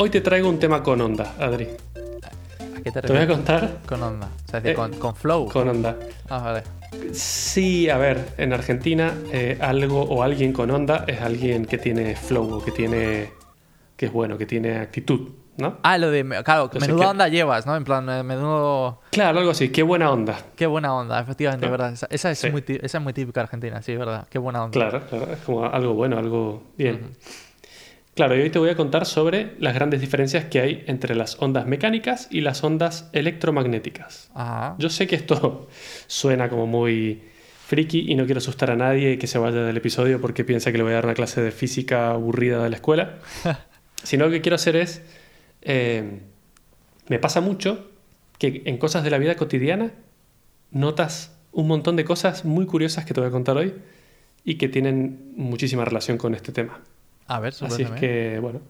Hoy 0.00 0.10
te 0.10 0.20
traigo 0.20 0.48
un 0.48 0.58
tema 0.58 0.82
con 0.82 1.00
onda, 1.00 1.34
Adri. 1.40 1.66
¿A 2.76 2.80
qué 2.82 2.92
te 2.92 3.02
Te 3.02 3.12
voy 3.12 3.22
a 3.22 3.26
contar 3.26 3.78
Con 3.86 4.00
onda. 4.02 4.26
O 4.26 4.48
sea, 4.48 4.58
es 4.58 4.64
decir, 4.64 4.70
Eh, 4.70 4.74
con, 4.74 4.92
con 4.94 5.14
flow. 5.16 5.48
con 5.48 5.68
onda. 5.68 5.96
Ah, 6.28 6.38
vale. 6.40 6.62
Sí, 7.12 7.90
a 7.90 7.98
ver, 7.98 8.28
en 8.38 8.52
Argentina 8.52 9.12
eh, 9.32 9.58
algo 9.60 10.02
o 10.02 10.22
alguien 10.22 10.52
con 10.52 10.70
onda 10.70 11.04
es 11.06 11.20
alguien 11.20 11.64
que 11.66 11.78
tiene 11.78 12.14
flow 12.16 12.54
o 12.54 12.64
que 12.64 12.70
tiene 12.70 13.32
que 13.96 14.06
es 14.06 14.12
bueno, 14.12 14.38
que 14.38 14.46
tiene 14.46 14.78
actitud, 14.78 15.30
¿no? 15.56 15.78
Ah, 15.82 15.98
lo 15.98 16.12
de. 16.12 16.24
Claro, 16.44 16.64
Entonces, 16.64 16.82
menuda 16.88 17.04
¿qué? 17.06 17.10
onda 17.10 17.26
llevas, 17.28 17.66
¿no? 17.66 17.74
En 17.74 17.82
plan, 17.82 18.04
menudo. 18.24 19.00
Claro, 19.10 19.40
algo 19.40 19.50
así, 19.50 19.70
qué 19.70 19.82
buena 19.82 20.12
onda. 20.12 20.38
Qué 20.54 20.66
buena 20.68 20.94
onda, 20.94 21.18
efectivamente, 21.20 21.66
Ah, 21.66 21.70
¿verdad? 21.70 21.92
Esa, 21.94 22.06
esa 22.10 22.30
es 22.30 22.38
sí. 22.38 22.50
muy, 22.50 22.62
esa 22.80 22.98
es 22.98 23.04
muy 23.04 23.12
típica 23.12 23.40
argentina, 23.40 23.82
sí, 23.82 23.96
¿verdad? 23.96 24.28
Qué 24.30 24.38
buena 24.38 24.62
onda. 24.62 24.72
Claro, 24.72 25.04
claro, 25.08 25.32
es 25.32 25.40
como 25.40 25.64
algo 25.66 25.94
bueno, 25.94 26.16
algo 26.16 26.62
bien. 26.76 27.16
Claro, 28.18 28.36
y 28.36 28.40
hoy 28.40 28.50
te 28.50 28.58
voy 28.58 28.68
a 28.68 28.74
contar 28.74 29.06
sobre 29.06 29.52
las 29.60 29.74
grandes 29.74 30.00
diferencias 30.00 30.46
que 30.46 30.58
hay 30.58 30.82
entre 30.88 31.14
las 31.14 31.40
ondas 31.40 31.66
mecánicas 31.66 32.26
y 32.32 32.40
las 32.40 32.64
ondas 32.64 33.08
electromagnéticas. 33.12 34.28
Ajá. 34.34 34.74
Yo 34.80 34.88
sé 34.88 35.06
que 35.06 35.14
esto 35.14 35.68
suena 36.08 36.48
como 36.48 36.66
muy 36.66 37.22
friki 37.68 38.10
y 38.10 38.16
no 38.16 38.24
quiero 38.24 38.38
asustar 38.38 38.72
a 38.72 38.74
nadie 38.74 39.18
que 39.18 39.28
se 39.28 39.38
vaya 39.38 39.60
del 39.60 39.76
episodio 39.76 40.20
porque 40.20 40.42
piensa 40.42 40.72
que 40.72 40.78
le 40.78 40.82
voy 40.82 40.94
a 40.94 40.94
dar 40.96 41.04
una 41.04 41.14
clase 41.14 41.40
de 41.40 41.52
física 41.52 42.10
aburrida 42.10 42.60
de 42.60 42.68
la 42.70 42.74
escuela. 42.74 43.20
Sino 44.02 44.24
lo 44.24 44.32
que 44.32 44.40
quiero 44.40 44.56
hacer 44.56 44.74
es, 44.74 45.00
eh, 45.62 46.18
me 47.06 47.20
pasa 47.20 47.40
mucho 47.40 47.88
que 48.40 48.62
en 48.64 48.78
cosas 48.78 49.04
de 49.04 49.10
la 49.10 49.18
vida 49.18 49.36
cotidiana 49.36 49.92
notas 50.72 51.38
un 51.52 51.68
montón 51.68 51.94
de 51.94 52.04
cosas 52.04 52.44
muy 52.44 52.66
curiosas 52.66 53.04
que 53.04 53.14
te 53.14 53.20
voy 53.20 53.28
a 53.28 53.30
contar 53.30 53.56
hoy 53.58 53.74
y 54.42 54.56
que 54.56 54.68
tienen 54.68 55.34
muchísima 55.36 55.84
relación 55.84 56.18
con 56.18 56.34
este 56.34 56.50
tema. 56.50 56.80
A 57.28 57.40
ver, 57.40 57.52
Así 57.60 57.82
es 57.82 57.90
que, 58.00 58.38
bueno, 58.40 58.60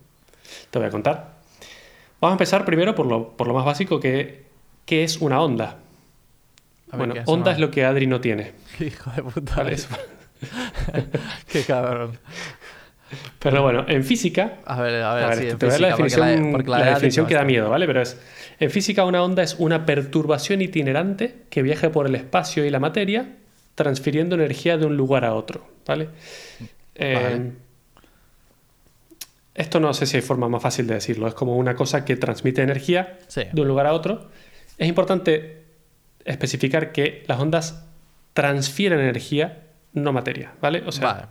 te 0.70 0.78
voy 0.78 0.88
a 0.88 0.90
contar. 0.90 1.34
Vamos 2.20 2.32
a 2.32 2.34
empezar 2.34 2.64
primero 2.64 2.94
por 2.94 3.06
lo, 3.06 3.30
por 3.36 3.46
lo 3.46 3.54
más 3.54 3.64
básico, 3.64 4.00
que 4.00 4.44
¿qué 4.84 5.04
es 5.04 5.18
una 5.18 5.40
onda? 5.40 5.64
A 6.90 6.96
ver, 6.96 6.98
bueno, 6.98 7.14
¿qué 7.14 7.20
es 7.20 7.28
onda 7.28 7.44
una- 7.50 7.52
es 7.52 7.58
lo 7.60 7.70
que 7.70 7.84
Adri 7.84 8.06
no 8.06 8.20
tiene. 8.20 8.52
Hijo 8.80 9.10
de 9.12 9.22
puta. 9.22 9.54
¿vale? 9.56 9.74
Eso- 9.74 9.88
Qué 11.52 11.62
cabrón. 11.64 12.18
Pero 13.38 13.62
bueno, 13.62 13.84
en 13.88 14.04
física, 14.04 14.58
A 14.66 14.82
ver, 14.82 15.02
a 15.02 15.14
ver, 15.14 15.24
a 15.24 15.28
ver, 15.28 15.38
sí, 15.38 15.56
te 15.56 15.66
en 15.66 15.80
la 15.82 15.88
definición, 15.88 16.64
la 16.66 16.84
definición 16.84 17.26
que 17.26 17.34
da 17.34 17.44
miedo, 17.44 17.70
¿vale? 17.70 17.86
Pero 17.86 18.02
es, 18.02 18.20
en 18.60 18.70
física 18.70 19.04
una 19.04 19.22
onda 19.22 19.42
es 19.42 19.54
una 19.58 19.86
perturbación 19.86 20.60
itinerante 20.60 21.44
que 21.48 21.62
viaja 21.62 21.90
por 21.90 22.06
el 22.06 22.14
espacio 22.16 22.64
y 22.66 22.70
la 22.70 22.80
materia, 22.80 23.36
transfiriendo 23.74 24.34
energía 24.34 24.76
de 24.76 24.84
un 24.86 24.96
lugar 24.96 25.24
a 25.24 25.32
otro, 25.34 25.66
¿vale? 25.86 26.10
Eh, 26.96 27.14
Vale. 27.14 27.52
Esto 29.58 29.80
no 29.80 29.92
sé 29.94 30.06
si 30.06 30.16
hay 30.16 30.22
forma 30.22 30.48
más 30.48 30.62
fácil 30.62 30.86
de 30.86 30.94
decirlo, 30.94 31.26
es 31.28 31.34
como 31.34 31.56
una 31.56 31.74
cosa 31.74 32.04
que 32.04 32.16
transmite 32.16 32.62
energía 32.62 33.18
Sí. 33.28 33.42
de 33.52 33.60
un 33.60 33.68
lugar 33.68 33.86
a 33.86 33.92
otro. 33.92 34.30
Es 34.78 34.88
importante 34.88 35.64
especificar 36.24 36.92
que 36.92 37.24
las 37.26 37.38
ondas 37.40 37.84
transfieren 38.32 39.00
energía, 39.00 39.64
no 39.92 40.12
materia, 40.12 40.52
¿vale? 40.60 40.82
O 40.86 40.92
sea, 40.92 41.12
Vale. 41.12 41.26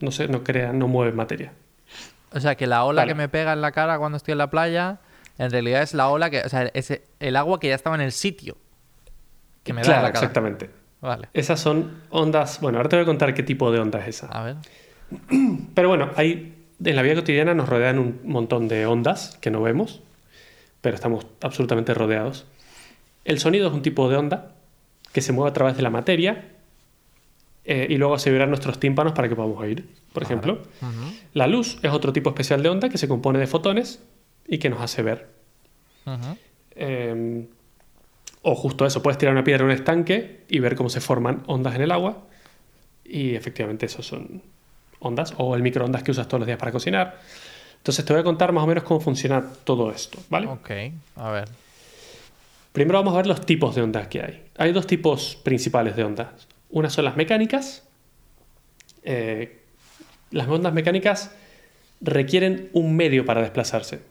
no, 0.00 0.10
se, 0.10 0.28
no 0.28 0.42
crean, 0.42 0.78
no 0.78 0.88
mueven 0.88 1.14
materia. 1.16 1.52
O 2.32 2.40
sea, 2.40 2.54
que 2.54 2.66
la 2.66 2.84
ola 2.84 3.02
Vale. 3.02 3.10
que 3.10 3.14
me 3.16 3.28
pega 3.28 3.52
en 3.52 3.60
la 3.60 3.72
cara 3.72 3.98
cuando 3.98 4.16
estoy 4.16 4.32
en 4.32 4.38
la 4.38 4.48
playa, 4.50 5.00
en 5.36 5.50
realidad 5.50 5.82
es 5.82 5.94
la 5.94 6.08
ola 6.08 6.30
que. 6.30 6.40
O 6.42 6.48
sea, 6.48 6.70
es 6.74 7.00
el 7.18 7.36
agua 7.36 7.58
que 7.58 7.68
ya 7.68 7.74
estaba 7.74 7.96
en 7.96 8.02
el 8.02 8.12
sitio. 8.12 8.56
Que 9.64 9.72
me 9.72 9.82
da 9.82 9.86
en 9.96 10.02
la 10.02 10.12
cara. 10.12 10.18
exactamente. 10.20 10.70
Vale. 11.00 11.28
Esas 11.34 11.58
son 11.60 12.02
ondas. 12.10 12.60
Bueno, 12.60 12.78
ahora 12.78 12.88
te 12.88 12.96
voy 12.96 13.02
a 13.02 13.06
contar 13.06 13.34
qué 13.34 13.42
tipo 13.42 13.72
de 13.72 13.80
onda 13.80 13.98
es 14.00 14.08
esa. 14.08 14.26
A 14.28 14.44
ver. 14.44 14.56
Pero 15.74 15.88
bueno, 15.88 16.10
hay, 16.16 16.59
en 16.84 16.96
la 16.96 17.02
vida 17.02 17.16
cotidiana 17.16 17.54
nos 17.54 17.68
rodean 17.68 17.98
un 17.98 18.20
montón 18.24 18.68
de 18.68 18.86
ondas 18.86 19.36
que 19.40 19.50
no 19.50 19.62
vemos, 19.62 20.00
pero 20.80 20.94
estamos 20.94 21.26
absolutamente 21.40 21.94
rodeados. 21.94 22.46
El 23.24 23.38
sonido 23.38 23.68
es 23.68 23.74
un 23.74 23.82
tipo 23.82 24.08
de 24.08 24.16
onda 24.16 24.54
que 25.12 25.20
se 25.20 25.32
mueve 25.32 25.50
a 25.50 25.52
través 25.52 25.76
de 25.76 25.82
la 25.82 25.90
materia 25.90 26.48
eh, 27.64 27.86
y 27.90 27.96
luego 27.96 28.14
hace 28.14 28.30
vibrar 28.30 28.48
nuestros 28.48 28.80
tímpanos 28.80 29.12
para 29.12 29.28
que 29.28 29.36
podamos 29.36 29.58
oír, 29.58 29.86
por 30.12 30.22
ejemplo. 30.22 30.62
La 31.34 31.46
luz 31.46 31.78
es 31.82 31.90
otro 31.90 32.12
tipo 32.12 32.30
especial 32.30 32.62
de 32.62 32.70
onda 32.70 32.88
que 32.88 32.98
se 32.98 33.08
compone 33.08 33.38
de 33.38 33.46
fotones 33.46 34.02
y 34.46 34.58
que 34.58 34.70
nos 34.70 34.80
hace 34.80 35.02
ver. 35.02 35.28
Eh, 36.76 37.46
o 38.42 38.54
justo 38.54 38.86
eso, 38.86 39.02
puedes 39.02 39.18
tirar 39.18 39.34
una 39.34 39.44
piedra 39.44 39.64
en 39.64 39.66
un 39.66 39.76
estanque 39.76 40.44
y 40.48 40.60
ver 40.60 40.74
cómo 40.74 40.88
se 40.88 41.00
forman 41.00 41.42
ondas 41.46 41.74
en 41.74 41.82
el 41.82 41.90
agua. 41.90 42.24
Y 43.04 43.34
efectivamente 43.34 43.86
eso 43.86 44.02
son 44.02 44.42
ondas 45.00 45.34
o 45.38 45.54
el 45.56 45.62
microondas 45.62 46.02
que 46.02 46.10
usas 46.12 46.28
todos 46.28 46.40
los 46.40 46.46
días 46.46 46.58
para 46.58 46.72
cocinar. 46.72 47.18
Entonces 47.78 48.04
te 48.04 48.12
voy 48.12 48.20
a 48.20 48.24
contar 48.24 48.52
más 48.52 48.64
o 48.64 48.66
menos 48.66 48.84
cómo 48.84 49.00
funciona 49.00 49.42
todo 49.64 49.90
esto, 49.90 50.18
¿vale? 50.28 50.46
Ok, 50.46 50.70
a 51.16 51.30
ver. 51.30 51.48
Primero 52.72 52.98
vamos 53.00 53.14
a 53.14 53.16
ver 53.18 53.26
los 53.26 53.44
tipos 53.44 53.74
de 53.74 53.82
ondas 53.82 54.06
que 54.08 54.20
hay. 54.22 54.44
Hay 54.56 54.72
dos 54.72 54.86
tipos 54.86 55.36
principales 55.42 55.96
de 55.96 56.04
ondas. 56.04 56.28
Una 56.70 56.88
son 56.90 57.04
las 57.04 57.16
mecánicas. 57.16 57.82
Eh, 59.02 59.60
las 60.30 60.46
ondas 60.46 60.72
mecánicas 60.72 61.32
requieren 62.00 62.68
un 62.72 62.94
medio 62.96 63.24
para 63.24 63.40
desplazarse. 63.40 64.02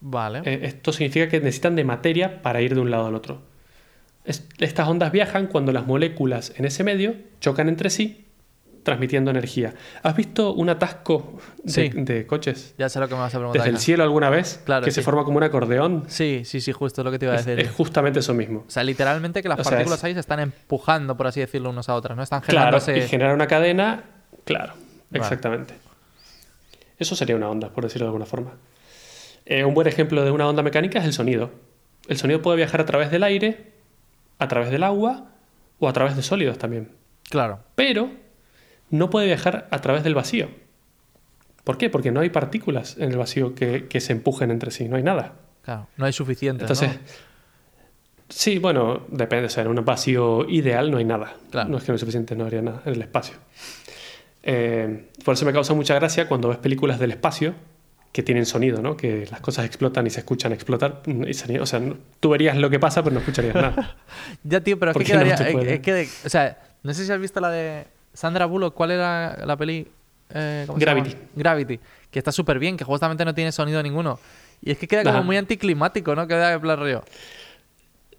Vale. 0.00 0.42
Eh, 0.44 0.60
esto 0.64 0.92
significa 0.92 1.28
que 1.28 1.38
necesitan 1.40 1.76
de 1.76 1.84
materia 1.84 2.42
para 2.42 2.60
ir 2.60 2.74
de 2.74 2.80
un 2.80 2.90
lado 2.90 3.06
al 3.06 3.14
otro. 3.14 3.40
Es- 4.24 4.46
estas 4.58 4.88
ondas 4.88 5.12
viajan 5.12 5.46
cuando 5.46 5.72
las 5.72 5.86
moléculas 5.86 6.52
en 6.56 6.64
ese 6.66 6.84
medio 6.84 7.14
chocan 7.40 7.68
entre 7.68 7.88
sí, 7.90 8.23
transmitiendo 8.84 9.30
energía. 9.32 9.74
¿Has 10.04 10.14
visto 10.14 10.52
un 10.52 10.68
atasco 10.68 11.38
de, 11.64 11.70
Sí. 11.72 11.88
de 11.92 12.26
coches 12.26 12.74
ya 12.78 12.88
sé 12.88 13.00
lo 13.00 13.08
que 13.08 13.14
me 13.14 13.20
vas 13.22 13.34
a 13.34 13.38
preguntar. 13.38 13.62
desde 13.62 13.74
el 13.74 13.78
cielo 13.82 14.04
alguna 14.04 14.30
vez? 14.30 14.60
Claro, 14.64 14.84
que 14.84 14.92
sí. 14.92 14.96
se 14.96 15.02
forma 15.02 15.24
como 15.24 15.38
un 15.38 15.42
acordeón. 15.42 16.04
Sí, 16.06 16.42
sí, 16.44 16.60
sí, 16.60 16.70
justo 16.70 17.00
es 17.00 17.04
lo 17.04 17.10
que 17.10 17.18
te 17.18 17.24
iba 17.26 17.34
a 17.34 17.38
decir. 17.38 17.58
es 17.58 17.70
justamente 17.72 18.20
eso 18.20 18.34
mismo. 18.34 18.64
O 18.68 18.70
sea, 18.70 18.84
literalmente 18.84 19.42
que 19.42 19.48
las 19.48 19.58
O 19.58 19.64
sea, 19.64 19.70
partículas 19.72 19.98
es- 19.98 20.04
ahí 20.04 20.14
se 20.14 20.20
están 20.20 20.38
empujando, 20.38 21.16
por 21.16 21.26
así 21.26 21.40
decirlo, 21.40 21.70
unos 21.70 21.88
a 21.88 21.94
otras, 21.96 22.16
¿no? 22.16 22.22
Están 22.22 22.42
Claro, 22.42 22.78
generándose. 22.78 22.98
y 22.98 23.08
generar 23.08 23.34
una 23.34 23.46
cadena, 23.48 24.04
claro, 24.44 24.74
Vale. 25.10 25.22
exactamente. 25.24 25.74
Eso 26.98 27.16
sería 27.16 27.34
una 27.36 27.48
onda, 27.48 27.70
por 27.70 27.84
decirlo 27.84 28.04
de 28.06 28.08
alguna 28.10 28.26
forma. 28.26 28.52
Eh, 29.46 29.64
un 29.64 29.74
buen 29.74 29.86
ejemplo 29.88 30.24
de 30.24 30.30
una 30.30 30.46
onda 30.48 30.62
mecánica 30.62 30.98
es 31.00 31.04
el 31.04 31.12
sonido. 31.12 31.50
El 32.08 32.16
sonido 32.18 32.40
puede 32.42 32.56
viajar 32.58 32.80
a 32.80 32.86
través 32.86 33.10
del 33.10 33.22
aire, 33.24 33.72
a 34.38 34.48
través 34.48 34.70
del 34.70 34.82
agua 34.82 35.30
o 35.78 35.88
a 35.88 35.92
través 35.92 36.16
de 36.16 36.22
sólidos 36.22 36.58
también. 36.58 36.90
Claro. 37.30 37.60
Pero 37.74 38.10
no 38.94 39.10
puede 39.10 39.26
viajar 39.26 39.66
a 39.70 39.80
través 39.80 40.04
del 40.04 40.14
vacío. 40.14 40.48
¿Por 41.64 41.78
qué? 41.78 41.88
Porque 41.90 42.10
no 42.12 42.20
hay 42.20 42.30
partículas 42.30 42.96
en 42.98 43.10
el 43.10 43.16
vacío 43.18 43.54
que, 43.54 43.88
que 43.88 44.00
se 44.00 44.12
empujen 44.12 44.50
entre 44.50 44.70
sí, 44.70 44.88
no 44.88 44.96
hay 44.96 45.02
nada. 45.02 45.32
Claro. 45.62 45.86
No 45.96 46.04
hay 46.04 46.12
suficiente. 46.12 46.64
Entonces, 46.64 46.90
¿no? 46.90 46.98
sí, 48.28 48.58
bueno, 48.58 49.02
depende. 49.08 49.46
O 49.46 49.48
sea, 49.48 49.62
en 49.64 49.70
un 49.70 49.84
vacío 49.84 50.48
ideal 50.48 50.90
no 50.90 50.98
hay 50.98 51.04
nada. 51.04 51.34
Claro. 51.50 51.70
No 51.70 51.78
es 51.78 51.84
que 51.84 51.92
no 51.92 51.96
es 51.96 52.00
suficiente, 52.00 52.36
no 52.36 52.44
habría 52.44 52.62
nada 52.62 52.82
en 52.84 52.92
el 52.94 53.02
espacio. 53.02 53.36
Eh, 54.42 55.06
por 55.24 55.34
eso 55.34 55.46
me 55.46 55.52
causa 55.52 55.72
mucha 55.74 55.94
gracia 55.94 56.28
cuando 56.28 56.48
ves 56.48 56.58
películas 56.58 56.98
del 56.98 57.12
espacio 57.12 57.54
que 58.12 58.22
tienen 58.22 58.46
sonido, 58.46 58.80
¿no? 58.82 58.96
Que 58.96 59.26
las 59.30 59.40
cosas 59.40 59.64
explotan 59.64 60.06
y 60.06 60.10
se 60.10 60.20
escuchan 60.20 60.52
explotar. 60.52 61.02
y 61.06 61.34
sonido- 61.34 61.62
o 61.62 61.66
sea, 61.66 61.80
tú 62.20 62.28
verías 62.30 62.56
lo 62.56 62.70
que 62.70 62.78
pasa, 62.78 63.02
pero 63.02 63.14
no 63.14 63.20
escucharías 63.20 63.54
nada. 63.54 63.96
Ya, 64.44 64.60
tío, 64.60 64.78
pero 64.78 64.90
es 64.92 64.94
que 64.96 64.98
¿Por 64.98 65.06
qué 65.06 65.14
no 65.14 65.60
es- 65.62 65.80
que 65.80 66.08
o 66.26 66.28
sea, 66.28 66.58
no 66.82 66.92
sé 66.94 67.04
si 67.06 67.10
has 67.10 67.18
visto 67.18 67.40
la 67.40 67.50
de 67.50 67.86
Sandra 68.14 68.46
Bullock. 68.46 68.72
¿Cuál 68.74 68.92
era 68.92 69.36
la 69.44 69.56
peli? 69.56 69.86
Eh, 70.30 70.64
¿cómo 70.66 70.78
se 70.78 70.84
Gravity. 70.86 71.10
llama? 71.10 71.22
Gravity. 71.34 71.80
Que 72.10 72.18
está 72.18 72.32
súper 72.32 72.58
bien, 72.58 72.76
que 72.78 72.84
justamente 72.84 73.24
no 73.26 73.34
tiene 73.34 73.52
sonido 73.52 73.82
ninguno. 73.82 74.18
Y 74.62 74.70
es 74.70 74.78
que 74.78 74.88
queda 74.88 75.02
como 75.02 75.16
Ajá. 75.18 75.22
muy 75.22 75.36
anticlimático, 75.36 76.14
¿no? 76.14 76.26
Queda 76.26 76.52
en 76.54 76.60
plan 76.60 76.78
rollo. 76.78 77.02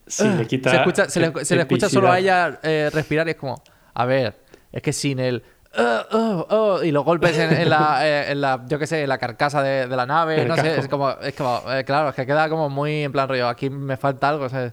Sí, 0.08 0.28
le 0.28 0.46
quita. 0.46 0.70
se 0.70 0.76
escucha, 0.78 1.10
se 1.10 1.20
le, 1.20 1.46
se 1.46 1.56
le 1.56 1.62
escucha 1.62 1.90
solo 1.90 2.12
a 2.12 2.20
ella 2.20 2.60
eh, 2.62 2.92
respirar 2.94 3.28
y 3.28 3.32
es 3.32 3.38
como, 3.38 3.60
a 3.96 4.06
ver, 4.06 4.36
es 4.72 4.82
que 4.84 4.94
sin 4.94 5.18
el... 5.20 5.44
"Uh, 5.76 6.16
uh, 6.16 6.56
uh", 6.80 6.84
y 6.84 6.92
los 6.92 7.04
golpes 7.04 7.36
en, 7.40 7.52
en 7.54 7.70
la, 7.70 8.00
eh, 8.08 8.32
en 8.32 8.40
la, 8.40 8.64
yo 8.68 8.78
qué 8.78 8.86
sé, 8.86 9.02
en 9.02 9.10
la 9.10 9.18
carcasa 9.18 9.64
de, 9.64 9.88
de 9.88 9.96
la 9.96 10.06
nave, 10.06 10.42
el 10.44 10.48
no 10.48 10.56
sé, 10.56 10.62
casco. 10.62 10.82
es 10.82 10.88
como, 10.88 11.10
es 11.10 11.34
como 11.34 11.74
eh, 11.74 11.84
claro, 11.84 12.10
es 12.10 12.16
que 12.16 12.26
queda 12.28 12.48
como 12.50 12.70
muy 12.70 13.02
en 13.04 13.12
plan 13.12 13.28
rollo, 13.28 13.48
aquí 13.48 13.70
me 13.72 13.98
falta 13.98 14.30
algo, 14.30 14.46
o 14.46 14.50
sea, 14.50 14.72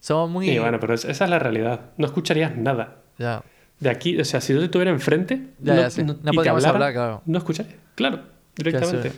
somos 0.00 0.28
muy... 0.28 0.50
Y 0.50 0.58
bueno, 0.58 0.80
pero 0.80 0.94
es- 0.94 1.04
esa 1.04 1.24
es 1.24 1.30
la 1.30 1.38
realidad. 1.38 1.80
No 1.96 2.06
escucharías 2.06 2.56
nada. 2.56 2.96
Ya. 3.18 3.42
De 3.82 3.90
aquí, 3.90 4.18
o 4.20 4.24
sea, 4.24 4.40
si 4.40 4.54
yo 4.54 4.60
te 4.60 4.68
tuviera 4.68 4.92
enfrente 4.92 5.48
Ya, 5.58 5.74
no, 5.74 5.80
ya, 5.82 5.90
sí. 5.90 6.04
No 6.04 6.12
y 6.12 6.16
te 6.16 6.32
podríamos 6.32 6.64
hablara, 6.64 6.86
hablar, 6.86 6.92
claro. 6.92 7.22
no 7.26 7.38
escucharía. 7.38 7.76
Claro, 7.96 8.20
directamente. 8.56 9.10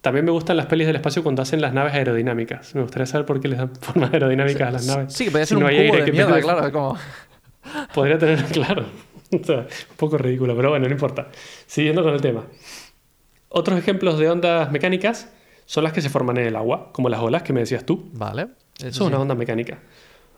También 0.00 0.24
me 0.24 0.32
gustan 0.32 0.56
las 0.56 0.66
pelis 0.66 0.86
del 0.88 0.96
espacio 0.96 1.22
cuando 1.22 1.40
hacen 1.42 1.60
las 1.60 1.72
naves 1.72 1.94
aerodinámicas. 1.94 2.74
Me 2.74 2.82
gustaría 2.82 3.06
saber 3.06 3.24
por 3.26 3.40
qué 3.40 3.48
les 3.48 3.58
dan 3.58 3.74
formas 3.80 4.12
aerodinámicas 4.12 4.68
a 4.68 4.70
las 4.72 4.86
naves. 4.86 5.12
Sí, 5.14 5.24
que 5.26 5.30
podría 5.30 5.46
Si 5.46 5.50
ser 5.50 5.58
no 5.58 5.66
un 5.66 5.70
hay 5.70 5.76
cubo 5.76 5.84
aire 5.84 5.98
de 5.98 6.04
que 6.04 6.12
mierda, 6.12 6.40
claro, 6.40 6.72
como... 6.72 6.98
Podría 7.94 8.18
tener, 8.18 8.44
claro. 8.52 8.86
O 9.32 9.44
sea, 9.44 9.58
un 9.60 9.96
poco 9.96 10.18
ridículo, 10.18 10.54
pero 10.56 10.70
bueno, 10.70 10.86
no 10.86 10.92
importa. 10.92 11.28
Siguiendo 11.66 12.02
con 12.02 12.12
el 12.12 12.20
tema. 12.20 12.44
Otros 13.48 13.78
ejemplos 13.78 14.18
de 14.18 14.28
ondas 14.28 14.70
mecánicas 14.72 15.32
son 15.64 15.84
las 15.84 15.92
que 15.92 16.02
se 16.02 16.10
forman 16.10 16.36
en 16.38 16.46
el 16.46 16.56
agua, 16.56 16.90
como 16.92 17.08
las 17.08 17.20
olas 17.20 17.42
que 17.44 17.52
me 17.52 17.60
decías 17.60 17.86
tú. 17.86 18.10
Vale. 18.12 18.42
Eso, 18.42 18.48
Eso 18.78 18.88
es 18.88 18.96
sí. 18.96 19.02
una 19.04 19.18
onda 19.20 19.34
mecánica. 19.36 19.78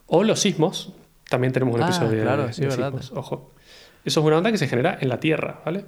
O 0.07 0.23
los 0.23 0.39
sismos. 0.39 0.93
También 1.29 1.53
tenemos 1.53 1.75
un 1.75 1.83
Ah, 1.83 1.87
episodio 1.87 2.23
claro, 2.23 2.47
de, 2.47 2.53
sí, 2.53 2.61
de 2.63 2.69
verdad. 2.69 2.93
sismos. 3.01 3.13
Ojo. 3.19 3.53
Eso 4.05 4.21
es 4.21 4.27
una 4.27 4.39
onda 4.39 4.53
que 4.53 4.59
se 4.59 4.69
genera 4.69 4.97
en 5.01 5.09
la 5.09 5.19
Tierra, 5.21 5.61
¿vale? 5.65 5.85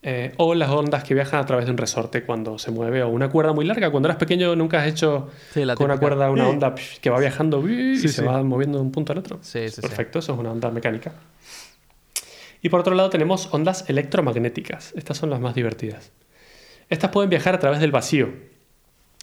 eh, 0.00 0.32
o 0.36 0.54
las 0.54 0.70
ondas 0.70 1.02
que 1.02 1.12
viajan 1.12 1.40
a 1.40 1.44
través 1.44 1.64
de 1.66 1.72
un 1.72 1.76
resorte 1.76 2.22
cuando 2.22 2.56
se 2.58 2.70
mueve, 2.70 3.02
o 3.02 3.08
una 3.08 3.28
cuerda 3.30 3.52
muy 3.52 3.64
larga. 3.64 3.90
Cuando 3.90 4.08
eras 4.08 4.16
pequeño 4.18 4.54
nunca 4.54 4.80
has 4.80 4.86
hecho 4.86 5.28
Sí, 5.52 5.64
la 5.64 5.74
con 5.74 5.86
una 5.86 5.98
cuerda 5.98 6.30
una 6.30 6.48
onda 6.48 6.72
que 7.00 7.10
va 7.10 7.18
viajando 7.18 7.68
y 7.68 7.96
Sí, 7.98 8.06
se 8.08 8.20
sí. 8.20 8.22
va 8.26 8.40
moviendo 8.44 8.78
de 8.78 8.84
un 8.84 8.92
punto 8.92 9.12
al 9.12 9.18
otro. 9.18 9.38
Sí, 9.42 9.58
sí, 9.68 9.70
sí. 9.70 9.80
Perfecto, 9.80 10.20
eso 10.20 10.32
es 10.34 10.38
una 10.38 10.52
onda 10.52 10.70
mecánica. 10.70 11.12
Y 12.62 12.68
por 12.68 12.80
otro 12.80 12.94
lado 12.94 13.10
tenemos 13.10 13.52
ondas 13.52 13.88
electromagnéticas. 13.90 14.92
Estas 14.96 15.16
son 15.16 15.30
las 15.30 15.40
más 15.40 15.54
divertidas. 15.54 16.12
Estas 16.88 17.10
pueden 17.10 17.28
viajar 17.28 17.54
a 17.54 17.58
través 17.58 17.80
del 17.80 17.90
vacío. 17.90 18.30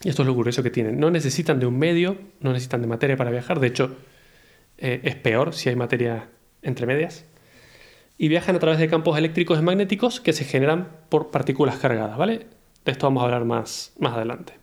Y 0.03 0.09
esto 0.09 0.21
es 0.23 0.27
lo 0.27 0.35
curioso 0.35 0.61
que 0.61 0.69
tienen. 0.69 0.99
No 0.99 1.09
necesitan 1.09 1.59
de 1.59 1.65
un 1.65 1.79
medio, 1.79 2.17
no 2.41 2.51
necesitan 2.51 2.81
de 2.81 2.87
materia 2.87 3.17
para 3.17 3.31
viajar. 3.31 3.59
De 3.59 3.67
hecho, 3.67 3.95
eh, 4.77 5.01
es 5.03 5.15
peor 5.15 5.53
si 5.53 5.69
hay 5.69 5.75
materia 5.75 6.29
entre 6.61 6.85
medias. 6.85 7.25
Y 8.17 8.27
viajan 8.27 8.55
a 8.55 8.59
través 8.59 8.79
de 8.79 8.87
campos 8.87 9.17
eléctricos 9.17 9.59
y 9.59 9.61
magnéticos 9.61 10.19
que 10.21 10.33
se 10.33 10.45
generan 10.45 10.89
por 11.09 11.31
partículas 11.31 11.77
cargadas, 11.77 12.17
¿vale? 12.17 12.47
De 12.85 12.91
esto 12.91 13.07
vamos 13.07 13.21
a 13.21 13.25
hablar 13.25 13.45
más, 13.45 13.93
más 13.99 14.13
adelante. 14.13 14.53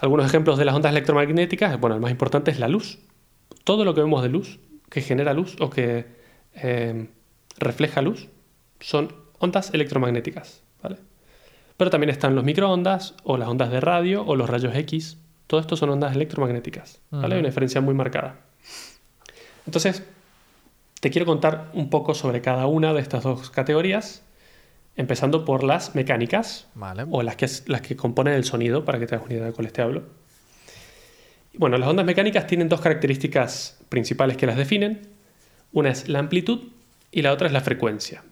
Algunos 0.00 0.26
ejemplos 0.26 0.58
de 0.58 0.64
las 0.64 0.74
ondas 0.74 0.92
electromagnéticas, 0.92 1.78
bueno, 1.80 1.96
el 1.96 2.00
más 2.00 2.10
importante 2.10 2.50
es 2.50 2.58
la 2.58 2.68
luz. 2.68 3.00
Todo 3.64 3.84
lo 3.84 3.94
que 3.94 4.00
vemos 4.00 4.22
de 4.22 4.28
luz, 4.28 4.60
que 4.88 5.02
genera 5.02 5.34
luz 5.34 5.56
o 5.60 5.68
que 5.70 6.06
eh, 6.54 7.08
refleja 7.58 8.00
luz, 8.00 8.28
son 8.80 9.12
ondas 9.38 9.74
electromagnéticas, 9.74 10.62
¿vale? 10.82 10.96
Pero 11.76 11.90
también 11.90 12.10
están 12.10 12.34
los 12.34 12.44
microondas 12.44 13.14
o 13.24 13.36
las 13.36 13.48
ondas 13.48 13.70
de 13.70 13.80
radio 13.80 14.24
o 14.24 14.36
los 14.36 14.48
rayos 14.48 14.74
X. 14.74 15.18
Todo 15.46 15.60
esto 15.60 15.76
son 15.76 15.90
ondas 15.90 16.14
electromagnéticas, 16.14 17.02
¿vale? 17.10 17.38
Una 17.38 17.48
diferencia 17.48 17.80
muy 17.80 17.94
marcada. 17.94 18.47
Entonces, 19.68 20.02
te 21.00 21.10
quiero 21.10 21.26
contar 21.26 21.68
un 21.74 21.90
poco 21.90 22.14
sobre 22.14 22.40
cada 22.40 22.66
una 22.66 22.94
de 22.94 23.02
estas 23.02 23.22
dos 23.22 23.50
categorías, 23.50 24.22
empezando 24.96 25.44
por 25.44 25.62
las 25.62 25.94
mecánicas, 25.94 26.66
Vale. 26.74 27.04
o 27.10 27.22
las 27.22 27.36
que, 27.36 27.46
las 27.66 27.82
que 27.82 27.94
componen 27.94 28.32
el 28.32 28.44
sonido, 28.44 28.86
para 28.86 28.98
que 28.98 29.06
te 29.06 29.14
hagas 29.14 29.26
una 29.26 29.34
idea 29.34 29.44
de 29.44 29.52
cuáles 29.52 29.74
te 29.74 29.82
hablo. 29.82 30.04
Y 31.52 31.58
Bueno, 31.58 31.76
las 31.76 31.86
ondas 31.86 32.06
mecánicas 32.06 32.46
tienen 32.46 32.70
dos 32.70 32.80
características 32.80 33.76
principales 33.90 34.38
que 34.38 34.46
las 34.46 34.56
definen. 34.56 35.02
Una 35.72 35.90
es 35.90 36.08
la 36.08 36.18
amplitud 36.20 36.60
y 37.12 37.20
la 37.20 37.34
otra 37.34 37.46
es 37.48 37.52
la 37.52 37.60
frecuencia. 37.60 38.22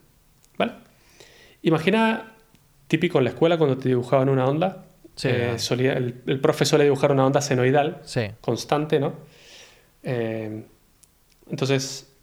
¿Vale? 0.57 0.71
Imagina, 1.61 2.31
típico 2.87 3.19
en 3.19 3.25
la 3.25 3.29
escuela, 3.29 3.59
cuando 3.59 3.77
te 3.77 3.89
dibujaban 3.89 4.27
una 4.29 4.45
onda, 4.47 4.85
Sí, 5.13 5.27
eh, 5.31 5.59
solía- 5.59 5.93
el, 5.93 6.23
el 6.25 6.39
profe 6.39 6.65
suele 6.65 6.85
dibujar 6.85 7.11
una 7.11 7.27
onda 7.27 7.41
senoidal, 7.41 8.01
Sí. 8.05 8.21
constante, 8.41 8.99
¿no? 8.99 9.13
Eh, 10.01 10.63
entonces, 11.49 12.13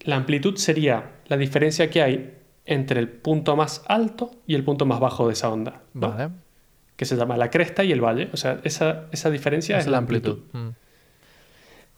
la 0.00 0.16
amplitud 0.16 0.56
sería 0.56 1.12
la 1.26 1.36
diferencia 1.36 1.90
que 1.90 2.02
hay 2.02 2.34
entre 2.66 3.00
el 3.00 3.08
punto 3.08 3.56
más 3.56 3.82
alto 3.88 4.30
y 4.46 4.54
el 4.54 4.64
punto 4.64 4.86
más 4.86 5.00
bajo 5.00 5.26
de 5.26 5.34
esa 5.34 5.50
onda. 5.50 5.82
¿no? 5.92 6.10
Vale. 6.10 6.30
Que 6.96 7.04
se 7.04 7.16
llama 7.16 7.36
la 7.36 7.50
cresta 7.50 7.84
y 7.84 7.92
el 7.92 8.00
valle. 8.00 8.30
O 8.32 8.36
sea, 8.36 8.60
esa, 8.64 9.06
esa 9.12 9.30
diferencia 9.30 9.78
es, 9.78 9.86
la 9.86 9.98
amplitud. 9.98 10.38
Mm. 10.52 10.68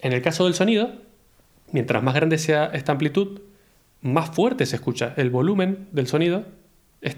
En 0.01 0.13
el 0.13 0.23
caso 0.23 0.45
del 0.45 0.55
sonido, 0.55 0.91
mientras 1.73 2.03
más 2.03 2.15
grande 2.15 2.39
sea 2.39 2.67
esta 2.67 2.93
amplitud, 2.93 3.41
más 4.01 4.31
fuerte 4.31 4.67
se 4.67 4.77
escucha. 4.77 5.15
El 5.17 5.31
volumen 5.31 5.89
del 5.93 6.07
sonido 6.07 6.45
es 7.01 7.17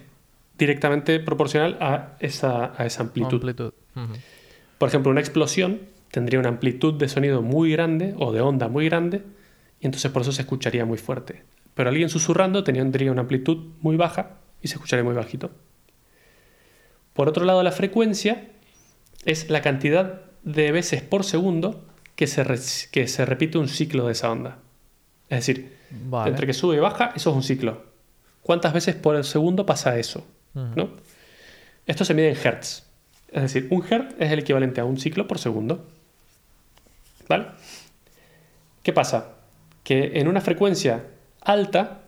directamente 0.58 1.20
proporcional 1.20 1.76
a 1.80 2.16
esa, 2.20 2.72
a 2.76 2.86
esa 2.86 3.02
amplitud. 3.02 3.72
Por 4.78 4.88
ejemplo, 4.88 5.10
una 5.10 5.20
explosión 5.20 5.80
tendría 6.10 6.40
una 6.40 6.48
amplitud 6.48 6.94
de 6.94 7.08
sonido 7.08 7.42
muy 7.42 7.72
grande 7.72 8.14
o 8.18 8.32
de 8.32 8.40
onda 8.40 8.68
muy 8.68 8.88
grande 8.88 9.22
y 9.80 9.86
entonces 9.86 10.10
por 10.10 10.22
eso 10.22 10.32
se 10.32 10.42
escucharía 10.42 10.84
muy 10.84 10.98
fuerte. 10.98 11.44
Pero 11.74 11.90
alguien 11.90 12.08
susurrando 12.08 12.64
tendría 12.64 13.12
una 13.12 13.20
amplitud 13.22 13.72
muy 13.80 13.96
baja 13.96 14.36
y 14.62 14.68
se 14.68 14.74
escucharía 14.74 15.04
muy 15.04 15.14
bajito. 15.14 15.50
Por 17.12 17.28
otro 17.28 17.44
lado, 17.44 17.62
la 17.62 17.72
frecuencia 17.72 18.48
es 19.24 19.50
la 19.50 19.62
cantidad 19.62 20.22
de 20.42 20.72
veces 20.72 21.02
por 21.02 21.24
segundo 21.24 21.84
que 22.16 22.26
se, 22.26 22.42
re- 22.44 22.58
que 22.90 23.06
se 23.08 23.24
repite 23.24 23.58
un 23.58 23.68
ciclo 23.68 24.06
de 24.06 24.12
esa 24.12 24.30
onda. 24.30 24.58
Es 25.28 25.38
decir, 25.46 25.76
Vale. 25.90 26.30
entre 26.30 26.46
que 26.46 26.54
sube 26.54 26.76
y 26.76 26.80
baja, 26.80 27.12
eso 27.14 27.30
es 27.30 27.36
un 27.36 27.42
ciclo. 27.42 27.84
¿Cuántas 28.42 28.72
veces 28.72 28.94
por 28.96 29.22
segundo 29.24 29.66
pasa 29.66 29.98
eso? 29.98 30.26
¿no? 30.54 30.90
Esto 31.86 32.04
se 32.04 32.14
mide 32.14 32.30
en 32.30 32.36
hertz. 32.36 32.82
Es 33.30 33.42
decir, 33.42 33.68
un 33.70 33.84
hertz 33.88 34.14
es 34.18 34.32
el 34.32 34.38
equivalente 34.40 34.80
a 34.80 34.84
un 34.84 34.98
ciclo 34.98 35.28
por 35.28 35.38
segundo. 35.38 35.86
¿Vale? 37.28 37.46
¿Qué 38.82 38.92
pasa? 38.92 39.34
Que 39.88 40.20
en 40.20 40.28
una 40.28 40.42
frecuencia 40.42 41.06
alta, 41.40 42.02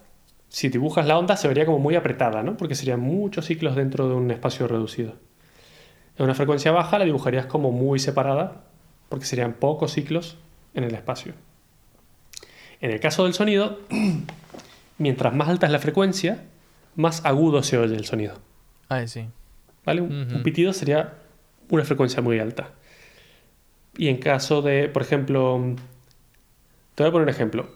si 0.50 0.68
dibujas 0.68 1.06
la 1.06 1.16
onda, 1.16 1.38
se 1.38 1.48
vería 1.48 1.64
como 1.64 1.78
muy 1.78 1.94
apretada, 1.94 2.42
¿no? 2.42 2.58
Porque 2.58 2.74
serían 2.74 3.00
muchos 3.00 3.46
ciclos 3.46 3.74
dentro 3.74 4.06
de 4.06 4.16
un 4.16 4.30
espacio 4.30 4.68
reducido. 4.68 5.14
En 6.18 6.24
una 6.24 6.34
frecuencia 6.34 6.72
baja 6.72 6.98
la 6.98 7.06
dibujarías 7.06 7.46
como 7.46 7.72
muy 7.72 7.98
separada, 7.98 8.64
porque 9.08 9.24
serían 9.24 9.54
pocos 9.54 9.92
ciclos 9.92 10.36
en 10.74 10.84
el 10.84 10.94
espacio. 10.94 11.32
En 12.82 12.90
el 12.90 13.00
caso 13.00 13.24
del 13.24 13.32
sonido, 13.32 13.78
mientras 14.98 15.34
más 15.34 15.48
alta 15.48 15.64
es 15.64 15.72
la 15.72 15.78
frecuencia, 15.78 16.44
más 16.96 17.24
agudo 17.24 17.62
se 17.62 17.78
oye 17.78 17.96
el 17.96 18.04
sonido. 18.04 18.34
Ahí 18.90 19.08
sí. 19.08 19.24
¿Vale? 19.86 20.02
Un 20.02 20.42
pitido 20.42 20.74
sería 20.74 21.14
una 21.70 21.86
frecuencia 21.86 22.20
muy 22.20 22.40
alta. 22.40 22.72
Y 23.96 24.08
en 24.08 24.18
caso 24.18 24.60
de, 24.60 24.90
por 24.90 25.00
ejemplo, 25.00 25.76
te 27.00 27.04
voy 27.04 27.08
a 27.08 27.12
poner 27.12 27.24
un 27.28 27.30
ejemplo 27.30 27.70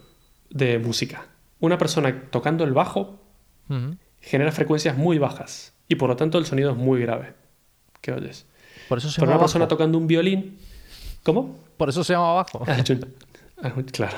de 0.51 0.77
música. 0.77 1.25
Una 1.59 1.79
persona 1.79 2.29
tocando 2.29 2.63
el 2.63 2.73
bajo 2.73 3.19
Ujú. 3.69 3.97
genera 4.21 4.51
frecuencias 4.51 4.95
muy 4.97 5.17
bajas 5.17 5.73
y 5.87 5.95
por 5.95 6.09
lo 6.09 6.15
tanto 6.15 6.37
el 6.37 6.45
sonido 6.45 6.69
es 6.71 6.77
muy 6.77 7.01
grave 7.01 7.33
que 8.01 8.11
oyes. 8.11 8.45
Por 8.87 8.99
eso 8.99 9.09
se 9.09 9.15
Pero 9.15 9.25
llama 9.31 9.37
una 9.37 9.43
persona 9.45 9.65
bajo. 9.65 9.69
tocando 9.77 9.97
un 9.97 10.05
violín, 10.05 10.59
¿cómo? 11.23 11.57
Por 11.75 11.89
eso 11.89 12.03
se 12.03 12.13
llama 12.13 12.33
bajo. 12.33 12.63
Has 12.67 12.77
hecho 12.79 12.93
un- 12.93 13.15
has- 13.63 13.73
claro, 13.91 14.17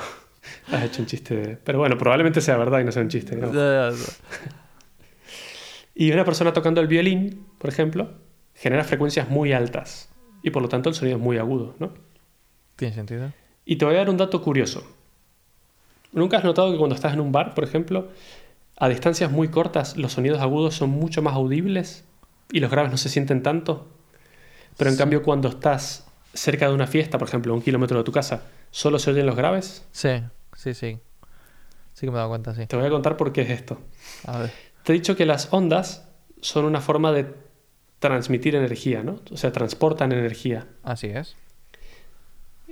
has 0.72 0.82
hecho 0.84 1.00
un 1.00 1.06
chiste. 1.06 1.34
de- 1.36 1.56
Pero 1.56 1.78
bueno, 1.78 1.96
probablemente 1.96 2.42
sea 2.42 2.58
verdad 2.58 2.80
y 2.80 2.84
no 2.84 2.92
sea 2.92 3.00
un 3.02 3.08
chiste. 3.08 3.38
ya. 3.40 3.90
Y 5.94 6.12
una 6.12 6.24
persona 6.24 6.52
tocando 6.52 6.80
el 6.80 6.86
violín, 6.86 7.46
por 7.58 7.70
ejemplo, 7.70 8.10
genera 8.54 8.84
frecuencias 8.84 9.28
muy 9.30 9.52
altas 9.52 10.10
y 10.42 10.50
por 10.50 10.62
lo 10.62 10.68
tanto 10.68 10.88
el 10.90 10.94
sonido 10.94 11.16
es 11.16 11.22
muy 11.22 11.38
agudo, 11.38 11.74
¿no? 11.78 11.92
Tiene 12.76 12.94
sentido. 12.94 13.32
Y 13.64 13.76
te 13.76 13.84
voy 13.84 13.94
a 13.94 13.98
dar 13.98 14.10
un 14.10 14.16
dato 14.16 14.40
curioso. 14.40 14.86
¿Nunca 16.12 16.38
has 16.38 16.44
notado 16.44 16.72
que 16.72 16.78
cuando 16.78 16.94
estás 16.94 17.12
en 17.12 17.20
un 17.20 17.32
bar, 17.32 17.54
por 17.54 17.64
ejemplo, 17.64 18.08
a 18.76 18.88
distancias 18.88 19.30
muy 19.30 19.48
cortas 19.48 19.96
los 19.96 20.12
sonidos 20.12 20.40
agudos 20.40 20.74
son 20.74 20.90
mucho 20.90 21.20
más 21.22 21.34
audibles 21.34 22.04
y 22.50 22.60
los 22.60 22.70
graves 22.70 22.90
no 22.90 22.96
se 22.96 23.08
sienten 23.08 23.42
tanto? 23.42 23.88
Pero 24.76 24.90
en 24.90 24.96
Sí. 24.96 24.98
cambio 24.98 25.22
cuando 25.22 25.48
estás 25.48 26.06
cerca 26.32 26.68
de 26.68 26.74
una 26.74 26.86
fiesta, 26.86 27.18
por 27.18 27.28
ejemplo, 27.28 27.52
a 27.52 27.56
un 27.56 27.62
kilómetro 27.62 27.98
de 27.98 28.04
tu 28.04 28.12
casa, 28.12 28.42
solo 28.70 28.98
se 28.98 29.10
oyen 29.10 29.26
los 29.26 29.36
graves. 29.36 29.84
Sí, 29.92 30.22
sí, 30.56 30.74
sí. 30.74 30.98
Sí 31.94 32.06
que 32.06 32.10
me 32.12 32.16
he 32.16 32.18
dado 32.18 32.28
cuenta, 32.28 32.54
sí. 32.54 32.66
Te 32.66 32.76
voy 32.76 32.86
a 32.86 32.90
contar 32.90 33.16
por 33.16 33.32
qué 33.32 33.42
es 33.42 33.50
esto. 33.50 33.80
A 34.24 34.38
ver. 34.38 34.50
Te 34.84 34.92
he 34.92 34.94
dicho 34.94 35.16
que 35.16 35.26
las 35.26 35.48
ondas 35.52 36.08
son 36.40 36.64
una 36.64 36.80
forma 36.80 37.10
de 37.12 37.34
transmitir 37.98 38.54
energía, 38.54 39.02
¿no? 39.02 39.20
O 39.32 39.36
sea, 39.36 39.50
transportan 39.52 40.12
energía. 40.12 40.68
Así 40.84 41.08
es. 41.08 41.34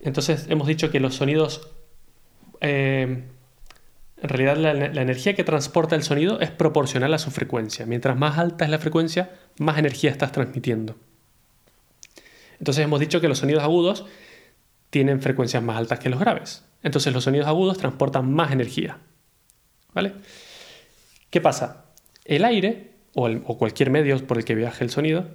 Entonces 0.02 0.46
hemos 0.48 0.68
dicho 0.68 0.90
que 0.90 1.00
los 1.00 1.16
sonidos, 1.16 1.68
eh, 2.60 3.24
en 4.22 4.28
realidad 4.28 4.56
la, 4.56 5.02
energía 5.02 5.34
que 5.34 5.44
transporta 5.44 5.94
el 5.94 6.02
sonido 6.02 6.40
es 6.40 6.50
proporcional 6.50 7.12
a 7.14 7.18
su 7.18 7.30
frecuencia. 7.30 7.86
Mientras 7.86 8.16
más 8.16 8.38
alta 8.38 8.64
es 8.64 8.70
la 8.70 8.78
frecuencia, 8.78 9.30
más 9.58 9.78
energía 9.78 10.10
estás 10.10 10.32
transmitiendo. 10.32 10.96
Entonces 12.58 12.84
hemos 12.84 13.00
dicho 13.00 13.20
que 13.20 13.28
los 13.28 13.38
sonidos 13.38 13.62
agudos 13.62 14.06
tienen 14.90 15.20
frecuencias 15.20 15.62
más 15.62 15.76
altas 15.76 15.98
que 15.98 16.08
los 16.08 16.18
graves. 16.18 16.64
Entonces 16.82 17.12
los 17.12 17.24
sonidos 17.24 17.46
agudos 17.46 17.76
transportan 17.76 18.32
más 18.32 18.52
energía. 18.52 18.98
¿Vale? 19.92 20.14
¿Qué 21.30 21.40
pasa? 21.40 21.84
El 22.24 22.44
aire, 22.44 22.92
o 23.14 23.58
cualquier 23.58 23.90
medio 23.90 24.26
por 24.26 24.38
el 24.38 24.44
que 24.44 24.54
viaje 24.54 24.84
el 24.84 24.90
sonido, 24.90 25.26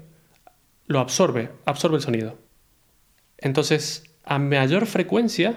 lo 0.88 1.00
absorbe, 1.00 1.52
absorbe 1.66 1.98
el 1.98 2.02
sonido. 2.02 2.38
Entonces, 3.38 4.04
a 4.24 4.40
mayor 4.40 4.86
frecuencia, 4.86 5.56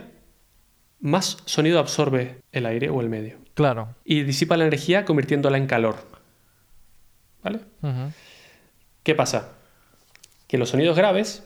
más 1.05 1.37
sonido 1.45 1.79
absorbe 1.79 2.41
el 2.51 2.65
aire 2.65 2.89
o 2.89 3.03
el 3.03 3.11
medio. 3.11 3.37
Claro. 3.53 3.95
Y 4.07 4.23
disipa 4.23 4.57
la 4.57 4.65
energía 4.65 5.05
convirtiéndola 5.05 5.59
en 5.59 5.67
calor. 5.67 5.97
¿Vale? 7.43 7.61
¿Qué 9.03 9.15
pasa? 9.15 9.53
Que 10.49 10.57
los 10.57 10.71
sonidos 10.71 10.97
graves, 10.97 11.45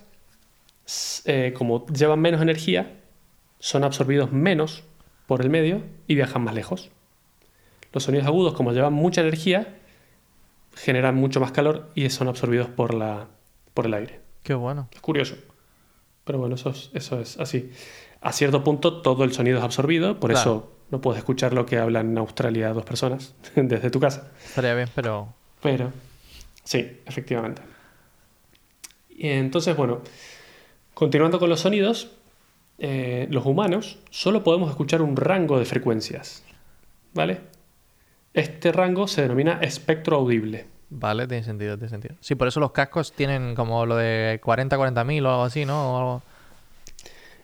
eh, 1.25 1.53
como 1.59 1.85
llevan 1.87 2.21
menos 2.21 2.41
energía, 2.41 3.01
son 3.59 3.83
absorbidos 3.83 4.31
menos 4.31 4.85
por 5.27 5.43
el 5.43 5.51
medio 5.51 5.83
y 6.07 6.15
viajan 6.15 6.45
más 6.45 6.55
lejos. 6.55 6.91
Los 7.93 8.05
sonidos 8.05 8.29
agudos, 8.29 8.55
como 8.55 8.73
llevan 8.73 8.93
mucha 8.93 9.23
energía, 9.23 9.77
generan 10.77 11.17
mucho 11.17 11.41
más 11.41 11.51
calor 11.51 11.91
y 11.97 12.09
son 12.11 12.29
absorbidos 12.29 12.69
por, 12.69 12.95
la, 12.95 13.27
por 13.75 13.87
el 13.87 13.95
aire. 13.95 14.21
Qué 14.45 14.55
bueno. 14.55 14.89
Es 14.93 15.01
curioso. 15.01 15.35
Pero 16.23 16.39
bueno, 16.39 16.55
eso 16.55 16.71
es, 16.71 16.91
eso 16.95 17.19
es 17.19 17.41
así. 17.41 17.73
A 18.21 18.33
cierto 18.33 18.65
punto 18.65 19.01
todo 19.01 19.25
el 19.25 19.33
sonido 19.33 19.59
es 19.59 19.65
absorbido, 19.65 20.19
por 20.19 20.31
Claro. 20.31 20.41
eso 20.51 20.73
no 20.91 21.01
puedes 21.01 21.19
escuchar 21.19 21.53
lo 21.53 21.67
que 21.67 21.79
hablan 21.79 22.11
en 22.11 22.19
Australia 22.19 22.73
dos 22.73 22.85
personas 22.85 23.35
desde 23.55 23.91
tu 23.91 24.01
casa. 24.01 24.31
Estaría 24.45 24.75
bien, 24.75 24.89
pero. 24.95 25.33
Pero, 25.63 25.93
sí, 26.65 27.01
efectivamente. 27.07 27.63
Y 29.11 29.29
entonces, 29.29 29.77
bueno, 29.77 30.01
continuando 30.95 31.39
con 31.39 31.49
los 31.49 31.61
sonidos, 31.61 32.11
eh, 32.79 33.27
los 33.31 33.45
humanos 33.47 33.99
solo 34.11 34.45
podemos 34.45 34.71
escuchar 34.71 35.03
un 35.03 35.17
rango 35.17 35.59
de 35.59 35.65
frecuencias. 35.65 36.45
¿Vale? 37.15 37.41
Este 38.35 38.71
rango 38.71 39.09
se 39.09 39.23
denomina 39.23 39.59
espectro 39.63 40.17
audible. 40.19 40.67
Vale, 40.91 41.27
tiene 41.27 41.43
sentido, 41.43 41.77
tiene 41.77 41.89
sentido. 41.91 42.15
Sí, 42.21 42.35
por 42.35 42.47
eso 42.49 42.61
los 42.61 42.71
cascos 42.71 43.13
tienen 43.13 43.55
como 43.55 43.85
lo 43.87 43.97
de 43.97 44.41
40-40 44.43 45.05
mil 45.05 45.27
o 45.27 45.31
algo 45.31 45.43
así, 45.45 45.65
¿no? 45.65 45.95
O 45.95 45.99
algo- 45.99 46.23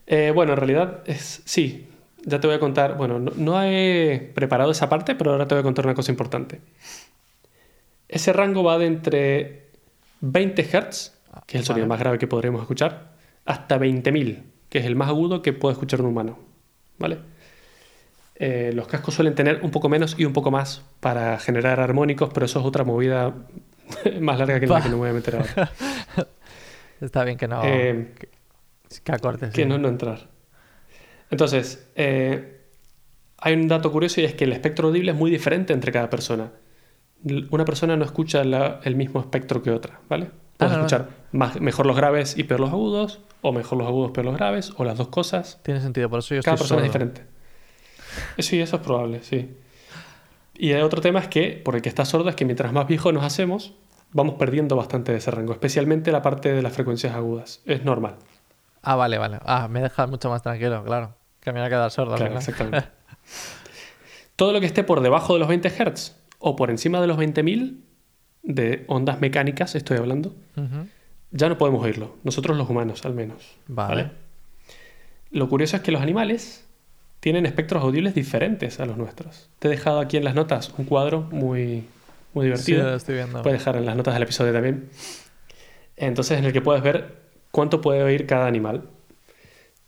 Eh, 0.07 0.33
bueno, 0.35 0.53
en 0.53 0.59
realidad 0.59 1.03
es 1.07 1.43
sí. 1.45 1.89
Ya 2.25 2.41
te 2.41 2.47
voy 2.47 2.57
a 2.57 2.61
contar. 2.61 2.97
Bueno, 2.97 3.19
no, 3.19 3.33
no 3.37 3.63
he 3.63 4.33
preparado 4.35 4.71
esa 4.71 4.89
parte, 4.89 5.15
pero 5.15 5.33
ahora 5.33 5.47
te 5.47 5.55
voy 5.55 5.61
a 5.61 5.65
contar 5.65 5.85
una 5.85 5.95
cosa 5.95 6.11
importante. 6.11 6.61
Ese 8.09 8.33
rango 8.33 8.63
va 8.63 8.79
de 8.79 8.87
entre 8.87 9.65
20 10.21 10.63
Hz, 10.63 11.13
que 11.47 11.59
es 11.59 11.63
el 11.63 11.65
sonido 11.65 11.85
Vale. 11.85 11.89
más 11.89 11.99
grave 12.01 12.19
que 12.19 12.27
podremos 12.27 12.61
escuchar, 12.63 13.13
hasta 13.45 13.79
20.000, 13.79 14.43
que 14.69 14.79
es 14.79 14.87
el 14.87 14.97
más 14.97 15.09
agudo 15.09 15.43
que 15.43 15.53
puede 15.53 15.73
escuchar 15.73 16.01
un 16.01 16.07
humano. 16.07 16.39
¿Vale? 16.99 17.19
Eh, 18.37 18.73
los 18.75 18.87
cascos 18.89 19.15
suelen 19.15 19.35
tener 19.35 19.61
un 19.63 19.71
poco 19.71 19.89
menos 19.89 20.17
y 20.19 20.25
un 20.25 20.33
poco 20.33 20.51
más 20.51 20.83
para 21.01 21.39
generar 21.39 21.81
armónicos, 21.81 22.31
pero 22.33 22.47
eso 22.47 22.61
es 22.61 22.67
otra 22.67 22.85
movida 22.85 23.35
más 24.21 24.39
larga 24.39 24.59
que 24.61 24.67
la 24.67 24.83
que 24.83 24.89
no 24.89 24.97
me 24.97 25.03
voy 25.03 25.11
a 25.11 25.13
meter 25.13 25.37
ahora. 25.37 25.71
Está 27.01 27.25
bien 27.25 27.37
que 27.37 27.49
no... 27.49 27.63
Eh, 27.65 28.15
que, 29.03 29.13
acortes. 29.13 29.53
que 29.53 29.63
sí. 29.63 29.69
no, 29.69 29.79
no 29.79 29.89
entrar. 29.89 30.29
Entonces, 31.31 31.89
eh, 31.97 32.61
hay 33.39 33.55
un 33.55 33.69
dato 33.69 33.91
curioso 33.91 34.21
y 34.21 34.25
es 34.25 34.35
que 34.35 34.45
el 34.45 34.53
espectro 34.53 34.89
audible 34.89 35.13
es 35.13 35.17
muy 35.17 35.31
diferente 35.31 35.73
entre 35.73 35.93
cada 35.93 36.11
persona. 36.11 36.53
Una 37.51 37.65
persona 37.65 37.97
no 37.97 38.05
escucha 38.05 38.45
la- 38.45 38.81
el 38.85 38.97
mismo 38.97 39.21
espectro 39.21 39.63
que 39.63 39.71
otra, 39.71 40.01
¿vale? 40.09 40.27
Puedes 40.57 40.73
Ah, 40.73 40.77
no, 40.77 40.83
no. 40.83 40.87
escuchar 40.87 41.09
más- 41.33 41.61
mejor 41.61 41.87
los 41.87 41.97
graves 41.97 42.37
y 42.39 42.45
peor 42.45 42.61
los 42.61 42.71
agudos, 42.71 43.21
o 43.43 43.53
mejor 43.53 43.79
los 43.79 43.87
agudos, 43.89 44.13
peor 44.13 44.27
los 44.27 44.37
graves, 44.37 44.73
o 44.77 44.85
las 44.85 44.97
dos 44.99 45.09
cosas. 45.09 45.59
Tiene 45.63 45.81
sentido, 45.81 46.09
por 46.09 46.21
eso 46.21 46.35
yo 46.35 46.43
Cada 46.43 46.55
estoy 46.55 46.65
persona 46.69 46.83
es 46.87 46.89
diferente. 46.93 47.23
Eh, 48.37 48.43
Sí, 48.43 48.61
eso 48.61 48.77
es 48.77 48.83
probable, 48.83 49.23
sí. 49.23 49.57
Y 50.57 50.71
el 50.71 50.83
otro 50.83 51.01
tema 51.01 51.19
es 51.19 51.27
que, 51.27 51.61
por 51.65 51.75
el 51.75 51.83
que 51.83 51.89
está 51.89 52.05
sordo, 52.05 52.29
es 52.29 52.37
que 52.37 52.45
mientras 52.45 52.73
más 52.73 52.87
viejos 52.87 53.13
nos 53.13 53.25
hacemos, 53.25 53.75
vamos 54.13 54.37
perdiendo 54.37 54.77
bastante 54.77 55.11
de 55.11 55.19
ese 55.19 55.33
rango, 55.33 55.53
especialmente 55.53 56.13
la 56.13 56.23
parte 56.23 56.53
de 56.53 56.63
las 56.63 56.73
frecuencias 56.75 57.13
agudas. 57.15 57.61
Es 57.67 57.85
normal. 57.85 58.15
Ah, 58.85 58.97
vale, 58.97 59.19
vale. 59.19 59.39
Ah, 59.45 59.69
me 59.69 59.81
deja 59.81 60.07
mucho 60.07 60.29
más 60.31 60.43
tranquilo, 60.43 60.85
claro. 60.85 61.15
Que 61.41 61.53
me 61.53 61.61
voy 61.61 61.67
a 61.67 61.71
quedar 61.71 61.91
sordo 61.91 62.17
Claro, 62.17 62.37
exactamente. 62.37 62.89
Todo 64.37 64.53
lo 64.53 64.61
que 64.61 64.67
esté 64.67 64.83
por 64.85 65.01
debajo 65.01 65.35
de 65.35 65.39
los 65.41 65.49
20 65.49 65.69
Hz 65.71 66.17
o 66.39 66.57
por 66.57 66.71
encima 66.71 67.01
de 67.01 67.07
los 67.07 67.17
20.000 67.19 67.81
de 68.43 68.85
ondas 68.89 69.21
mecánicas, 69.21 69.75
estoy 69.75 69.97
hablando, 69.99 70.35
ya 71.31 71.49
no 71.49 71.57
podemos 71.57 71.83
oírlo. 71.83 72.17
Nosotros 72.25 72.57
los 72.57 72.69
humanos, 72.69 73.05
al 73.07 73.15
menos. 73.15 73.57
Vale. 73.69 74.11
Lo 75.31 75.49
curioso 75.49 75.77
es 75.77 75.83
que 75.83 75.93
los 75.93 76.03
animales 76.03 76.67
tienen 77.21 77.47
espectros 77.47 77.83
audibles 77.83 78.15
diferentes 78.15 78.81
a 78.81 78.87
los 78.87 78.97
nuestros. 78.99 79.49
Te 79.59 79.69
he 79.69 79.71
dejado 79.71 80.01
aquí 80.01 80.17
en 80.19 80.25
las 80.25 80.35
notas 80.35 80.73
un 80.77 80.85
cuadro 80.85 81.23
muy, 81.23 81.85
muy 82.35 82.45
Sí, 82.45 82.73
divertido. 82.73 82.83
lo 82.91 82.97
estoy 82.97 83.15
viendo. 83.15 83.43
Puedes 83.43 83.61
dejar 83.61 83.77
en 83.77 83.87
las 83.87 83.97
notas 83.97 84.13
del 84.15 84.25
episodio 84.25 84.53
también. 84.53 84.91
Entonces, 85.97 86.39
en 86.39 86.45
el 86.45 86.53
que 86.53 86.61
puedes 86.61 86.83
ver 86.83 87.24
cuánto 87.55 87.81
puede 87.81 88.03
oír 88.03 88.27
cada 88.27 88.49
animal. 88.49 88.91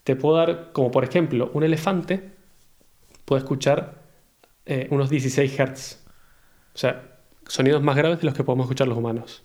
Te 0.05 0.15
puedo 0.15 0.37
dar, 0.37 0.71
como 0.71 0.89
por 0.89 1.03
ejemplo, 1.03 1.51
un 1.53 1.63
elefante 1.63 2.31
puede 3.25 3.41
escuchar 3.41 4.03
eh, 4.65 4.87
unos 4.89 5.09
16 5.09 5.51
Hz. 5.51 5.99
O 6.73 6.77
sea, 6.77 7.17
sonidos 7.45 7.83
más 7.83 7.97
graves 7.97 8.19
de 8.19 8.25
los 8.25 8.33
que 8.33 8.45
podemos 8.45 8.67
escuchar 8.67 8.87
los 8.87 8.97
humanos. 8.97 9.43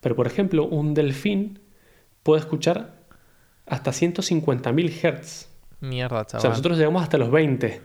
Pero, 0.00 0.16
por 0.16 0.26
ejemplo, 0.26 0.64
un 0.64 0.92
delfín 0.92 1.60
puede 2.24 2.40
escuchar 2.40 2.96
hasta 3.64 3.92
150.000 3.92 4.90
Hz. 4.90 5.48
Mierda, 5.82 6.22
O 6.22 6.24
sea, 6.24 6.40
chaval. 6.40 6.50
nosotros 6.50 6.78
llegamos 6.78 7.04
hasta 7.04 7.16
los 7.16 7.30
20. 7.30 7.80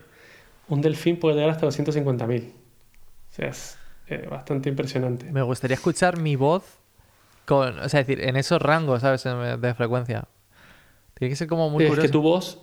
Un 0.69 0.81
delfín 0.81 1.19
puede 1.19 1.35
llegar 1.35 1.51
hasta 1.51 1.67
los 1.67 1.79
150.000. 1.79 2.49
O 2.49 2.53
sea, 3.29 3.49
es 3.49 3.77
eh, 4.07 4.27
bastante 4.27 4.69
impresionante. 4.69 5.31
Me 5.31 5.43
gustaría 5.43 5.75
escuchar 5.75 6.19
mi 6.19 6.35
voz 6.35 6.80
con... 7.45 7.79
O 7.79 7.89
sea, 7.89 8.01
es 8.01 8.07
decir, 8.07 8.23
en 8.23 8.35
esos 8.37 8.61
rangos, 8.61 9.01
¿sabes? 9.01 9.23
De 9.23 9.73
frecuencia. 9.73 10.25
Tiene 11.13 11.29
que 11.31 11.35
ser 11.35 11.47
como 11.47 11.69
muy 11.69 11.83
es 11.83 11.89
curioso. 11.89 12.07
que 12.07 12.11
tu 12.11 12.21
voz, 12.21 12.59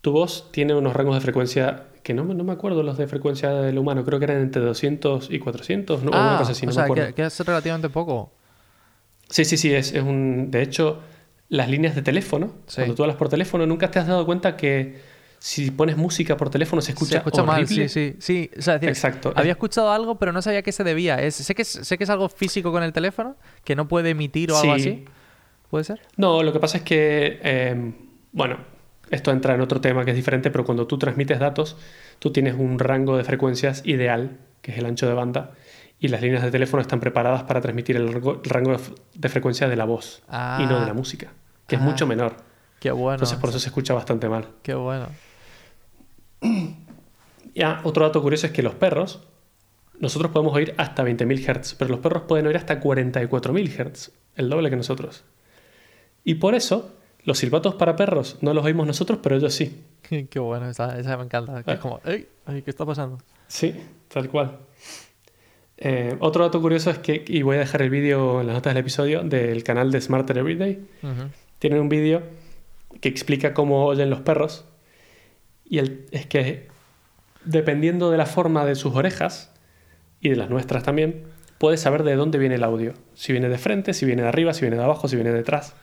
tu 0.00 0.12
voz 0.12 0.50
tiene 0.52 0.74
unos 0.74 0.92
rangos 0.94 1.14
de 1.14 1.20
frecuencia 1.20 1.84
que 2.02 2.12
no, 2.12 2.24
me- 2.24 2.34
no 2.34 2.44
me 2.44 2.52
acuerdo 2.52 2.82
los 2.82 2.98
de 2.98 3.06
frecuencia 3.06 3.50
del 3.50 3.78
humano, 3.78 4.04
creo 4.04 4.18
que 4.18 4.26
eran 4.26 4.42
entre 4.42 4.60
200 4.62 5.30
y 5.30 5.38
400, 5.38 6.02
¿no? 6.02 6.10
o 6.10 6.14
una 6.20 6.34
Ah, 6.34 6.38
cosa 6.38 6.52
así, 6.52 6.66
o 6.66 6.68
no 6.68 6.72
sea, 6.72 6.82
me 6.82 6.86
acuerdo. 6.92 7.06
que, 7.06 7.14
que 7.14 7.24
es 7.24 7.40
relativamente 7.40 7.88
poco. 7.88 8.32
Sí, 9.30 9.44
sí, 9.46 9.56
sí, 9.56 9.72
es, 9.72 9.92
es 9.94 10.02
un... 10.02 10.50
De 10.50 10.60
hecho, 10.62 11.00
las 11.48 11.70
líneas 11.70 11.94
de 11.94 12.02
teléfono, 12.02 12.52
Sí. 12.66 12.76
cuando 12.76 12.94
tú 12.94 13.02
hablas 13.04 13.16
por 13.16 13.30
teléfono, 13.30 13.64
nunca 13.66 13.90
te 13.90 13.98
has 13.98 14.06
dado 14.06 14.26
cuenta 14.26 14.56
que 14.56 15.00
si 15.38 15.70
pones 15.70 15.96
música 15.96 16.36
por 16.36 16.50
teléfono 16.50 16.80
se 16.82 16.92
escucha, 16.92 17.10
Se 17.12 17.16
escucha 17.18 17.42
mal, 17.42 17.64
horrible. 17.64 17.88
sí, 17.88 18.12
sí. 18.12 18.16
Sí, 18.18 18.50
o 18.58 18.62
sea, 18.62 18.74
es 18.76 18.80
decir, 18.80 18.88
Exacto. 18.90 19.32
había 19.36 19.52
escuchado 19.52 19.90
algo, 19.92 20.18
pero 20.18 20.32
no 20.32 20.40
sabía 20.42 20.62
qué 20.62 20.72
se 20.72 20.84
debía. 20.84 21.20
Es, 21.20 21.34
sé, 21.36 21.54
que 21.54 21.62
es, 21.62 21.68
sé 21.68 21.98
que 21.98 22.04
es 22.04 22.10
algo 22.10 22.28
físico 22.28 22.72
con 22.72 22.82
el 22.82 22.92
teléfono, 22.92 23.36
que 23.64 23.76
no 23.76 23.88
puede 23.88 24.10
emitir 24.10 24.50
o 24.52 24.56
algo 24.58 24.74
Sí. 24.76 24.80
así. 24.80 25.04
¿Puede 25.70 25.84
ser? 25.84 26.00
No, 26.16 26.42
lo 26.42 26.52
que 26.52 26.60
pasa 26.60 26.78
es 26.78 26.84
que, 26.84 27.40
eh, 27.42 27.92
bueno, 28.32 28.58
esto 29.10 29.30
entra 29.32 29.54
en 29.54 29.60
otro 29.60 29.80
tema 29.80 30.04
que 30.04 30.12
es 30.12 30.16
diferente, 30.16 30.50
pero 30.50 30.64
cuando 30.64 30.86
tú 30.86 30.98
transmites 30.98 31.38
datos, 31.38 31.76
tú 32.20 32.32
tienes 32.32 32.54
un 32.56 32.78
rango 32.78 33.16
de 33.16 33.24
frecuencias 33.24 33.82
ideal, 33.84 34.38
que 34.62 34.72
es 34.72 34.78
el 34.78 34.86
ancho 34.86 35.06
de 35.08 35.14
banda, 35.14 35.50
y 35.98 36.08
las 36.08 36.22
líneas 36.22 36.42
de 36.42 36.50
teléfono 36.50 36.80
están 36.80 37.00
preparadas 37.00 37.42
para 37.44 37.60
transmitir 37.60 37.96
el 37.96 38.12
rango, 38.12 38.40
el 38.42 38.50
rango 38.50 38.76
de 39.14 39.28
frecuencia 39.28 39.68
de 39.68 39.76
la 39.76 39.84
voz 39.84 40.22
y 40.28 40.62
no 40.66 40.76
de 40.78 40.84
Ah. 40.84 40.86
la 40.86 40.94
música, 40.94 41.32
que 41.66 41.76
es 41.76 41.80
Ah. 41.82 41.84
mucho 41.84 42.06
menor. 42.06 42.36
Qué 42.84 42.90
bueno. 42.92 43.14
Entonces 43.14 43.38
por 43.38 43.48
eso 43.48 43.58
se 43.58 43.68
escucha 43.68 43.94
bastante 43.94 44.28
mal. 44.28 44.46
Qué 44.62 44.74
bueno. 44.74 45.06
Ya, 47.54 47.80
otro 47.84 48.04
dato 48.04 48.20
curioso 48.22 48.46
es 48.46 48.52
que 48.52 48.62
los 48.62 48.74
perros, 48.74 49.20
nosotros 50.00 50.30
podemos 50.32 50.54
oír 50.54 50.74
hasta 50.76 51.02
20.000 51.04 51.38
Hz, 51.62 51.74
pero 51.78 51.90
los 51.90 52.00
perros 52.00 52.24
pueden 52.28 52.46
oír 52.46 52.56
hasta 52.56 52.80
44.000 52.80 53.68
Hz, 53.94 54.10
el 54.36 54.50
doble 54.50 54.68
que 54.70 54.76
nosotros. 54.76 55.24
Y 56.24 56.34
por 56.36 56.54
eso, 56.54 56.92
los 57.24 57.38
silbatos 57.38 57.76
para 57.76 57.96
perros 57.96 58.36
no 58.40 58.52
los 58.52 58.64
oímos 58.64 58.86
nosotros, 58.86 59.18
pero 59.22 59.36
ellos 59.36 59.54
sí. 59.54 59.82
Qué 60.02 60.38
bueno, 60.38 60.68
esa, 60.68 60.98
esa 60.98 61.16
me 61.16 61.24
encanta. 61.24 61.62
Que 61.62 61.70
es 61.72 61.78
Ah. 61.78 61.80
como, 61.80 62.00
¡Ey! 62.04 62.28
ay, 62.46 62.60
¿Qué 62.62 62.70
está 62.70 62.84
pasando? 62.84 63.18
Sí, 63.46 63.74
tal 64.08 64.28
cual. 64.28 64.58
Eh, 65.78 66.16
otro 66.20 66.44
dato 66.44 66.60
curioso 66.60 66.90
es 66.90 66.98
que, 66.98 67.24
y 67.26 67.40
voy 67.42 67.56
a 67.56 67.60
dejar 67.60 67.80
el 67.82 67.88
vídeo 67.90 68.40
en 68.42 68.46
las 68.48 68.54
notas 68.56 68.74
del 68.74 68.80
episodio, 68.82 69.22
del 69.22 69.64
canal 69.64 69.90
de 69.90 70.00
Smarter 70.02 70.36
Everyday, 70.38 70.86
tienen 71.58 71.80
un 71.80 71.88
vídeo 71.88 72.22
que 73.00 73.08
explica 73.08 73.54
cómo 73.54 73.84
oyen 73.86 74.10
los 74.10 74.20
perros. 74.20 74.66
Y 75.64 75.78
el- 75.78 76.06
es 76.12 76.26
que 76.26 76.68
dependiendo 77.44 78.10
de 78.10 78.18
la 78.18 78.26
forma 78.26 78.64
de 78.64 78.74
sus 78.74 78.94
orejas 78.94 79.52
y 80.20 80.30
de 80.30 80.36
las 80.36 80.50
nuestras 80.50 80.82
también, 80.82 81.24
puedes 81.58 81.80
saber 81.80 82.02
de 82.02 82.14
dónde 82.16 82.38
viene 82.38 82.54
el 82.56 82.64
audio. 82.64 82.94
Si 83.14 83.32
viene 83.32 83.48
de 83.48 83.58
frente, 83.58 83.92
si 83.94 84.06
viene 84.06 84.22
de 84.22 84.28
arriba, 84.28 84.52
si 84.54 84.62
viene 84.62 84.76
de 84.76 84.82
abajo, 84.84 85.08
si 85.08 85.16
viene 85.16 85.30
de 85.30 85.38
detrás. 85.38 85.74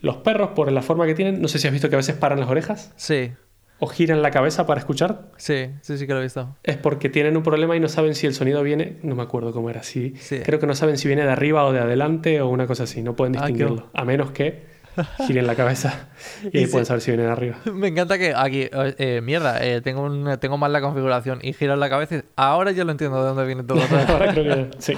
Los 0.00 0.16
perros, 0.18 0.50
por 0.50 0.70
la 0.72 0.82
forma 0.82 1.06
que 1.06 1.14
tienen, 1.14 1.40
no 1.40 1.48
sé 1.48 1.58
si 1.58 1.66
has 1.68 1.72
visto 1.72 1.88
que 1.88 1.94
a 1.96 1.98
veces 1.98 2.16
paran 2.16 2.40
las 2.40 2.48
orejas 2.48 2.92
Sí, 2.96 3.30
o 3.78 3.86
giran 3.86 4.20
la 4.22 4.30
cabeza 4.32 4.66
para 4.66 4.80
escuchar. 4.80 5.30
sí, 5.36 5.70
sí, 5.80 5.96
sí 5.98 6.06
que 6.06 6.12
lo 6.12 6.20
he 6.20 6.24
visto. 6.24 6.56
Es 6.64 6.76
porque 6.76 7.08
tienen 7.08 7.36
un 7.36 7.42
problema 7.44 7.76
y 7.76 7.80
no 7.80 7.88
saben 7.88 8.14
si 8.14 8.26
el 8.26 8.34
sonido 8.34 8.62
viene, 8.62 8.98
no 9.02 9.14
me 9.14 9.22
acuerdo 9.22 9.52
cómo 9.52 9.70
era, 9.70 9.82
Sí. 9.84 10.14
creo 10.44 10.58
que 10.58 10.66
no 10.66 10.74
saben 10.74 10.98
si 10.98 11.06
viene 11.08 11.22
de 11.24 11.30
arriba 11.30 11.64
o 11.64 11.72
de 11.72 11.80
adelante 11.80 12.40
o 12.40 12.48
una 12.48 12.66
cosa 12.66 12.84
así, 12.84 13.02
no 13.02 13.14
pueden 13.14 13.36
Ah, 13.36 13.42
qué 13.46 13.52
distinguirlo, 13.52 13.90
a 13.92 14.04
menos 14.04 14.32
que 14.32 14.71
giren 15.26 15.46
la 15.46 15.54
cabeza 15.54 16.08
y 16.52 16.58
ahí 16.58 16.66
pueden 16.66 16.86
saber 16.86 17.00
si 17.00 17.10
viene 17.10 17.24
de 17.24 17.30
arriba. 17.30 17.56
Me 17.72 17.88
encanta 17.88 18.18
que 18.18 18.34
aquí, 18.34 18.62
eh, 18.62 18.94
eh, 18.98 19.20
mierda, 19.22 19.64
eh, 19.64 19.80
tengo, 19.80 20.02
un- 20.02 20.36
tengo 20.38 20.58
mal 20.58 20.72
la 20.72 20.80
configuración 20.80 21.38
y 21.42 21.52
giras 21.52 21.78
la 21.78 21.88
cabeza. 21.88 22.16
y- 22.16 22.22
Ahora 22.36 22.72
ya 22.72 22.84
lo 22.84 22.92
entiendo 22.92 23.20
de 23.22 23.28
dónde 23.28 23.46
viene 23.46 23.62
todo. 23.62 23.80
Ahora 24.08 24.32
creo 24.32 24.44
que 24.70 24.70
sí, 24.80 24.94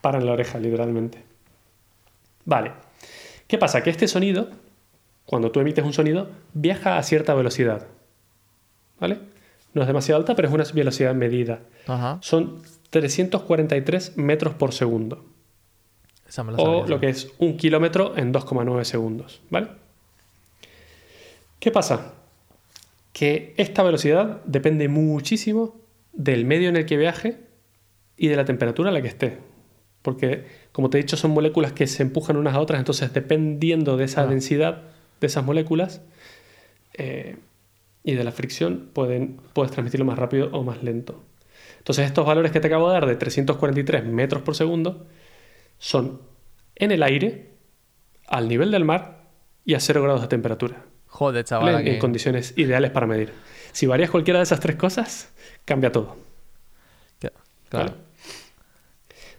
paran 0.00 0.26
la 0.26 0.32
oreja 0.32 0.58
literalmente. 0.58 1.22
Vale, 2.44 2.72
¿qué 3.46 3.56
pasa? 3.58 3.82
Que 3.82 3.90
este 3.90 4.08
sonido, 4.08 4.48
cuando 5.24 5.50
tú 5.50 5.60
emites 5.60 5.84
un 5.84 5.92
sonido, 5.92 6.28
viaja 6.54 6.98
a 6.98 7.02
cierta 7.02 7.34
velocidad, 7.34 7.86
¿vale? 8.98 9.18
No 9.74 9.80
es 9.82 9.86
demasiado 9.88 10.18
alta, 10.20 10.34
pero 10.34 10.48
es 10.48 10.54
una 10.54 10.64
velocidad 10.74 11.14
medida. 11.14 11.60
Ajá. 11.86 12.18
Son 12.20 12.60
343 12.90 14.16
metros 14.18 14.54
por 14.54 14.72
segundo. 14.74 15.24
Esa 16.32 16.44
me 16.44 16.52
la 16.52 16.56
sabía, 16.56 16.72
o 16.72 16.86
lo 16.86 16.98
que 16.98 17.10
es 17.10 17.30
un 17.36 17.58
kilómetro 17.58 18.16
en 18.16 18.32
2,9 18.32 18.84
segundos, 18.84 19.42
¿vale? 19.50 19.68
¿Qué 21.60 21.70
pasa? 21.70 22.14
Que 23.12 23.52
esta 23.58 23.82
velocidad 23.82 24.40
depende 24.46 24.88
muchísimo 24.88 25.76
del 26.14 26.46
medio 26.46 26.70
en 26.70 26.76
el 26.76 26.86
que 26.86 26.96
viaje 26.96 27.36
y 28.16 28.28
de 28.28 28.36
la 28.36 28.46
temperatura 28.46 28.88
a 28.88 28.92
la 28.94 29.02
que 29.02 29.08
esté. 29.08 29.40
Porque, 30.00 30.46
como 30.72 30.88
te 30.88 30.96
he 30.96 31.02
dicho, 31.02 31.18
son 31.18 31.32
moléculas 31.32 31.74
que 31.74 31.86
se 31.86 32.02
empujan 32.02 32.38
unas 32.38 32.54
a 32.54 32.60
otras, 32.60 32.78
entonces 32.78 33.12
dependiendo 33.12 33.98
de 33.98 34.06
esa 34.06 34.22
Ah. 34.22 34.26
densidad 34.26 34.84
de 35.20 35.26
esas 35.26 35.44
moléculas 35.44 36.00
eh, 36.94 37.36
y 38.04 38.14
de 38.14 38.24
la 38.24 38.32
fricción, 38.32 38.88
pueden, 38.94 39.38
puedes 39.52 39.70
transmitirlo 39.70 40.06
más 40.06 40.18
rápido 40.18 40.48
o 40.52 40.62
más 40.62 40.82
lento. 40.82 41.22
Entonces 41.76 42.06
estos 42.06 42.24
valores 42.24 42.52
que 42.52 42.60
te 42.60 42.68
acabo 42.68 42.88
de 42.88 42.94
dar 42.94 43.04
de 43.06 43.16
343 43.16 44.06
metros 44.06 44.42
por 44.42 44.56
segundo 44.56 45.06
son 45.82 46.20
en 46.76 46.92
el 46.92 47.02
aire, 47.02 47.50
al 48.28 48.48
nivel 48.48 48.70
del 48.70 48.84
mar 48.84 49.24
y 49.64 49.74
a 49.74 49.80
0 49.80 50.00
grados 50.00 50.22
de 50.22 50.28
temperatura. 50.28 50.84
Joder, 51.08 51.44
chaval. 51.44 51.86
En, 51.86 51.98
condiciones 51.98 52.54
ideales 52.56 52.92
para 52.92 53.08
medir. 53.08 53.32
Si 53.72 53.86
varías 53.86 54.08
cualquiera 54.08 54.38
de 54.38 54.44
esas 54.44 54.60
tres 54.60 54.76
cosas, 54.76 55.32
cambia 55.64 55.90
todo. 55.90 56.16
Claro. 57.18 57.34
¿vale? 57.72 57.92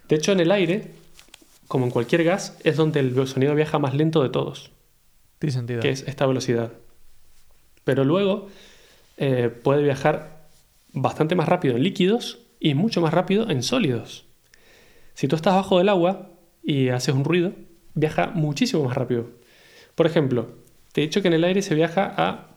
De 0.06 0.16
hecho, 0.16 0.32
en 0.32 0.40
el 0.40 0.52
aire, 0.52 0.90
como 1.66 1.86
en 1.86 1.90
cualquier 1.90 2.24
gas, 2.24 2.58
es 2.62 2.76
donde 2.76 3.00
el 3.00 3.26
sonido 3.26 3.54
viaja 3.54 3.78
más 3.78 3.94
lento 3.94 4.22
de 4.22 4.28
todos, 4.28 4.70
Tiene 5.38 5.52
sentido. 5.52 5.80
que 5.80 5.88
es 5.88 6.04
esta 6.06 6.26
velocidad. 6.26 6.72
Pero 7.84 8.04
luego 8.04 8.48
eh, 9.16 9.48
puede 9.48 9.82
viajar 9.82 10.46
bastante 10.92 11.36
más 11.36 11.48
rápido 11.48 11.74
en 11.76 11.82
líquidos 11.82 12.40
y 12.60 12.74
mucho 12.74 13.00
más 13.00 13.14
rápido 13.14 13.48
en 13.48 13.62
sólidos. 13.62 14.26
Si 15.14 15.26
tú 15.26 15.36
estás 15.36 15.54
bajo 15.54 15.78
del 15.78 15.88
agua 15.88 16.33
y 16.64 16.88
haces 16.88 17.14
un 17.14 17.24
ruido, 17.24 17.52
viaja 17.94 18.28
muchísimo 18.34 18.84
más 18.84 18.96
rápido. 18.96 19.26
Por 19.94 20.06
ejemplo, 20.06 20.48
te 20.92 21.02
he 21.02 21.04
dicho 21.04 21.22
que 21.22 21.28
en 21.28 21.34
el 21.34 21.44
aire 21.44 21.62
se 21.62 21.74
viaja 21.74 22.12
a 22.16 22.48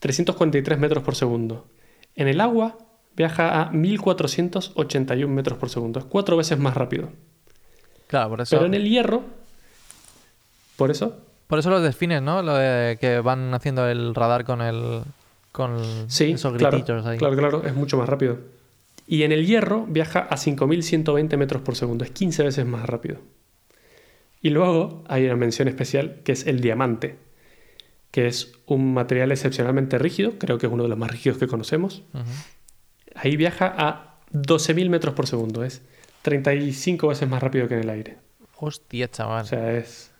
343 0.00 0.78
metros 0.78 1.04
por 1.04 1.14
segundo. 1.14 1.66
En 2.14 2.26
el 2.26 2.40
agua 2.40 2.78
viaja 3.16 3.62
a 3.62 3.70
1481 3.70 5.32
metros 5.32 5.58
por 5.58 5.68
segundo. 5.68 6.00
Es 6.00 6.06
cuatro 6.06 6.36
veces 6.36 6.58
más 6.58 6.74
rápido. 6.74 7.10
Claro, 8.06 8.30
por 8.30 8.40
eso. 8.40 8.56
Pero 8.56 8.66
en 8.66 8.74
el 8.74 8.88
hierro, 8.88 9.22
por 10.76 10.90
eso, 10.90 11.18
Por 11.46 11.58
eso 11.58 11.70
los 11.70 11.82
defines, 11.82 12.22
¿no? 12.22 12.42
Lo 12.42 12.54
de 12.54 12.96
que 13.00 13.20
van 13.20 13.52
haciendo 13.54 13.86
el 13.88 14.14
radar 14.14 14.44
con 14.44 14.62
el. 14.62 15.02
con 15.52 15.78
sí, 16.08 16.32
esos 16.32 16.56
claro, 16.56 16.76
grititos 16.76 17.06
ahí. 17.06 17.18
claro, 17.18 17.36
claro, 17.36 17.62
es 17.64 17.74
mucho 17.74 17.98
más 17.98 18.08
rápido. 18.08 18.38
Y 19.06 19.24
en 19.24 19.32
el 19.32 19.46
hierro 19.46 19.86
viaja 19.88 20.20
a 20.20 20.36
5120 20.36 21.36
metros 21.36 21.62
por 21.62 21.74
segundo. 21.76 22.04
Es 22.04 22.12
15 22.12 22.44
veces 22.44 22.64
más 22.66 22.88
rápido. 22.88 23.18
Y 24.42 24.50
luego 24.50 25.04
hay 25.06 25.26
una 25.26 25.36
mención 25.36 25.68
especial 25.68 26.20
que 26.24 26.32
es 26.32 26.46
el 26.46 26.60
diamante, 26.60 27.16
que 28.10 28.26
es 28.26 28.52
un 28.66 28.94
material 28.94 29.30
excepcionalmente 29.32 29.98
rígido, 29.98 30.38
creo 30.38 30.58
que 30.58 30.66
es 30.66 30.72
uno 30.72 30.84
de 30.84 30.88
los 30.88 30.98
más 30.98 31.10
rígidos 31.10 31.38
que 31.38 31.46
conocemos. 31.46 32.02
Ahí 33.14 33.36
viaja 33.36 33.72
a 33.76 34.18
12.000 34.32 34.88
metros 34.88 35.14
por 35.14 35.26
segundo, 35.26 35.64
es 35.64 35.82
35 36.22 37.08
veces 37.08 37.28
más 37.28 37.42
rápido 37.42 37.68
que 37.68 37.74
en 37.74 37.80
el 37.80 37.90
aire. 37.90 38.16
Hostia, 38.56 39.08
chaval. 39.08 39.44
O 39.44 39.46
sea, 39.46 39.72
es, 39.72 40.12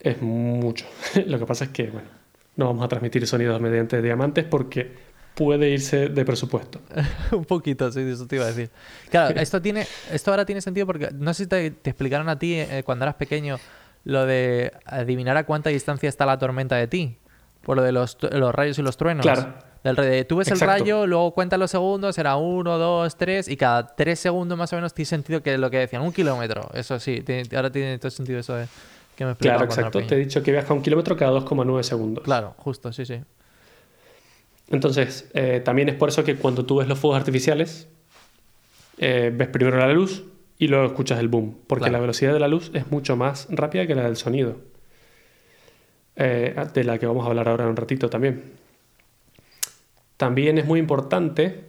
es 0.00 0.20
mucho. 0.20 0.86
Lo 1.26 1.38
que 1.38 1.46
pasa 1.46 1.64
es 1.64 1.70
que, 1.70 1.88
bueno, 1.88 2.08
no 2.56 2.66
vamos 2.66 2.84
a 2.84 2.88
transmitir 2.88 3.26
sonidos 3.26 3.60
mediante 3.60 4.00
diamantes 4.02 4.44
porque 4.44 4.92
puede 5.34 5.70
irse 5.70 6.08
de 6.08 6.24
presupuesto. 6.24 6.80
un 7.32 7.44
poquito, 7.44 7.90
sí, 7.92 8.00
eso 8.00 8.26
te 8.26 8.36
iba 8.36 8.44
a 8.44 8.48
decir. 8.48 8.70
Claro, 9.10 9.38
esto 9.40 9.60
tiene, 9.60 9.86
esto 10.10 10.30
ahora 10.30 10.44
tiene 10.44 10.60
sentido 10.60 10.86
porque 10.86 11.10
no 11.12 11.34
sé 11.34 11.44
si 11.44 11.48
te, 11.48 11.70
te 11.70 11.90
explicaron 11.90 12.28
a 12.28 12.38
ti 12.38 12.54
eh, 12.54 12.82
cuando 12.84 13.04
eras 13.04 13.16
pequeño 13.16 13.58
lo 14.04 14.26
de 14.26 14.72
adivinar 14.84 15.36
a 15.36 15.44
cuánta 15.44 15.70
distancia 15.70 16.08
está 16.08 16.26
la 16.26 16.38
tormenta 16.38 16.76
de 16.76 16.86
ti. 16.86 17.18
Por 17.62 17.76
lo 17.78 17.82
de 17.82 17.92
los, 17.92 18.18
los 18.20 18.54
rayos 18.54 18.78
y 18.78 18.82
los 18.82 18.98
truenos. 18.98 19.24
Claro. 19.24 19.54
Del 19.82 19.96
de- 19.96 20.24
tú 20.24 20.36
ves 20.36 20.48
Exacto. 20.48 20.72
el 20.74 20.80
rayo, 20.80 21.06
luego 21.06 21.32
cuentas 21.32 21.58
los 21.58 21.70
segundos, 21.70 22.18
era 22.18 22.36
uno, 22.36 22.76
dos, 22.78 23.16
tres, 23.16 23.48
y 23.48 23.56
cada 23.56 23.86
tres 23.86 24.18
segundos 24.18 24.56
más 24.58 24.70
o 24.74 24.76
menos 24.76 24.92
tiene 24.92 25.06
sentido 25.06 25.42
que 25.42 25.56
lo 25.56 25.70
que 25.70 25.78
decían, 25.78 26.02
un 26.02 26.12
kilómetro. 26.12 26.68
Eso 26.74 27.00
sí, 27.00 27.22
tiene- 27.22 27.48
ahora 27.56 27.70
tiene 27.72 27.98
todo 27.98 28.10
sentido 28.10 28.38
eso 28.38 28.54
de 28.54 28.66
que 29.16 29.24
me 29.24 29.34
Claro, 29.36 29.64
exacto. 29.64 30.00
Te 30.06 30.14
he 30.14 30.18
dicho 30.18 30.42
que 30.42 30.52
viaja 30.52 30.74
un 30.74 30.82
kilómetro 30.82 31.16
cada 31.16 31.32
2,9 31.32 31.82
segundos. 31.82 32.22
Claro, 32.24 32.54
justo, 32.58 32.92
sí, 32.92 33.06
sí. 33.06 33.20
Entonces, 34.70 35.30
eh, 35.34 35.60
también 35.64 35.88
es 35.88 35.94
por 35.94 36.08
eso 36.08 36.24
que 36.24 36.36
cuando 36.36 36.64
tú 36.64 36.76
ves 36.76 36.88
los 36.88 36.98
fuegos 36.98 37.18
artificiales, 37.18 37.88
eh, 38.98 39.30
ves 39.34 39.48
primero 39.48 39.78
la 39.78 39.92
luz 39.92 40.24
y 40.58 40.68
luego 40.68 40.86
escuchas 40.86 41.18
el 41.18 41.28
boom, 41.28 41.58
porque 41.66 41.82
Claro. 41.82 41.92
la 41.94 42.00
velocidad 42.00 42.32
de 42.32 42.40
la 42.40 42.48
luz 42.48 42.70
es 42.74 42.90
mucho 42.90 43.16
más 43.16 43.46
rápida 43.50 43.86
que 43.86 43.94
la 43.94 44.04
del 44.04 44.16
sonido, 44.16 44.56
eh, 46.16 46.54
de 46.72 46.84
la 46.84 46.98
que 46.98 47.06
vamos 47.06 47.26
a 47.26 47.28
hablar 47.28 47.48
ahora 47.48 47.64
en 47.64 47.70
un 47.70 47.76
ratito 47.76 48.08
también. 48.08 48.52
También 50.16 50.58
es 50.58 50.64
muy 50.64 50.78
importante 50.78 51.64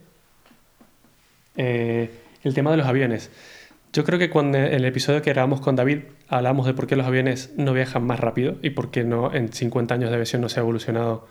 el 1.58 2.54
tema 2.54 2.72
de 2.72 2.78
los 2.78 2.86
aviones. 2.86 3.32
Yo 3.94 4.04
creo 4.04 4.20
que 4.20 4.30
cuando 4.30 4.58
en 4.58 4.74
el 4.74 4.86
episodio 4.86 5.22
que 5.22 5.32
grabamos 5.32 5.62
con 5.62 5.78
David 5.78 6.00
hablamos 6.28 6.66
de 6.66 6.74
por 6.74 6.86
qué 6.86 6.98
los 6.98 7.08
aviones 7.08 7.54
no 7.56 7.72
viajan 7.74 8.04
más 8.06 8.20
rápido 8.20 8.58
y 8.62 8.72
por 8.72 8.92
qué 8.92 9.06
no 9.06 9.34
en 9.34 9.54
50 9.54 9.94
años 9.94 10.10
de 10.10 10.16
aviación 10.16 10.42
no 10.42 10.50
se 10.50 10.60
ha 10.60 10.64
evolucionado 10.64 11.28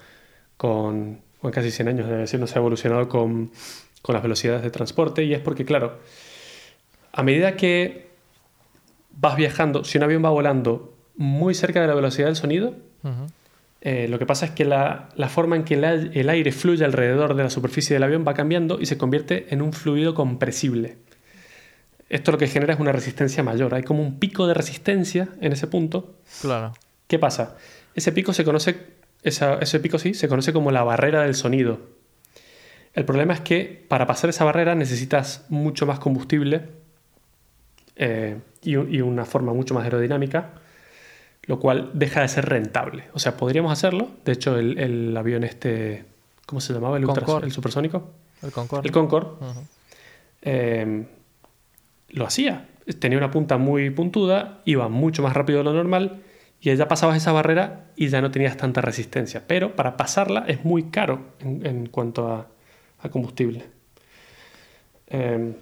con, 0.56 1.20
o 1.44 1.48
en 1.48 1.52
casi 1.52 1.70
100 1.70 1.88
años 1.88 2.08
de 2.08 2.14
aviación 2.14 2.40
no 2.40 2.46
se 2.46 2.54
ha 2.54 2.60
evolucionado 2.60 3.06
con, 3.06 3.50
con 4.00 4.14
las 4.14 4.22
velocidades 4.22 4.62
de 4.62 4.70
transporte 4.70 5.24
y 5.24 5.34
es 5.34 5.40
porque, 5.40 5.66
claro, 5.66 5.98
a 7.12 7.22
medida 7.22 7.54
que 7.54 8.08
vas 9.12 9.36
viajando, 9.36 9.84
si 9.84 9.98
un 9.98 10.04
avión 10.04 10.24
va 10.24 10.30
volando 10.30 10.94
muy 11.16 11.54
cerca 11.54 11.82
de 11.82 11.86
la 11.86 11.94
velocidad 11.94 12.28
del 12.28 12.36
sonido, 12.36 12.74
eh, 13.82 14.08
lo 14.08 14.18
que 14.18 14.24
pasa 14.24 14.46
es 14.46 14.52
que 14.52 14.64
la, 14.64 15.10
la 15.16 15.28
forma 15.28 15.56
en 15.56 15.64
que 15.64 15.74
el 15.74 16.30
aire 16.30 16.50
fluye 16.50 16.82
alrededor 16.82 17.34
de 17.34 17.42
la 17.42 17.50
superficie 17.50 17.92
del 17.92 18.04
avión 18.04 18.24
va 18.26 18.32
cambiando 18.32 18.80
y 18.80 18.86
se 18.86 18.96
convierte 18.96 19.52
en 19.52 19.60
un 19.60 19.74
fluido 19.74 20.14
compresible. 20.14 20.96
Esto 22.08 22.32
lo 22.32 22.38
que 22.38 22.46
genera 22.46 22.72
es 22.72 22.80
una 22.80 22.92
resistencia 22.92 23.42
mayor. 23.42 23.74
Hay 23.74 23.82
como 23.82 24.02
un 24.02 24.18
pico 24.18 24.46
de 24.46 24.54
resistencia 24.54 25.28
en 25.42 25.52
ese 25.52 25.66
punto. 25.66 26.14
Claro. 26.40 26.72
¿Qué 27.06 27.18
pasa? 27.18 27.56
Ese 27.94 28.12
pico 28.12 28.32
se 28.32 28.44
conoce, 28.44 28.76
esa- 29.24 29.58
ese 29.58 29.80
pico 29.80 29.98
sí, 29.98 30.14
se 30.14 30.28
conoce 30.28 30.52
como 30.52 30.70
la 30.70 30.84
barrera 30.84 31.22
del 31.22 31.34
sonido. 31.34 31.80
El 32.92 33.04
problema 33.04 33.34
es 33.34 33.40
que 33.40 33.84
para 33.88 34.06
pasar 34.06 34.30
esa 34.30 34.44
barrera 34.44 34.74
necesitas 34.76 35.44
mucho 35.48 35.84
más 35.86 35.98
combustible 35.98 36.62
eh, 37.96 38.38
y, 38.62 38.76
un- 38.76 38.92
y 38.94 39.00
una 39.00 39.24
forma 39.24 39.52
mucho 39.52 39.74
más 39.74 39.84
aerodinámica, 39.84 40.50
lo 41.44 41.58
cual 41.60 41.90
deja 41.94 42.20
de 42.22 42.28
ser 42.28 42.48
rentable. 42.48 43.04
O 43.12 43.18
sea, 43.18 43.36
podríamos 43.36 43.72
hacerlo. 43.72 44.08
De 44.24 44.32
hecho, 44.32 44.58
el, 44.58 44.78
el 44.78 45.16
avión 45.16 45.44
este, 45.44 46.04
¿cómo 46.46 46.60
se 46.60 46.72
llamaba? 46.72 46.96
El, 46.96 47.04
Concorde. 47.04 47.46
el 47.46 47.52
supersónico. 47.52 48.10
El 48.42 48.50
Concorde. 48.52 48.86
El 48.88 48.92
Concorde. 48.92 49.28
Eh, 50.42 51.06
lo 52.10 52.26
hacía. 52.26 52.68
Tenía 52.98 53.18
una 53.18 53.30
punta 53.30 53.56
muy 53.58 53.90
puntuda, 53.90 54.60
iba 54.66 54.88
mucho 54.88 55.22
más 55.22 55.34
rápido 55.34 55.58
de 55.58 55.64
lo 55.64 55.72
normal 55.72 56.20
y 56.72 56.74
ya 56.76 56.88
pasabas 56.88 57.16
esa 57.16 57.32
barrera 57.32 57.86
y 57.96 58.08
ya 58.08 58.20
no 58.20 58.30
tenías 58.30 58.56
tanta 58.56 58.80
resistencia. 58.80 59.42
Pero 59.46 59.76
para 59.76 59.96
pasarla 59.96 60.44
es 60.48 60.64
muy 60.64 60.84
caro 60.84 61.20
en, 61.40 61.64
en 61.66 61.86
cuanto 61.88 62.32
a, 62.32 62.46
a 63.00 63.08
combustible. 63.10 63.64
Eh, 65.08 65.54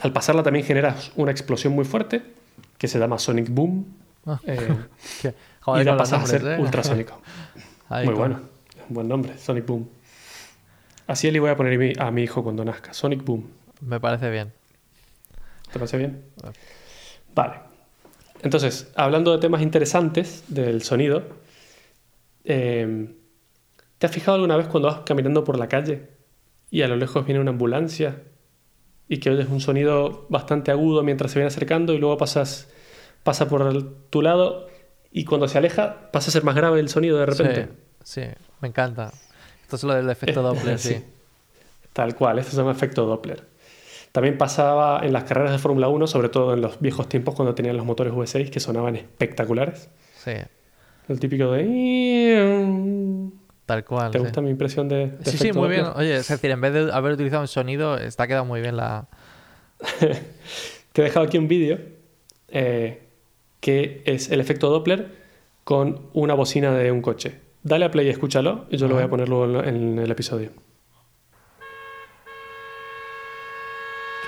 al 0.00 0.12
pasarla 0.12 0.42
también 0.42 0.64
generas 0.64 1.12
una 1.16 1.30
explosión 1.32 1.72
muy 1.74 1.84
fuerte 1.84 2.22
que 2.78 2.88
se 2.88 2.98
llama 2.98 3.18
Sonic 3.18 3.48
Boom 3.50 3.86
Ah. 4.26 4.38
eh, 4.44 4.58
Que- 5.22 5.34
joder, 5.60 5.82
y 5.82 5.84
los 5.90 5.96
pasas 5.96 6.22
a 6.24 6.26
ser 6.26 6.46
¿eh? 6.46 6.58
ultrasónico. 6.60 7.20
Ahí 7.88 8.04
muy 8.06 8.14
con- 8.14 8.28
bueno, 8.28 8.40
un 8.88 8.94
buen 8.94 9.08
nombre, 9.08 9.36
Sonic 9.38 9.66
Boom. 9.66 9.88
Así 11.06 11.30
le 11.30 11.40
voy 11.40 11.50
a 11.50 11.56
poner 11.56 11.74
a 11.74 11.78
mi, 11.78 11.92
a 11.98 12.10
mi 12.10 12.22
hijo 12.22 12.44
cuando 12.44 12.64
nazca, 12.64 12.92
Sonic 12.92 13.24
Boom. 13.24 13.48
Me 13.80 13.98
parece 13.98 14.30
bien. 14.30 14.52
¿Te 15.72 15.78
parece 15.78 15.96
bien? 15.96 16.22
Ah. 16.44 16.52
Vale. 17.34 17.54
Entonces, 18.42 18.90
hablando 18.96 19.32
de 19.32 19.38
temas 19.38 19.60
interesantes 19.62 20.44
del 20.48 20.82
sonido, 20.82 21.22
eh, 22.44 23.14
¿te 23.98 24.06
has 24.06 24.12
fijado 24.12 24.36
alguna 24.36 24.56
vez 24.56 24.66
cuando 24.68 24.88
vas 24.88 25.00
caminando 25.00 25.44
por 25.44 25.58
la 25.58 25.68
calle 25.68 26.08
y 26.70 26.82
a 26.82 26.88
lo 26.88 26.96
lejos 26.96 27.24
viene 27.26 27.40
una 27.40 27.50
ambulancia 27.50 28.22
y 29.08 29.18
que 29.18 29.30
oyes 29.30 29.48
un 29.48 29.60
sonido 29.60 30.26
bastante 30.28 30.70
agudo 30.70 31.02
mientras 31.02 31.32
se 31.32 31.38
viene 31.38 31.48
acercando 31.48 31.92
y 31.92 31.98
luego 31.98 32.16
pasas, 32.16 32.68
pasa 33.24 33.48
por 33.48 33.62
el- 33.62 33.86
tu 34.08 34.22
lado 34.22 34.68
y 35.12 35.24
cuando 35.24 35.48
se 35.48 35.58
aleja 35.58 36.10
pasa 36.12 36.30
a 36.30 36.32
ser 36.32 36.44
más 36.44 36.54
grave 36.54 36.80
el 36.80 36.88
sonido 36.88 37.18
de 37.18 37.26
repente? 37.26 37.68
Sí, 38.04 38.22
sí, 38.22 38.26
me 38.60 38.68
encanta. 38.68 39.12
Esto 39.62 39.76
es 39.76 39.82
lo 39.84 39.94
del 39.94 40.08
efecto 40.08 40.42
Doppler, 40.42 40.78
sí. 40.78 40.94
Sí. 40.94 41.04
Tal 41.92 42.14
cual, 42.14 42.38
esto 42.38 42.52
se 42.52 42.56
llama 42.58 42.70
efecto 42.72 43.04
Doppler. 43.04 43.44
También 44.12 44.38
pasaba 44.38 45.00
en 45.04 45.12
las 45.12 45.24
carreras 45.24 45.52
de 45.52 45.58
Fórmula 45.58 45.88
1, 45.88 46.06
sobre 46.06 46.28
todo 46.28 46.54
en 46.54 46.60
los 46.60 46.80
viejos 46.80 47.08
tiempos 47.08 47.34
cuando 47.34 47.54
tenían 47.54 47.76
los 47.76 47.86
motores 47.86 48.12
V6 48.12 48.50
que 48.50 48.58
sonaban 48.58 48.96
espectaculares. 48.96 49.88
Sí, 50.16 50.32
El 51.08 51.20
típico 51.20 51.52
de... 51.52 53.30
tal 53.66 53.84
cual. 53.84 54.10
¿Te 54.10 54.18
sí. 54.18 54.24
gusta 54.24 54.40
mi 54.40 54.50
impresión 54.50 54.88
de, 54.88 55.08
de 55.08 55.24
Sí, 55.30 55.38
sí, 55.38 55.52
muy 55.52 55.68
bien. 55.68 55.86
Oye, 55.94 56.16
es 56.16 56.28
decir, 56.28 56.50
en 56.50 56.60
vez 56.60 56.72
de 56.72 56.92
haber 56.92 57.12
utilizado 57.12 57.42
un 57.42 57.48
sonido, 57.48 57.96
está 57.98 58.26
quedado 58.26 58.44
muy 58.44 58.60
bien 58.60 58.76
la. 58.76 59.06
Te 60.92 61.02
he 61.02 61.04
dejado 61.04 61.26
aquí 61.26 61.38
un 61.38 61.46
vídeo 61.46 61.78
eh, 62.48 63.02
que 63.60 64.02
es 64.06 64.30
el 64.30 64.40
efecto 64.40 64.70
Doppler 64.70 65.20
con 65.62 66.00
una 66.14 66.34
bocina 66.34 66.72
de 66.74 66.90
un 66.90 67.00
coche. 67.00 67.36
Dale 67.62 67.84
a 67.84 67.90
play 67.92 68.06
y 68.06 68.10
escúchalo 68.10 68.66
y 68.70 68.76
yo 68.76 68.88
lo 68.88 68.96
voy 68.96 69.04
a 69.04 69.08
poner 69.08 69.28
luego 69.28 69.62
en 69.62 69.98
el 69.98 70.10
episodio. 70.10 70.50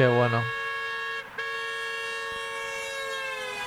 Qué 0.03 0.09
bueno. 0.09 0.43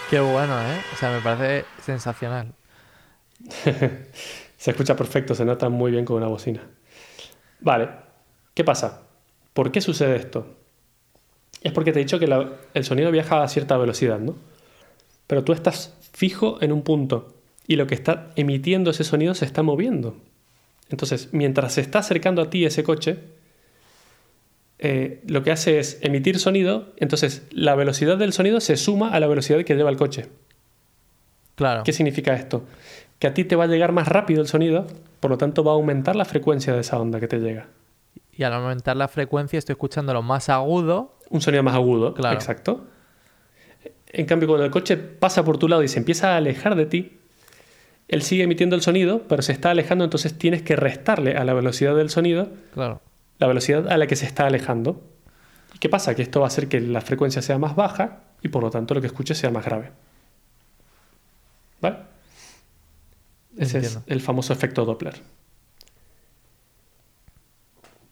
Qué 0.10 0.20
bueno, 0.20 0.62
¿eh? 0.64 0.82
O 0.94 0.98
sea, 0.98 1.10
me 1.10 1.22
parece 1.22 1.66
sensacional. 1.82 2.54
Se 4.58 4.72
escucha 4.72 4.98
perfecto, 4.98 5.34
se 5.34 5.46
nota 5.46 5.70
muy 5.70 5.92
bien 5.92 6.04
con 6.04 6.18
una 6.18 6.28
bocina. 6.28 6.62
Vale, 7.62 7.88
¿qué 8.54 8.66
pasa? 8.66 9.04
¿Por 9.54 9.72
qué 9.72 9.80
sucede 9.80 10.18
esto? 10.18 10.58
Es 11.62 11.72
porque 11.72 11.94
te 11.94 12.02
he 12.02 12.04
dicho 12.04 12.20
que 12.20 12.28
el 12.74 12.84
sonido 12.84 13.12
viaja 13.12 13.42
a 13.42 13.48
cierta 13.48 13.78
velocidad, 13.78 14.20
¿no? 14.20 14.36
Pero 15.28 15.46
tú 15.46 15.54
estás 15.54 15.96
fijo 16.12 16.62
en 16.62 16.74
un 16.74 16.82
punto 16.82 17.34
y 17.66 17.78
lo 17.78 17.88
que 17.88 17.96
está 17.96 18.32
emitiendo 18.36 18.92
ese 18.92 19.06
sonido 19.06 19.36
se 19.36 19.46
está 19.46 19.64
moviendo. 19.64 20.18
Entonces, 20.90 21.30
mientras 21.32 21.76
se 21.76 21.80
está 21.80 22.00
acercando 22.00 22.42
a 22.42 22.50
ti 22.50 22.66
ese 22.66 22.84
coche, 22.84 23.20
eh, 24.80 25.22
lo 25.28 25.44
que 25.44 25.52
hace 25.52 25.80
es 25.80 26.00
emitir 26.02 26.40
sonido, 26.40 26.94
entonces 26.98 27.44
la 27.52 27.76
velocidad 27.76 28.18
del 28.18 28.34
sonido 28.34 28.60
se 28.60 28.76
suma 28.78 29.10
a 29.12 29.20
la 29.20 29.28
velocidad 29.28 29.64
que 29.64 29.76
lleva 29.76 29.90
el 29.90 29.98
coche. 29.98 30.28
Claro. 31.56 31.84
¿Qué 31.84 31.94
significa 31.94 32.34
esto? 32.34 32.66
Que 33.20 33.28
a 33.28 33.34
ti 33.34 33.46
te 33.46 33.56
va 33.56 33.64
a 33.64 33.68
llegar 33.68 33.92
más 33.94 34.08
rápido 34.08 34.42
el 34.42 34.48
sonido, 34.48 34.88
por 35.22 35.32
lo 35.32 35.38
tanto 35.38 35.64
va 35.64 35.72
a 35.72 35.76
aumentar 35.76 36.16
la 36.16 36.26
frecuencia 36.26 36.74
de 36.74 36.82
esa 36.82 37.00
onda 37.00 37.20
que 37.20 37.28
te 37.28 37.40
llega. 37.40 37.68
Y 38.34 38.44
al 38.44 38.54
aumentar 38.54 38.98
la 38.98 39.08
frecuencia 39.08 39.58
estoy 39.58 39.74
escuchando 39.74 40.14
lo 40.14 40.22
más 40.22 40.50
agudo. 40.50 41.18
Un 41.30 41.40
sonido 41.42 41.64
más 41.64 41.76
agudo, 41.76 42.14
Claro. 42.14 42.36
exacto. 42.36 42.86
En 44.08 44.26
cambio, 44.26 44.48
cuando 44.48 44.66
el 44.66 44.72
coche 44.72 44.98
pasa 44.98 45.44
por 45.46 45.58
tu 45.58 45.68
lado 45.68 45.84
y 45.84 45.88
se 45.88 46.00
empieza 46.00 46.34
a 46.34 46.38
alejar 46.38 46.76
de 46.76 46.86
ti, 46.86 47.18
él 48.08 48.22
sigue 48.22 48.44
emitiendo 48.44 48.76
el 48.76 48.82
sonido, 48.82 49.24
pero 49.28 49.42
se 49.42 49.52
está 49.52 49.72
alejando, 49.72 50.04
entonces 50.04 50.38
tienes 50.38 50.62
que 50.62 50.76
restarle 50.76 51.36
a 51.38 51.44
la 51.46 51.54
velocidad 51.54 51.96
del 51.96 52.10
sonido 52.10 52.50
Claro. 52.74 53.02
La 53.38 53.48
velocidad 53.48 53.88
a 53.90 53.98
la 53.98 54.08
que 54.08 54.16
se 54.16 54.26
está 54.26 54.46
alejando. 54.48 55.04
¿Y 55.74 55.80
qué 55.80 55.90
pasa? 55.90 56.16
Que 56.16 56.22
esto 56.22 56.40
va 56.40 56.46
a 56.46 56.48
hacer 56.48 56.68
que 56.68 56.80
la 56.80 57.02
frecuencia 57.02 57.42
sea 57.42 57.58
más 57.58 57.76
baja 57.76 58.22
y 58.42 58.50
por 58.50 58.64
lo 58.64 58.70
tanto 58.70 58.94
lo 58.94 59.02
que 59.02 59.08
escuches 59.08 59.38
sea 59.38 59.52
más 59.52 59.66
grave. 59.66 59.92
¿Vale? 61.82 61.98
Ese 63.58 63.78
Entiendo. 63.78 64.04
es 64.06 64.12
el 64.12 64.22
famoso 64.22 64.54
efecto 64.54 64.86
Doppler. 64.86 65.22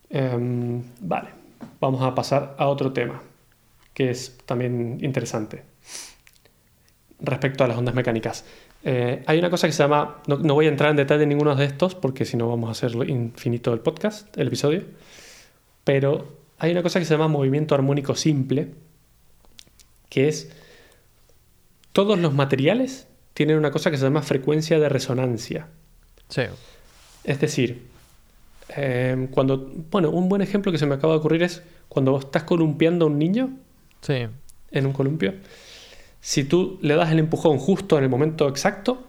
Em, 0.10 0.84
vale, 1.02 1.30
vamos 1.80 2.02
a 2.02 2.14
pasar 2.14 2.56
a 2.58 2.68
otro 2.68 2.94
tema 2.94 3.22
que 3.94 4.10
es 4.10 4.38
también 4.46 5.00
interesante 5.02 5.64
respecto 7.20 7.64
a 7.64 7.68
las 7.68 7.78
ondas 7.78 7.96
mecánicas. 7.96 8.46
Eh, 8.86 9.24
hay 9.28 9.40
una 9.40 9.50
cosa 9.50 9.68
que 9.68 9.74
se 9.74 9.82
llama, 9.82 10.22
no, 10.28 10.38
no 10.38 10.54
voy 10.56 10.66
a 10.66 10.70
entrar 10.70 10.90
en 10.92 10.98
detalle 10.98 11.24
en 11.24 11.30
ninguno 11.30 11.56
de 11.56 11.66
estos 11.66 11.96
porque 11.96 12.26
si 12.26 12.36
no 12.36 12.50
vamos 12.50 12.68
a 12.68 12.72
hacerlo 12.74 13.04
infinito 13.06 13.74
el 13.74 13.80
podcast, 13.80 14.38
el 14.38 14.48
episodio, 14.48 14.84
pero 15.84 16.28
hay 16.60 16.72
una 16.72 16.84
cosa 16.84 17.00
que 17.00 17.06
se 17.06 17.14
llama 17.14 17.28
movimiento 17.30 17.76
armónico 17.76 18.16
simple, 18.16 18.72
que 20.10 20.28
es 20.28 20.52
todos 21.94 22.20
los 22.20 22.34
materiales 22.34 23.08
tienen 23.34 23.58
una 23.58 23.72
cosa 23.72 23.90
que 23.90 23.98
se 23.98 24.04
llama 24.04 24.22
frecuencia 24.22 24.80
de 24.80 24.90
resonancia. 24.90 25.68
Sí. 26.30 26.44
Es 27.24 27.40
decir, 27.40 27.84
eh, 28.76 29.28
cuando, 29.32 29.72
bueno, 29.92 30.10
un 30.10 30.30
buen 30.30 30.42
ejemplo 30.42 30.72
que 30.72 30.78
se 30.78 30.86
me 30.86 30.96
acaba 30.96 31.14
de 31.14 31.20
ocurrir 31.20 31.44
es 31.44 31.64
cuando 31.90 32.12
vos 32.12 32.26
estás 32.26 32.44
columpiando 32.44 33.06
a 33.06 33.08
un 33.08 33.18
niño 33.18 33.52
Sí. 34.02 34.28
en 34.72 34.86
un 34.86 34.94
columpio, 34.94 35.34
si 36.24 36.46
tú 36.46 36.80
le 36.82 36.96
das 36.96 37.12
el 37.12 37.20
empujón 37.20 37.58
justo 37.58 37.98
en 37.98 38.06
el 38.06 38.10
momento 38.10 38.48
exacto, 38.48 39.04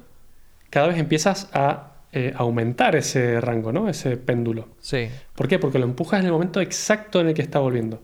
cada 0.68 0.88
vez 0.88 0.98
empiezas 0.98 1.48
a 1.53 1.92
eh, 2.11 2.33
aumentar 2.35 2.96
ese 2.96 3.40
rango, 3.40 3.70
¿no? 3.70 3.88
Ese 3.88 4.16
péndulo. 4.16 4.66
Sí. 4.81 5.09
¿Por 5.37 5.46
qué? 5.46 5.61
Porque 5.61 5.79
lo 5.79 5.85
empujas 5.85 6.18
en 6.18 6.27
el 6.27 6.33
momento 6.33 6.61
exacto 6.61 7.20
en 7.20 7.29
el 7.29 7.35
que 7.35 7.42
está 7.42 7.61
volviendo. 7.61 8.03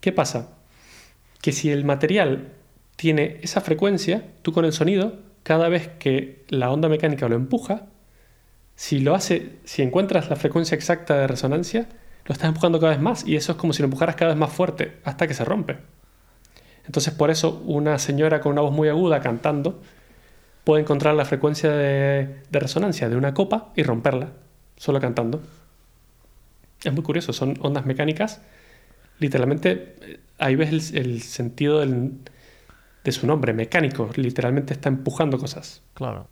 ¿Qué 0.00 0.12
pasa? 0.12 0.50
Que 1.40 1.50
si 1.50 1.72
el 1.72 1.84
material 1.84 2.52
tiene 2.94 3.40
esa 3.42 3.62
frecuencia, 3.62 4.28
tú 4.42 4.52
con 4.52 4.64
el 4.64 4.72
sonido, 4.72 5.18
cada 5.42 5.68
vez 5.68 5.88
que 5.98 6.44
la 6.48 6.70
onda 6.70 6.88
mecánica 6.88 7.28
lo 7.28 7.34
empuja, 7.34 7.86
si 8.76 9.00
lo 9.00 9.16
hace, 9.16 9.56
si 9.64 9.82
encuentras 9.82 10.30
la 10.30 10.36
frecuencia 10.36 10.76
exacta 10.76 11.18
de 11.18 11.26
resonancia, 11.26 11.88
lo 12.26 12.32
estás 12.32 12.46
empujando 12.46 12.78
cada 12.78 12.92
vez 12.92 13.02
más 13.02 13.26
y 13.26 13.34
eso 13.34 13.50
es 13.50 13.58
como 13.58 13.72
si 13.72 13.82
lo 13.82 13.86
empujaras 13.86 14.14
cada 14.14 14.30
vez 14.30 14.38
más 14.38 14.52
fuerte 14.52 14.98
hasta 15.02 15.26
que 15.26 15.34
se 15.34 15.44
rompe. 15.44 15.78
Entonces 16.86 17.14
por 17.14 17.30
eso 17.30 17.62
una 17.66 17.98
señora 17.98 18.40
con 18.40 18.52
una 18.52 18.62
voz 18.62 18.72
muy 18.72 18.88
aguda 18.88 19.20
cantando 19.20 19.80
puede 20.64 20.82
encontrar 20.82 21.14
la 21.14 21.24
frecuencia 21.24 21.70
de, 21.70 22.42
de 22.50 22.58
resonancia 22.60 23.08
de 23.08 23.16
una 23.16 23.34
copa 23.34 23.72
y 23.76 23.82
romperla 23.82 24.28
solo 24.76 25.00
cantando. 25.00 25.40
Es 26.84 26.92
muy 26.92 27.02
curioso, 27.02 27.32
son 27.32 27.56
ondas 27.60 27.86
mecánicas. 27.86 28.40
Literalmente, 29.18 29.96
eh, 30.00 30.20
ahí 30.38 30.56
ves 30.56 30.92
el, 30.92 30.98
el 30.98 31.22
sentido 31.22 31.78
del- 31.80 32.12
de 33.04 33.12
su 33.12 33.26
nombre, 33.26 33.52
mecánico. 33.52 34.10
Literalmente 34.16 34.72
está 34.72 34.88
empujando 34.88 35.38
cosas. 35.38 35.82
Claro. 35.94 36.26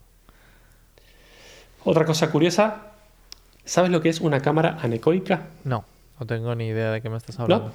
Otra 1.85 2.05
cosa 2.05 2.31
curiosa, 2.31 2.93
¿sabes 3.65 3.91
lo 3.91 4.01
que 4.01 4.09
es 4.09 4.21
una 4.21 4.41
cámara 4.41 4.79
anecoica? 4.83 5.47
No, 5.65 5.85
no 6.19 6.27
tengo 6.27 6.55
ni 6.55 6.67
idea 6.69 6.91
de 6.91 7.01
qué 7.01 7.09
me 7.09 7.17
estás 7.17 7.39
hablando. 7.41 7.73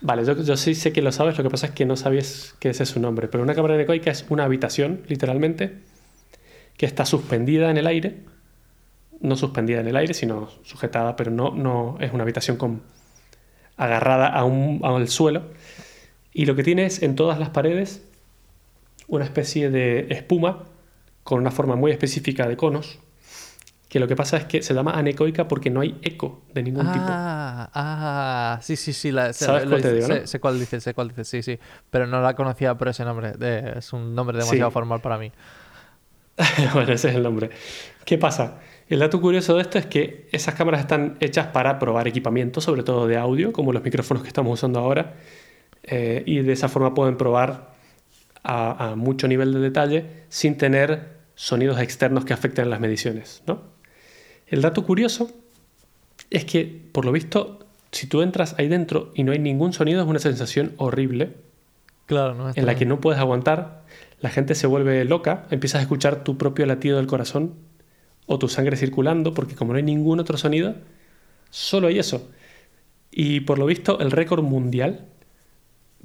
Vale, 0.00 0.24
yo, 0.24 0.56
sí 0.56 0.74
sé 0.74 0.92
que 0.92 1.02
lo 1.02 1.10
sabes, 1.10 1.36
lo 1.36 1.44
que 1.44 1.50
pasa 1.50 1.66
es 1.66 1.72
que 1.72 1.84
no 1.84 1.96
sabías 1.96 2.54
que 2.60 2.70
ese 2.70 2.84
es 2.84 2.88
su 2.88 3.00
nombre. 3.00 3.28
Pero 3.28 3.42
una 3.42 3.54
cámara 3.54 3.74
anecoica 3.74 4.10
es 4.10 4.24
una 4.28 4.44
habitación, 4.44 5.02
literalmente, 5.08 5.78
que 6.76 6.86
está 6.86 7.04
suspendida 7.04 7.70
en 7.70 7.78
el 7.78 7.86
aire. 7.86 8.20
No 9.20 9.36
suspendida 9.36 9.80
en 9.80 9.88
el 9.88 9.96
aire, 9.96 10.14
sino 10.14 10.48
sujetada, 10.62 11.16
pero 11.16 11.32
no, 11.32 11.96
es 12.00 12.12
una 12.12 12.22
habitación 12.22 12.56
con, 12.56 12.82
agarrada 13.76 14.28
al 14.28 15.08
suelo. 15.08 15.42
Y 16.32 16.46
lo 16.46 16.54
que 16.54 16.62
tiene 16.62 16.86
es 16.86 17.02
en 17.02 17.16
todas 17.16 17.40
las 17.40 17.50
paredes 17.50 18.02
una 19.08 19.24
especie 19.24 19.70
de 19.70 20.06
espuma 20.10 20.64
con 21.24 21.40
una 21.40 21.50
forma 21.50 21.74
muy 21.74 21.90
específica 21.90 22.46
de 22.46 22.56
conos. 22.56 23.00
Que 23.88 23.98
lo 24.00 24.06
que 24.06 24.14
pasa 24.16 24.36
es 24.36 24.44
que 24.44 24.60
se 24.62 24.74
llama 24.74 24.92
anecoica 24.92 25.48
porque 25.48 25.70
no 25.70 25.80
hay 25.80 25.98
eco 26.02 26.42
de 26.52 26.62
ningún 26.62 26.92
tipo. 26.92 27.06
Ah, 27.08 27.70
ah, 27.72 28.58
sí, 28.60 28.76
sí, 28.76 28.92
sí. 28.92 29.10
La, 29.10 29.32
sé- 29.32 29.46
¿Sabes 29.46 29.64
lo 29.64 29.70
cuál 29.70 29.82
te 29.82 29.94
digo, 29.94 30.08
no? 30.08 30.14
sé, 30.14 30.26
sé 30.26 30.40
cuál 30.40 30.58
dices, 30.60 30.82
sé 30.84 30.92
cuál 30.92 31.08
dices, 31.08 31.26
sí, 31.28 31.42
sí. 31.42 31.58
Pero 31.90 32.06
no 32.06 32.20
la 32.20 32.34
conocía 32.34 32.74
por 32.76 32.88
ese 32.88 33.04
nombre. 33.04 33.32
de- 33.32 33.78
es 33.78 33.92
un 33.94 34.14
nombre 34.14 34.36
demasiado 34.36 34.70
Sí. 34.70 34.74
formal 34.74 35.00
para 35.00 35.16
mí. 35.16 35.32
bueno, 36.74 36.92
ese 36.92 37.08
es 37.08 37.14
el 37.16 37.22
nombre. 37.22 37.50
¿Qué 38.04 38.18
pasa? 38.18 38.58
El 38.88 39.00
dato 39.00 39.20
curioso 39.20 39.56
de 39.56 39.62
esto 39.62 39.78
es 39.78 39.86
que 39.86 40.28
esas 40.32 40.54
cámaras 40.54 40.80
están 40.80 41.16
hechas 41.20 41.46
para 41.48 41.78
probar 41.78 42.06
equipamiento, 42.08 42.60
sobre 42.60 42.82
todo 42.82 43.06
de 43.06 43.16
audio, 43.16 43.52
como 43.52 43.72
los 43.72 43.82
micrófonos 43.82 44.22
que 44.22 44.28
estamos 44.28 44.52
usando 44.52 44.78
ahora, 44.78 45.14
eh, 45.82 46.22
y 46.26 46.40
de 46.40 46.52
esa 46.52 46.68
forma 46.68 46.94
pueden 46.94 47.16
probar 47.16 47.74
a, 48.42 48.90
a 48.90 48.96
mucho 48.96 49.28
nivel 49.28 49.52
de 49.52 49.60
detalle 49.60 50.24
sin 50.28 50.56
tener 50.56 51.16
sonidos 51.34 51.80
externos 51.80 52.24
que 52.24 52.32
afecten 52.32 52.70
las 52.70 52.80
mediciones. 52.80 53.42
¿no? 53.46 53.62
El 54.50 54.62
dato 54.62 54.84
curioso 54.84 55.30
es 56.30 56.44
que, 56.44 56.88
por 56.92 57.04
lo 57.04 57.12
visto, 57.12 57.60
si 57.92 58.06
tú 58.06 58.22
entras 58.22 58.54
ahí 58.58 58.68
dentro 58.68 59.12
y 59.14 59.22
no 59.24 59.32
hay 59.32 59.38
ningún 59.38 59.72
sonido, 59.72 60.00
es 60.02 60.06
una 60.08 60.18
sensación 60.18 60.74
horrible 60.76 61.34
Claro, 62.06 62.34
no 62.34 62.48
en 62.54 62.64
la 62.66 62.74
que 62.74 62.86
no 62.86 63.00
puedes 63.00 63.20
aguantar, 63.20 63.82
la 64.20 64.30
gente 64.30 64.54
se 64.54 64.66
vuelve 64.66 65.04
loca, 65.04 65.46
empiezas 65.50 65.80
a 65.80 65.82
escuchar 65.82 66.24
tu 66.24 66.38
propio 66.38 66.64
latido 66.64 66.96
del 66.96 67.06
corazón 67.06 67.54
o 68.26 68.38
tu 68.38 68.48
sangre 68.48 68.76
circulando, 68.78 69.34
porque 69.34 69.54
como 69.54 69.72
no 69.72 69.76
hay 69.76 69.82
ningún 69.82 70.18
otro 70.18 70.38
sonido, 70.38 70.74
solo 71.50 71.86
hay 71.88 71.98
eso. 71.98 72.30
Y 73.10 73.40
por 73.40 73.58
lo 73.58 73.66
visto, 73.66 74.00
el 74.00 74.10
récord 74.10 74.42
mundial 74.42 75.04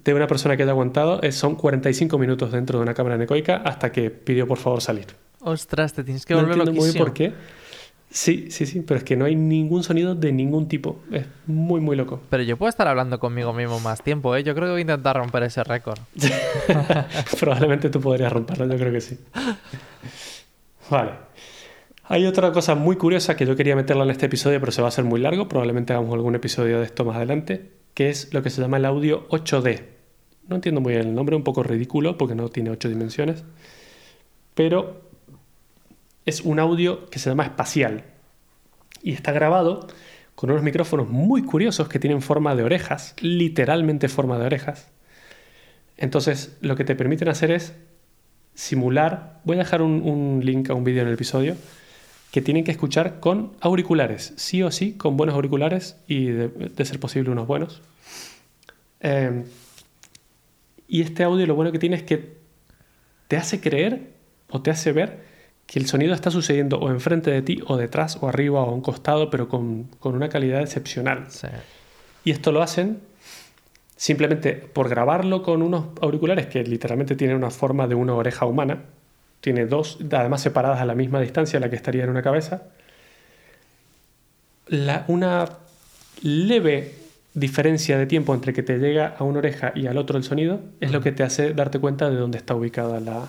de 0.03 0.13
una 0.13 0.27
persona 0.27 0.57
que 0.57 0.63
haya 0.63 0.71
aguantado 0.73 1.21
es- 1.21 1.35
son 1.35 1.55
45 1.55 2.17
minutos 2.17 2.51
dentro 2.51 2.79
de 2.79 2.83
una 2.83 2.93
cámara 2.93 3.15
anecoica 3.15 3.57
hasta 3.57 3.91
que 3.91 4.09
pidió 4.09 4.45
por 4.47 4.57
favor 4.57 4.81
salir. 4.81 5.07
Ostras, 5.39 5.93
te 5.93 6.03
tienes 6.03 6.25
que 6.25 6.33
No 6.33 6.41
volver 6.41 6.57
entiendo 6.57 6.79
muy 6.81 6.91
bien 6.91 7.03
por 7.05 7.13
qué. 7.13 7.33
Sí, 8.13 8.51
sí, 8.51 8.67
sí, 8.67 8.81
pero 8.81 8.99
es 8.99 9.03
que 9.03 9.15
no 9.15 9.25
hay 9.25 9.35
ningún 9.35 9.83
sonido 9.83 10.13
de 10.13 10.31
ningún 10.31 10.67
tipo. 10.67 10.99
Es 11.11 11.25
muy, 11.47 11.81
muy 11.81 11.95
loco. 11.95 12.21
Pero 12.29 12.43
yo 12.43 12.57
puedo 12.57 12.69
estar 12.69 12.87
hablando 12.87 13.19
conmigo 13.19 13.53
mismo 13.53 13.79
más 13.79 14.03
tiempo, 14.03 14.35
¿eh? 14.35 14.43
Yo 14.43 14.53
creo 14.53 14.67
que 14.67 14.71
voy 14.73 14.77
a 14.77 14.81
intentar 14.81 15.17
romper 15.17 15.41
ese 15.41 15.63
récord. 15.63 15.97
Probablemente 17.39 17.89
tú 17.89 17.99
podrías 17.99 18.31
romperlo, 18.31 18.67
yo 18.67 18.77
creo 18.77 18.93
que 18.93 19.01
sí. 19.01 19.17
Vale. 20.91 21.09
Hay 22.03 22.27
otra 22.27 22.51
cosa 22.51 22.75
muy 22.75 22.97
curiosa 22.97 23.35
que 23.35 23.47
yo 23.47 23.55
quería 23.55 23.75
meterla 23.75 24.03
en 24.03 24.11
este 24.11 24.27
episodio, 24.27 24.59
pero 24.59 24.71
se 24.71 24.83
va 24.83 24.89
a 24.89 24.89
hacer 24.89 25.05
muy 25.05 25.19
largo. 25.19 25.49
Probablemente 25.49 25.93
hagamos 25.93 26.13
algún 26.13 26.35
episodio 26.35 26.77
de 26.77 26.85
esto 26.85 27.05
más 27.05 27.15
adelante, 27.15 27.71
que 27.95 28.11
es 28.11 28.31
lo 28.31 28.43
que 28.43 28.51
se 28.51 28.61
llama 28.61 28.77
el 28.77 28.85
audio 28.85 29.27
8D. 29.29 29.85
No 30.49 30.57
entiendo 30.57 30.81
muy 30.81 30.93
bien 30.93 31.07
el 31.07 31.15
nombre, 31.15 31.35
un 31.35 31.43
poco 31.43 31.63
ridículo 31.63 32.15
porque 32.15 32.35
no 32.35 32.49
tiene 32.49 32.69
8 32.69 32.89
dimensiones, 32.89 33.43
pero 34.53 35.01
es 36.25 36.41
un 36.41 36.59
audio 36.59 37.09
que 37.09 37.19
se 37.19 37.29
llama 37.29 37.43
espacial 37.43 38.03
y 39.01 39.13
está 39.13 39.31
grabado 39.31 39.87
con 40.35 40.49
unos 40.49 40.63
micrófonos 40.63 41.09
muy 41.09 41.43
curiosos 41.43 41.89
que 41.89 41.99
tienen 41.99 42.21
forma 42.21 42.55
de 42.55 42.63
orejas, 42.63 43.15
literalmente 43.21 44.07
forma 44.07 44.39
de 44.39 44.45
orejas. 44.45 44.87
Entonces, 45.97 46.57
lo 46.61 46.75
que 46.75 46.83
te 46.83 46.95
permiten 46.95 47.29
hacer 47.29 47.51
es 47.51 47.73
simular. 48.55 49.41
Voy 49.43 49.55
a 49.55 49.59
dejar 49.59 49.81
un, 49.81 50.41
link 50.43 50.69
a 50.69 50.73
un 50.73 50.83
vídeo 50.83 51.01
en 51.01 51.07
el 51.07 51.13
episodio 51.13 51.55
que 52.31 52.41
tienen 52.41 52.63
que 52.63 52.71
escuchar 52.71 53.19
con 53.19 53.51
auriculares, 53.61 54.33
sí 54.37 54.63
o 54.63 54.71
sí, 54.71 54.93
con 54.93 55.17
buenos 55.17 55.35
auriculares 55.35 55.97
y 56.07 56.25
de, 56.25 56.85
ser 56.85 56.99
posible 56.99 57.29
unos 57.29 57.45
buenos. 57.45 57.81
Eh, 59.01 59.43
y 60.87 61.01
este 61.01 61.23
audio 61.23 61.45
lo 61.45 61.53
bueno 61.53 61.71
que 61.71 61.79
tiene 61.79 61.95
es 61.95 62.03
que 62.03 62.37
te 63.27 63.37
hace 63.37 63.61
creer 63.61 64.13
o 64.49 64.61
te 64.61 64.71
hace 64.71 64.91
ver 64.91 65.32
que 65.65 65.79
el 65.79 65.87
sonido 65.87 66.13
está 66.13 66.31
sucediendo 66.31 66.77
o 66.79 66.89
enfrente 66.89 67.31
de 67.31 67.41
ti 67.41 67.59
o 67.67 67.77
detrás 67.77 68.17
o 68.21 68.27
arriba 68.27 68.61
o 68.61 68.69
a 68.69 68.73
un 68.73 68.81
costado, 68.81 69.29
pero 69.29 69.47
con, 69.47 69.85
con 69.99 70.15
una 70.15 70.29
calidad 70.29 70.61
excepcional. 70.61 71.25
Sí. 71.29 71.47
Y 72.25 72.31
esto 72.31 72.51
lo 72.51 72.61
hacen 72.61 72.99
simplemente 73.95 74.53
por 74.53 74.89
grabarlo 74.89 75.43
con 75.43 75.61
unos 75.61 75.85
auriculares 76.01 76.47
que 76.47 76.63
literalmente 76.63 77.15
tienen 77.15 77.37
una 77.37 77.49
forma 77.49 77.87
de 77.87 77.95
una 77.95 78.13
oreja 78.13 78.45
humana. 78.45 78.79
Tiene 79.41 79.65
dos, 79.65 79.97
además 80.11 80.41
separadas 80.41 80.81
a 80.81 80.85
la 80.85 80.95
misma 80.95 81.19
distancia, 81.21 81.59
la 81.59 81.69
que 81.69 81.75
estaría 81.75 82.03
en 82.03 82.09
una 82.09 82.21
cabeza. 82.21 82.63
La, 84.67 85.05
una 85.07 85.49
leve 86.21 86.95
diferencia 87.33 87.97
de 87.97 88.05
tiempo 88.05 88.33
entre 88.33 88.53
que 88.53 88.63
te 88.63 88.77
llega 88.77 89.15
a 89.17 89.23
una 89.23 89.39
oreja 89.39 89.71
y 89.75 89.87
al 89.87 89.97
otro 89.97 90.17
el 90.17 90.23
sonido 90.23 90.59
es 90.79 90.91
lo 90.91 91.01
que 91.01 91.11
te 91.11 91.23
hace 91.23 91.53
darte 91.53 91.79
cuenta 91.79 92.09
de 92.09 92.15
dónde 92.15 92.37
está 92.37 92.55
ubicada 92.55 92.99
la, 92.99 93.27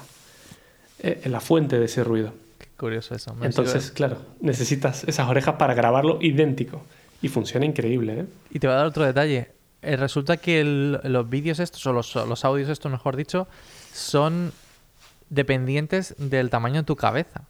eh, 1.00 1.22
la 1.26 1.40
fuente 1.40 1.78
de 1.78 1.84
ese 1.86 2.04
ruido. 2.04 2.32
Qué 2.58 2.66
curioso 2.76 3.14
eso. 3.14 3.34
Me 3.34 3.46
Entonces, 3.46 3.90
claro, 3.90 4.18
necesitas 4.40 5.04
esas 5.04 5.28
orejas 5.28 5.54
para 5.56 5.74
grabarlo 5.74 6.18
idéntico. 6.20 6.82
Y 7.22 7.28
funciona 7.28 7.64
increíble, 7.64 8.20
¿eh? 8.20 8.26
Y 8.50 8.58
te 8.58 8.66
voy 8.66 8.74
a 8.74 8.78
dar 8.78 8.86
otro 8.86 9.04
detalle. 9.04 9.50
Eh, 9.82 9.96
resulta 9.96 10.36
que 10.36 10.60
el- 10.60 11.00
los 11.04 11.28
vídeos 11.28 11.58
estos, 11.58 11.86
o 11.86 11.92
los, 11.92 12.14
los 12.14 12.44
audios 12.44 12.68
estos, 12.68 12.90
mejor 12.92 13.16
dicho, 13.16 13.48
son 13.92 14.52
dependientes 15.30 16.14
del 16.18 16.50
tamaño 16.50 16.76
de 16.76 16.84
tu 16.84 16.96
cabeza. 16.96 17.42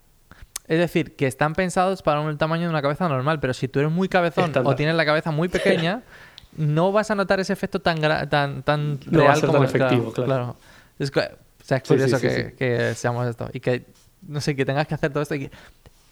Es 0.67 0.79
decir, 0.79 1.15
que 1.17 1.27
están 1.27 1.55
pensados 1.55 2.03
para 2.03 2.21
un 2.21 2.39
tamaño 2.39 2.63
de 2.65 2.69
una 2.71 2.81
cabeza 2.83 3.09
normal, 3.09 3.39
pero 3.41 3.53
si 3.53 3.69
tú 3.69 3.81
eres 3.81 3.91
muy 3.93 4.09
cabezón 4.09 4.45
Estándar. 4.47 4.73
o 4.73 4.77
tienes 4.77 4.95
la 4.95 5.05
cabeza 5.05 5.31
muy 5.31 5.49
pequeña, 5.51 6.03
no 6.57 6.93
vas 6.93 7.11
a 7.11 7.15
notar 7.15 7.41
ese 7.41 7.53
efecto 7.53 7.81
tan 7.81 7.99
gra- 7.99 8.29
tan, 8.29 8.63
tan 8.63 8.99
No 9.11 9.19
va 9.25 9.25
a 9.25 9.35
real 9.35 9.41
ser 9.41 9.47
como 9.49 9.59
tan 9.61 9.69
efectivo, 9.69 10.13
claro. 10.13 10.57
Es, 10.99 11.11
cu- 11.11 11.21
o 11.65 11.67
sea, 11.67 11.79
es 11.79 11.83
curioso 11.85 12.19
sí, 12.19 12.29
sí, 12.29 12.43
que, 12.59 12.95
seamos 12.95 13.27
esto. 13.27 13.49
Y 13.55 13.61
que, 13.61 13.87
no 14.21 14.43
sé, 14.43 14.55
que 14.55 14.67
tengas 14.67 14.87
que 14.87 14.95
hacer 14.95 15.11
todo 15.11 15.23
esto. 15.23 15.35
y 15.35 15.49
que- 15.49 15.51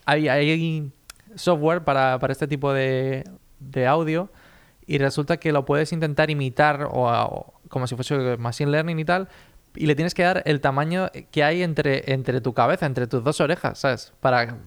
hay, 0.03 0.27
hay 0.27 0.91
software 1.35 1.83
para, 1.83 2.17
para 2.17 2.33
este 2.33 2.47
tipo 2.47 2.73
de, 2.73 3.23
de 3.59 3.85
audio 3.85 4.31
y 4.87 4.97
resulta 4.97 5.37
que 5.37 5.51
lo 5.51 5.63
puedes 5.63 5.93
intentar 5.93 6.31
imitar 6.31 6.89
o, 6.91 7.03
o 7.05 7.53
como 7.69 7.85
si 7.85 7.95
fuese 7.95 8.37
machine 8.37 8.71
learning 8.71 8.97
y 8.99 9.05
tal 9.05 9.29
y 9.75 9.85
le 9.85 9.95
tienes 9.95 10.15
que 10.15 10.23
dar 10.23 10.41
el 10.45 10.59
tamaño 10.59 11.11
que 11.31 11.43
hay 11.43 11.61
entre, 11.61 12.11
entre 12.11 12.41
tu 12.41 12.53
cabeza, 12.53 12.87
entre 12.87 13.05
tus 13.07 13.23
dos 13.23 13.39
orejas, 13.39 13.77
¿sabes? 13.79 14.11
Para, 14.19 14.57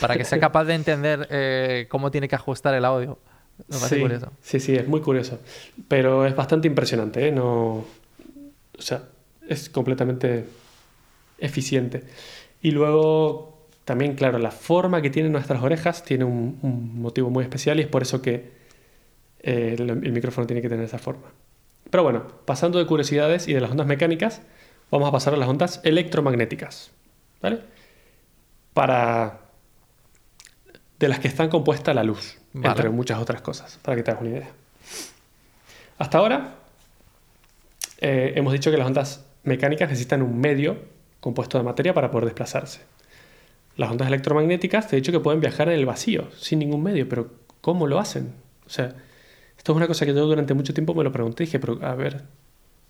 para 0.00 0.16
que 0.16 0.24
sea 0.24 0.40
capaz 0.40 0.64
de 0.64 0.74
entender 0.74 1.28
eh, 1.30 1.86
cómo 1.90 2.10
tiene 2.10 2.28
que 2.28 2.34
ajustar 2.34 2.74
el 2.74 2.84
audio. 2.86 3.18
Me 3.68 3.76
parece 3.76 3.96
sí, 3.96 4.00
curioso. 4.00 4.32
sí, 4.40 4.60
sí, 4.60 4.74
es 4.74 4.88
muy 4.88 5.00
curioso. 5.02 5.38
Pero 5.88 6.26
es 6.26 6.34
bastante 6.34 6.66
impresionante, 6.66 7.28
¿eh? 7.28 7.32
No, 7.32 7.84
o 8.78 8.82
sea, 8.82 9.02
es 9.50 9.68
completamente 9.68 10.46
eficiente. 11.38 12.04
Y 12.62 12.70
luego, 12.70 13.66
también, 13.84 14.14
claro, 14.14 14.38
la 14.38 14.50
forma 14.50 15.02
que 15.02 15.10
tienen 15.10 15.32
nuestras 15.32 15.62
orejas 15.62 16.04
tiene 16.04 16.24
un, 16.24 16.58
un 16.62 17.02
motivo 17.02 17.30
muy 17.30 17.42
especial 17.42 17.78
y 17.80 17.82
es 17.82 17.88
por 17.88 18.02
eso 18.02 18.22
que 18.22 18.52
eh, 19.42 19.76
el, 19.78 19.90
el 19.90 20.12
micrófono 20.12 20.46
tiene 20.46 20.62
que 20.62 20.68
tener 20.68 20.84
esa 20.84 20.98
forma. 20.98 21.28
Pero 21.90 22.04
bueno, 22.04 22.26
pasando 22.44 22.78
de 22.78 22.86
curiosidades 22.86 23.48
y 23.48 23.52
de 23.52 23.60
las 23.60 23.70
ondas 23.72 23.86
mecánicas, 23.86 24.42
vamos 24.90 25.08
a 25.08 25.12
pasar 25.12 25.34
a 25.34 25.36
las 25.36 25.48
ondas 25.48 25.80
electromagnéticas. 25.82 26.92
¿Vale? 27.42 27.60
Para. 28.72 29.40
de 30.98 31.08
las 31.08 31.18
que 31.18 31.28
están 31.28 31.48
compuesta 31.48 31.92
la 31.92 32.04
luz, 32.04 32.38
Vale. 32.52 32.68
entre 32.68 32.90
muchas 32.90 33.18
otras 33.18 33.40
cosas, 33.40 33.78
para 33.82 33.96
que 33.96 34.02
te 34.04 34.10
hagas 34.12 34.22
una 34.22 34.30
idea. 34.30 34.50
Hasta 35.98 36.18
ahora, 36.18 36.54
eh, 37.98 38.34
hemos 38.36 38.52
dicho 38.52 38.70
que 38.70 38.76
las 38.76 38.86
ondas 38.86 39.24
mecánicas 39.42 39.88
necesitan 39.88 40.22
un 40.22 40.40
medio 40.40 40.78
compuesto 41.20 41.58
de 41.58 41.64
materia 41.64 41.94
para 41.94 42.10
poder 42.10 42.26
desplazarse. 42.26 42.80
Las 43.76 43.90
ondas 43.90 44.08
electromagnéticas, 44.08 44.88
te 44.88 44.96
he 44.96 45.00
dicho 45.00 45.12
que 45.12 45.20
pueden 45.20 45.40
viajar 45.40 45.68
en 45.68 45.78
el 45.78 45.86
vacío, 45.86 46.28
sin 46.36 46.58
ningún 46.58 46.82
medio, 46.82 47.08
pero 47.08 47.30
¿cómo 47.60 47.86
lo 47.86 47.98
hacen? 47.98 48.32
O 48.66 48.70
sea, 48.70 48.94
esto 49.56 49.72
es 49.72 49.76
una 49.76 49.86
cosa 49.86 50.06
que 50.06 50.14
yo 50.14 50.26
durante 50.26 50.54
mucho 50.54 50.74
tiempo 50.74 50.94
me 50.94 51.04
lo 51.04 51.12
pregunté 51.12 51.44
y 51.44 51.46
dije, 51.46 51.58
pero 51.58 51.78
a 51.82 51.94
ver, 51.94 52.24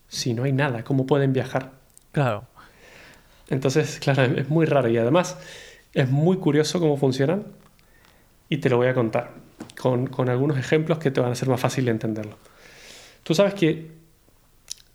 si 0.08 0.34
no 0.34 0.44
hay 0.44 0.52
nada, 0.52 0.84
¿cómo 0.84 1.06
pueden 1.06 1.32
viajar? 1.32 1.72
Claro. 2.12 2.44
Entonces, 3.48 3.98
claro, 4.00 4.22
es 4.22 4.48
muy 4.48 4.66
raro 4.66 4.88
y 4.88 4.96
además 4.96 5.38
es 5.92 6.08
muy 6.08 6.38
curioso 6.38 6.78
cómo 6.80 6.96
funcionan 6.96 7.46
y 8.48 8.58
te 8.58 8.68
lo 8.68 8.76
voy 8.76 8.88
a 8.88 8.94
contar 8.94 9.32
con, 9.80 10.06
con 10.06 10.28
algunos 10.28 10.58
ejemplos 10.58 10.98
que 10.98 11.10
te 11.10 11.20
van 11.20 11.30
a 11.30 11.32
hacer 11.32 11.48
más 11.48 11.60
fácil 11.60 11.84
de 11.84 11.90
entenderlo. 11.92 12.36
Tú 13.22 13.34
sabes 13.34 13.54
que 13.54 13.99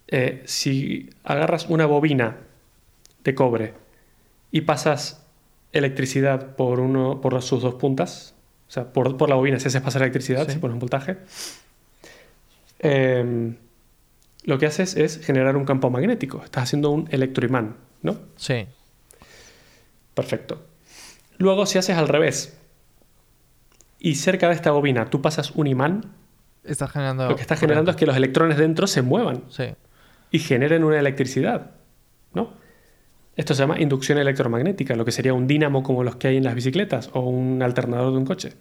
eh, 0.07 0.43
si 0.45 1.09
agarras 1.23 1.67
una 1.69 1.85
bobina 1.85 2.37
de 3.23 3.35
cobre 3.35 3.73
y 4.51 4.61
pasas 4.61 5.25
electricidad 5.71 6.55
por, 6.55 6.79
uno, 6.79 7.19
por 7.21 7.41
sus 7.41 7.61
dos 7.63 7.75
puntas, 7.75 8.33
o 8.67 8.71
sea, 8.71 8.93
por, 8.93 9.17
por 9.17 9.29
la 9.29 9.35
bobina 9.35 9.59
si 9.59 9.67
haces 9.67 9.81
pasar 9.81 10.01
electricidad, 10.03 10.45
Sí. 10.47 10.53
si 10.53 10.59
pones 10.59 10.73
un 10.73 10.79
voltaje, 10.79 11.17
eh, 12.79 13.55
lo 14.43 14.59
que 14.59 14.65
haces 14.65 14.95
es 14.95 15.25
generar 15.25 15.57
un 15.57 15.65
campo 15.65 15.89
magnético. 15.89 16.41
Estás 16.43 16.63
haciendo 16.63 16.91
un 16.91 17.07
electroimán, 17.11 17.75
¿no? 18.03 18.17
Sí. 18.35 18.67
Perfecto. 20.13 20.63
Luego, 21.37 21.65
si 21.65 21.77
haces 21.77 21.97
al 21.97 22.07
revés 22.07 22.57
y 23.99 24.15
cerca 24.15 24.47
de 24.49 24.53
esta 24.55 24.71
bobina 24.71 25.09
tú 25.09 25.21
pasas 25.21 25.51
un 25.51 25.67
imán, 25.67 26.13
Estás 26.63 26.91
generando. 26.91 27.29
lo 27.29 27.35
que 27.35 27.41
estás 27.41 27.59
generando 27.59 27.91
es 27.91 27.97
que 27.97 28.05
los 28.05 28.15
electrones 28.15 28.57
dentro 28.57 28.87
se 28.87 29.01
muevan 29.01 29.43
Sí. 29.49 29.65
Y 30.31 30.39
generen 30.39 30.83
una 30.83 30.99
electricidad, 30.99 31.71
¿no? 32.33 32.53
Esto 33.35 33.53
se 33.53 33.63
llama 33.63 33.79
inducción 33.79 34.17
electromagnética, 34.17 34.95
lo 34.95 35.03
que 35.03 35.11
sería 35.11 35.33
un 35.33 35.47
dínamo 35.47 35.83
como 35.83 36.03
los 36.03 36.15
que 36.15 36.29
hay 36.29 36.37
en 36.37 36.43
las 36.45 36.55
bicicletas 36.55 37.09
o 37.13 37.21
un 37.21 37.61
alternador 37.61 38.11
de 38.11 38.17
un 38.17 38.25
coche. 38.25 38.53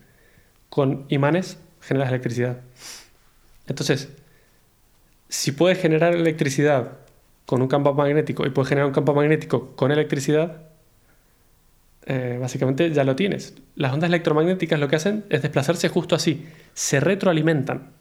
Con 0.68 1.06
imanes 1.08 1.58
generas 1.80 2.08
electricidad. 2.08 2.58
Entonces, 3.66 4.08
si 5.28 5.52
puedes 5.52 5.80
generar 5.80 6.14
electricidad 6.14 6.98
con 7.46 7.62
un 7.62 7.68
campo 7.68 7.94
magnético 7.94 8.46
y 8.46 8.50
puedes 8.50 8.68
generar 8.68 8.88
un 8.88 8.94
campo 8.94 9.14
magnético 9.14 9.76
con 9.76 9.92
electricidad, 9.92 10.62
eh, 12.06 12.38
básicamente 12.40 12.90
ya 12.92 13.04
lo 13.04 13.16
tienes. 13.16 13.54
Las 13.76 13.92
ondas 13.92 14.08
electromagnéticas 14.08 14.78
lo 14.80 14.88
que 14.88 14.96
hacen 14.96 15.24
es 15.30 15.42
desplazarse 15.42 15.88
justo 15.88 16.14
así, 16.14 16.46
se 16.74 17.00
retroalimentan. 17.00 17.92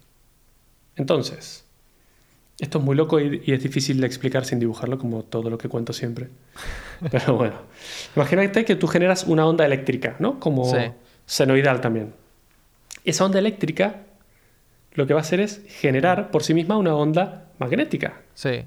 Entonces, 0.96 1.63
esto 2.58 2.78
es 2.78 2.84
muy 2.84 2.94
loco 2.96 3.18
y, 3.20 3.42
y 3.44 3.52
es 3.52 3.62
difícil 3.62 4.00
de 4.00 4.06
explicar 4.06 4.44
sin 4.44 4.58
dibujarlo, 4.60 4.98
como 4.98 5.22
todo 5.24 5.50
lo 5.50 5.58
que 5.58 5.68
cuento 5.68 5.92
siempre. 5.92 6.28
Pero 7.10 7.36
bueno, 7.36 7.54
imagínate 8.16 8.64
que 8.64 8.76
tú 8.76 8.86
generas 8.86 9.24
una 9.24 9.46
onda 9.46 9.64
eléctrica, 9.66 10.16
¿no? 10.18 10.38
Como 10.40 10.64
Sí. 10.64 10.78
senoidal 11.26 11.80
también. 11.80 12.14
Esa 13.04 13.24
onda 13.24 13.38
eléctrica 13.38 14.02
lo 14.92 15.06
que 15.06 15.14
va 15.14 15.20
a 15.20 15.22
hacer 15.22 15.40
es 15.40 15.62
generar 15.68 16.30
por 16.30 16.42
sí 16.44 16.54
misma 16.54 16.76
una 16.78 16.94
onda 16.94 17.46
magnética. 17.58 18.20
Sí. 18.34 18.64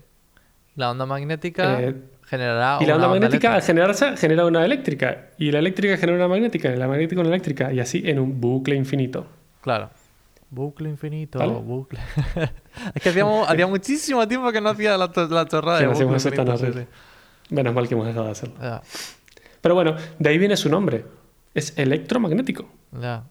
La 0.75 0.91
onda 0.91 1.05
magnética 1.05 1.81
Eh, 1.81 1.95
generará. 2.25 2.77
y 2.81 2.85
la 2.85 2.95
una 2.97 3.05
onda 3.05 3.07
magnética 3.19 3.53
al 3.55 3.61
generarse 3.61 4.17
genera 4.17 4.45
una 4.45 4.63
eléctrica. 4.65 5.29
Y 5.37 5.51
la 5.51 5.59
eléctrica 5.59 5.95
genera 5.97 6.17
una 6.17 6.27
magnética. 6.27 6.71
Y 6.71 6.75
la 6.77 6.87
magnética 6.87 7.21
una 7.21 7.29
eléctrica. 7.29 7.71
Y 7.73 7.79
así 7.79 8.03
en 8.05 8.19
un 8.19 8.39
bucle 8.41 8.75
infinito. 8.75 9.25
Claro. 9.61 9.89
Bucle 10.49 10.89
infinito, 10.89 11.39
¿Vale? 11.39 11.51
bucle. 11.53 11.99
es 12.95 13.01
que 13.01 13.09
hacíamos, 13.09 13.49
hacía 13.49 13.67
muchísimo 13.67 14.25
tiempo 14.27 14.51
que 14.51 14.61
no 14.61 14.69
hacía 14.69 14.97
la, 14.97 15.11
la 15.29 15.45
chorrada 15.47 15.79
Que 15.79 15.87
de 15.87 15.93
bucle 15.93 16.17
eso 16.17 16.31
tan 16.31 16.57
sí. 16.57 16.65
Menos 17.49 17.73
mal 17.73 17.87
que 17.87 17.93
hemos 17.93 18.07
dejado 18.07 18.25
de 18.25 18.31
hacerlo. 18.31 18.55
sí. 18.83 19.13
Pero 19.61 19.75
bueno, 19.75 19.95
de 20.19 20.29
ahí 20.29 20.37
viene 20.37 20.55
su 20.55 20.69
nombre. 20.69 21.03
Es 21.53 21.77
electromagnético. 21.77 22.69
ya. 22.99 23.23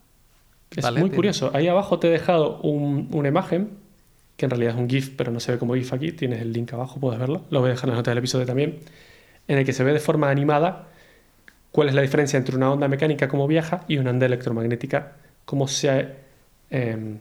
Es 0.75 0.83
Vale, 0.83 0.99
muy 0.99 1.09
tiene- 1.09 1.15
curioso. 1.15 1.49
Ahí 1.53 1.67
abajo 1.69 1.97
te 1.97 2.07
he 2.09 2.11
dejado 2.11 2.59
un- 2.59 3.07
una 3.13 3.29
imagen, 3.29 3.71
que 4.35 4.45
en 4.45 4.51
realidad 4.51 4.73
es 4.75 4.79
un 4.79 4.89
GIF, 4.89 5.15
pero 5.15 5.31
no 5.31 5.39
se 5.39 5.53
ve 5.53 5.57
como 5.57 5.73
GIF 5.75 5.93
aquí. 5.93 6.11
Tienes 6.11 6.41
el 6.41 6.51
link 6.51 6.73
abajo, 6.73 6.99
puedes 6.99 7.17
verlo. 7.19 7.43
Lo 7.49 7.61
voy 7.61 7.69
a 7.69 7.71
dejar 7.71 7.85
en 7.85 7.91
las 7.91 7.99
notas 7.99 8.11
del 8.11 8.17
episodio 8.19 8.45
también. 8.45 8.79
En 9.47 9.57
el 9.57 9.65
que 9.65 9.71
se 9.73 9.83
ve 9.85 9.93
de 9.93 9.99
forma 9.99 10.29
animada 10.29 10.89
cuál 11.71 11.87
es 11.89 11.95
la 11.95 12.01
diferencia 12.01 12.37
entre 12.37 12.55
una 12.57 12.69
onda 12.71 12.87
mecánica, 12.89 13.27
cómo 13.29 13.47
viaja, 13.47 13.85
y 13.87 13.97
una 13.97 14.09
onda 14.11 14.25
electromagnética, 14.25 15.13
cómo 15.45 15.67
se 15.69 15.89
eh, 16.69 17.17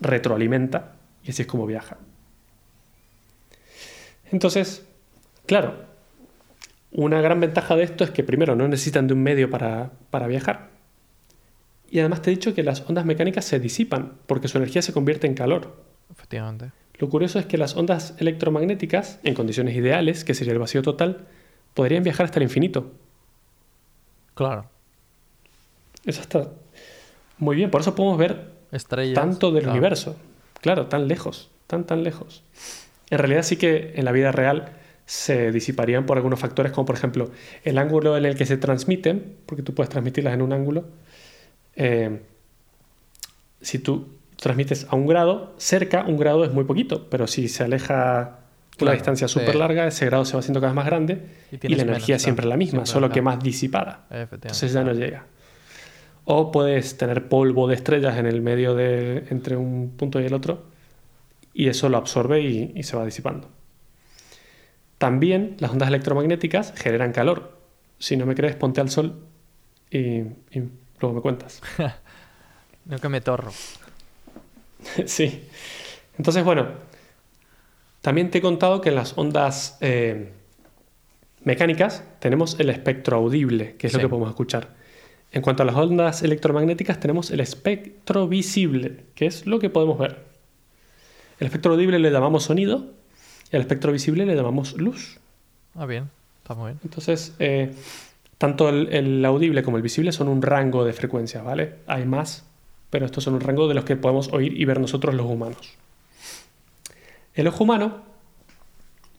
retroalimenta, 0.00 0.92
y 1.22 1.30
así 1.30 1.42
es 1.42 1.48
como 1.48 1.66
viaja. 1.66 1.98
Entonces, 4.30 4.84
claro, 5.46 5.74
una 6.92 7.20
gran 7.20 7.40
ventaja 7.40 7.76
de 7.76 7.84
esto 7.84 8.04
es 8.04 8.10
que 8.10 8.24
primero 8.24 8.56
no 8.56 8.68
necesitan 8.68 9.06
de 9.06 9.14
un 9.14 9.22
medio 9.22 9.50
para, 9.50 9.90
para 10.10 10.26
viajar. 10.26 10.70
Y 11.90 12.00
además 12.00 12.22
te 12.22 12.30
he 12.30 12.34
dicho 12.34 12.54
que 12.54 12.62
las 12.62 12.88
ondas 12.88 13.04
mecánicas 13.04 13.44
se 13.44 13.60
disipan 13.60 14.14
porque 14.26 14.48
su 14.48 14.58
energía 14.58 14.82
se 14.82 14.92
convierte 14.92 15.26
en 15.26 15.34
calor. 15.34 15.76
Efectivamente. 16.10 16.72
Lo 16.98 17.08
curioso 17.08 17.38
es 17.38 17.46
que 17.46 17.58
las 17.58 17.76
ondas 17.76 18.14
electromagnéticas, 18.18 19.18
en 19.24 19.34
condiciones 19.34 19.76
ideales, 19.76 20.24
que 20.24 20.34
sería 20.34 20.52
el 20.52 20.58
vacío 20.58 20.82
total, 20.82 21.26
podrían 21.74 22.04
viajar 22.04 22.26
hasta 22.26 22.38
el 22.38 22.44
infinito. 22.44 22.92
Claro. 24.34 24.70
Eso 26.04 26.20
está 26.20 26.50
muy 27.38 27.56
bien. 27.56 27.70
Por 27.70 27.80
eso 27.80 27.94
podemos 27.94 28.18
ver 28.18 28.53
Estrellas. 28.74 29.14
tanto 29.14 29.50
del 29.50 29.62
claro. 29.62 29.72
universo. 29.72 30.16
Claro, 30.60 30.86
tan 30.86 31.08
lejos, 31.08 31.50
tan, 31.66 31.84
tan 31.84 32.02
lejos. 32.02 32.42
En 33.10 33.18
realidad 33.18 33.42
sí 33.42 33.56
que 33.56 33.92
en 33.96 34.04
la 34.04 34.12
vida 34.12 34.32
real 34.32 34.72
se 35.06 35.52
disiparían 35.52 36.06
por 36.06 36.16
algunos 36.16 36.40
factores, 36.40 36.72
como 36.72 36.86
por 36.86 36.96
ejemplo 36.96 37.30
el 37.62 37.78
ángulo 37.78 38.16
en 38.16 38.24
el 38.24 38.36
que 38.36 38.46
se 38.46 38.56
transmiten, 38.56 39.36
porque 39.46 39.62
tú 39.62 39.74
puedes 39.74 39.90
transmitirlas 39.90 40.34
en 40.34 40.42
un 40.42 40.52
ángulo. 40.52 40.84
Eh, 41.76 42.20
si 43.60 43.78
tú 43.78 44.08
transmites 44.36 44.86
a 44.88 44.96
un 44.96 45.06
grado, 45.06 45.54
cerca 45.58 46.04
un 46.06 46.16
grado 46.16 46.44
es 46.44 46.52
muy 46.52 46.64
poquito, 46.64 47.08
pero 47.10 47.26
si 47.26 47.48
se 47.48 47.64
aleja 47.64 48.38
una 48.74 48.76
Claro, 48.76 48.94
distancia 48.94 49.28
súper 49.28 49.54
larga, 49.54 49.86
ese 49.86 50.06
grado 50.06 50.24
se 50.24 50.32
va 50.32 50.40
haciendo 50.40 50.60
cada 50.60 50.72
vez 50.72 50.76
más 50.76 50.86
grande 50.86 51.22
Y 51.52 51.68
la 51.76 51.82
energía 51.82 52.18
siempre 52.18 52.44
es 52.44 52.48
la 52.48 52.56
misma, 52.56 52.86
solo 52.86 53.10
que 53.10 53.22
más 53.22 53.38
disipada. 53.40 54.06
Entonces 54.10 54.72
ya 54.72 54.82
no 54.82 54.92
llega. 54.92 55.26
O 56.24 56.50
puedes 56.52 56.96
tener 56.96 57.28
polvo 57.28 57.68
de 57.68 57.74
estrellas 57.74 58.16
en 58.18 58.26
el 58.26 58.40
medio 58.40 58.74
de 58.74 59.26
entre 59.30 59.56
un 59.56 59.90
punto 59.96 60.20
y 60.20 60.24
el 60.24 60.34
otro 60.34 60.64
y 61.52 61.68
eso 61.68 61.88
lo 61.88 61.98
absorbe 61.98 62.40
y, 62.40 62.72
y 62.74 62.82
se 62.82 62.96
va 62.96 63.04
disipando. 63.04 63.48
También 64.98 65.56
las 65.58 65.70
ondas 65.72 65.88
electromagnéticas 65.88 66.72
generan 66.76 67.12
calor. 67.12 67.58
Si 67.98 68.16
no 68.16 68.26
me 68.26 68.34
crees, 68.34 68.56
ponte 68.56 68.80
al 68.80 68.90
sol 68.90 69.20
y, 69.90 69.98
y 70.00 70.70
luego 71.00 71.14
me 71.16 71.20
cuentas. 71.20 71.60
No 72.86 72.98
que 72.98 73.08
me 73.08 73.22
torro. 73.22 73.50
sí. 75.06 75.48
Entonces, 76.18 76.44
bueno, 76.44 76.68
también 78.02 78.30
te 78.30 78.38
he 78.38 78.40
contado 78.42 78.82
que 78.82 78.90
en 78.90 78.94
las 78.96 79.16
ondas 79.16 79.78
eh, 79.80 80.32
mecánicas 81.44 82.04
tenemos 82.18 82.60
el 82.60 82.68
espectro 82.68 83.16
audible, 83.16 83.76
que 83.76 83.86
es 83.86 83.92
Sí. 83.94 83.96
lo 83.98 84.02
que 84.02 84.08
podemos 84.10 84.28
escuchar. 84.28 84.68
En 85.34 85.42
cuanto 85.42 85.64
a 85.64 85.66
las 85.66 85.74
ondas 85.74 86.22
electromagnéticas, 86.22 87.00
tenemos 87.00 87.32
el 87.32 87.40
espectro 87.40 88.28
visible, 88.28 89.04
que 89.16 89.26
es 89.26 89.46
lo 89.46 89.58
que 89.58 89.68
podemos 89.68 89.98
ver. 89.98 90.22
El 91.40 91.48
espectro 91.48 91.72
audible 91.72 91.98
le 91.98 92.12
llamamos 92.12 92.44
sonido 92.44 92.86
y 93.50 93.56
al 93.56 93.62
espectro 93.62 93.90
visible 93.90 94.26
le 94.26 94.36
llamamos 94.36 94.74
luz. 94.74 95.18
Ah, 95.74 95.86
bien. 95.86 96.08
Está 96.38 96.54
muy 96.54 96.70
bien. 96.70 96.80
Entonces, 96.84 97.34
eh, 97.40 97.74
tanto 98.38 98.68
el, 98.68 98.94
el 98.94 99.24
audible 99.24 99.64
como 99.64 99.76
el 99.76 99.82
visible 99.82 100.12
son 100.12 100.28
un 100.28 100.40
rango 100.40 100.84
de 100.84 100.92
frecuencias, 100.92 101.42
¿vale? 101.42 101.78
Hay 101.88 102.04
más, 102.04 102.44
pero 102.90 103.04
estos 103.04 103.24
son 103.24 103.34
un 103.34 103.40
rango 103.40 103.66
de 103.66 103.74
los 103.74 103.84
que 103.84 103.96
podemos 103.96 104.32
oír 104.32 104.56
y 104.56 104.64
ver 104.66 104.78
nosotros 104.78 105.16
los 105.16 105.26
humanos. 105.26 105.74
El 107.34 107.48
ojo 107.48 107.64
humano 107.64 108.04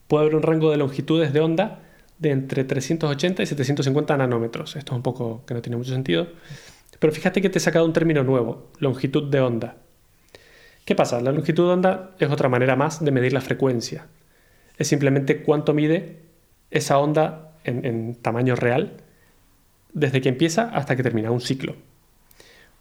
puede 0.08 0.28
ver 0.28 0.36
un 0.36 0.44
rango 0.44 0.72
de 0.72 0.78
longitudes 0.78 1.34
de 1.34 1.42
onda 1.42 1.82
de 2.20 2.32
entre 2.32 2.64
380 2.64 3.44
y 3.44 3.46
750 3.46 4.18
nanómetros. 4.18 4.76
Esto 4.76 4.94
es 4.94 4.96
un 4.96 5.04
poco 5.04 5.44
que 5.46 5.54
no 5.54 5.62
tiene 5.62 5.78
mucho 5.78 5.92
sentido. 5.92 6.28
Pero 7.00 7.12
fíjate 7.12 7.42
que 7.42 7.50
te 7.50 7.58
he 7.58 7.62
sacado 7.62 7.86
un 7.86 7.94
término 7.94 8.24
nuevo, 8.24 8.72
longitud 8.80 9.30
de 9.30 9.42
onda. 9.42 9.78
¿Qué 10.86 10.96
pasa? 10.96 11.20
La 11.20 11.32
longitud 11.32 11.68
de 11.68 11.74
onda 11.74 12.12
es 12.20 12.30
otra 12.30 12.48
manera 12.48 12.76
más 12.76 13.04
de 13.04 13.12
medir 13.12 13.34
la 13.34 13.42
frecuencia. 13.42 14.08
Es 14.78 14.88
simplemente 14.88 15.42
cuánto 15.42 15.74
mide 15.74 16.20
esa 16.72 17.00
onda 17.00 17.54
en, 17.64 18.16
tamaño 18.16 18.56
real 18.56 18.94
desde 19.94 20.22
que 20.22 20.30
empieza 20.30 20.70
hasta 20.70 20.96
que 20.96 21.04
termina 21.04 21.32
un 21.32 21.42
ciclo. 21.42 21.76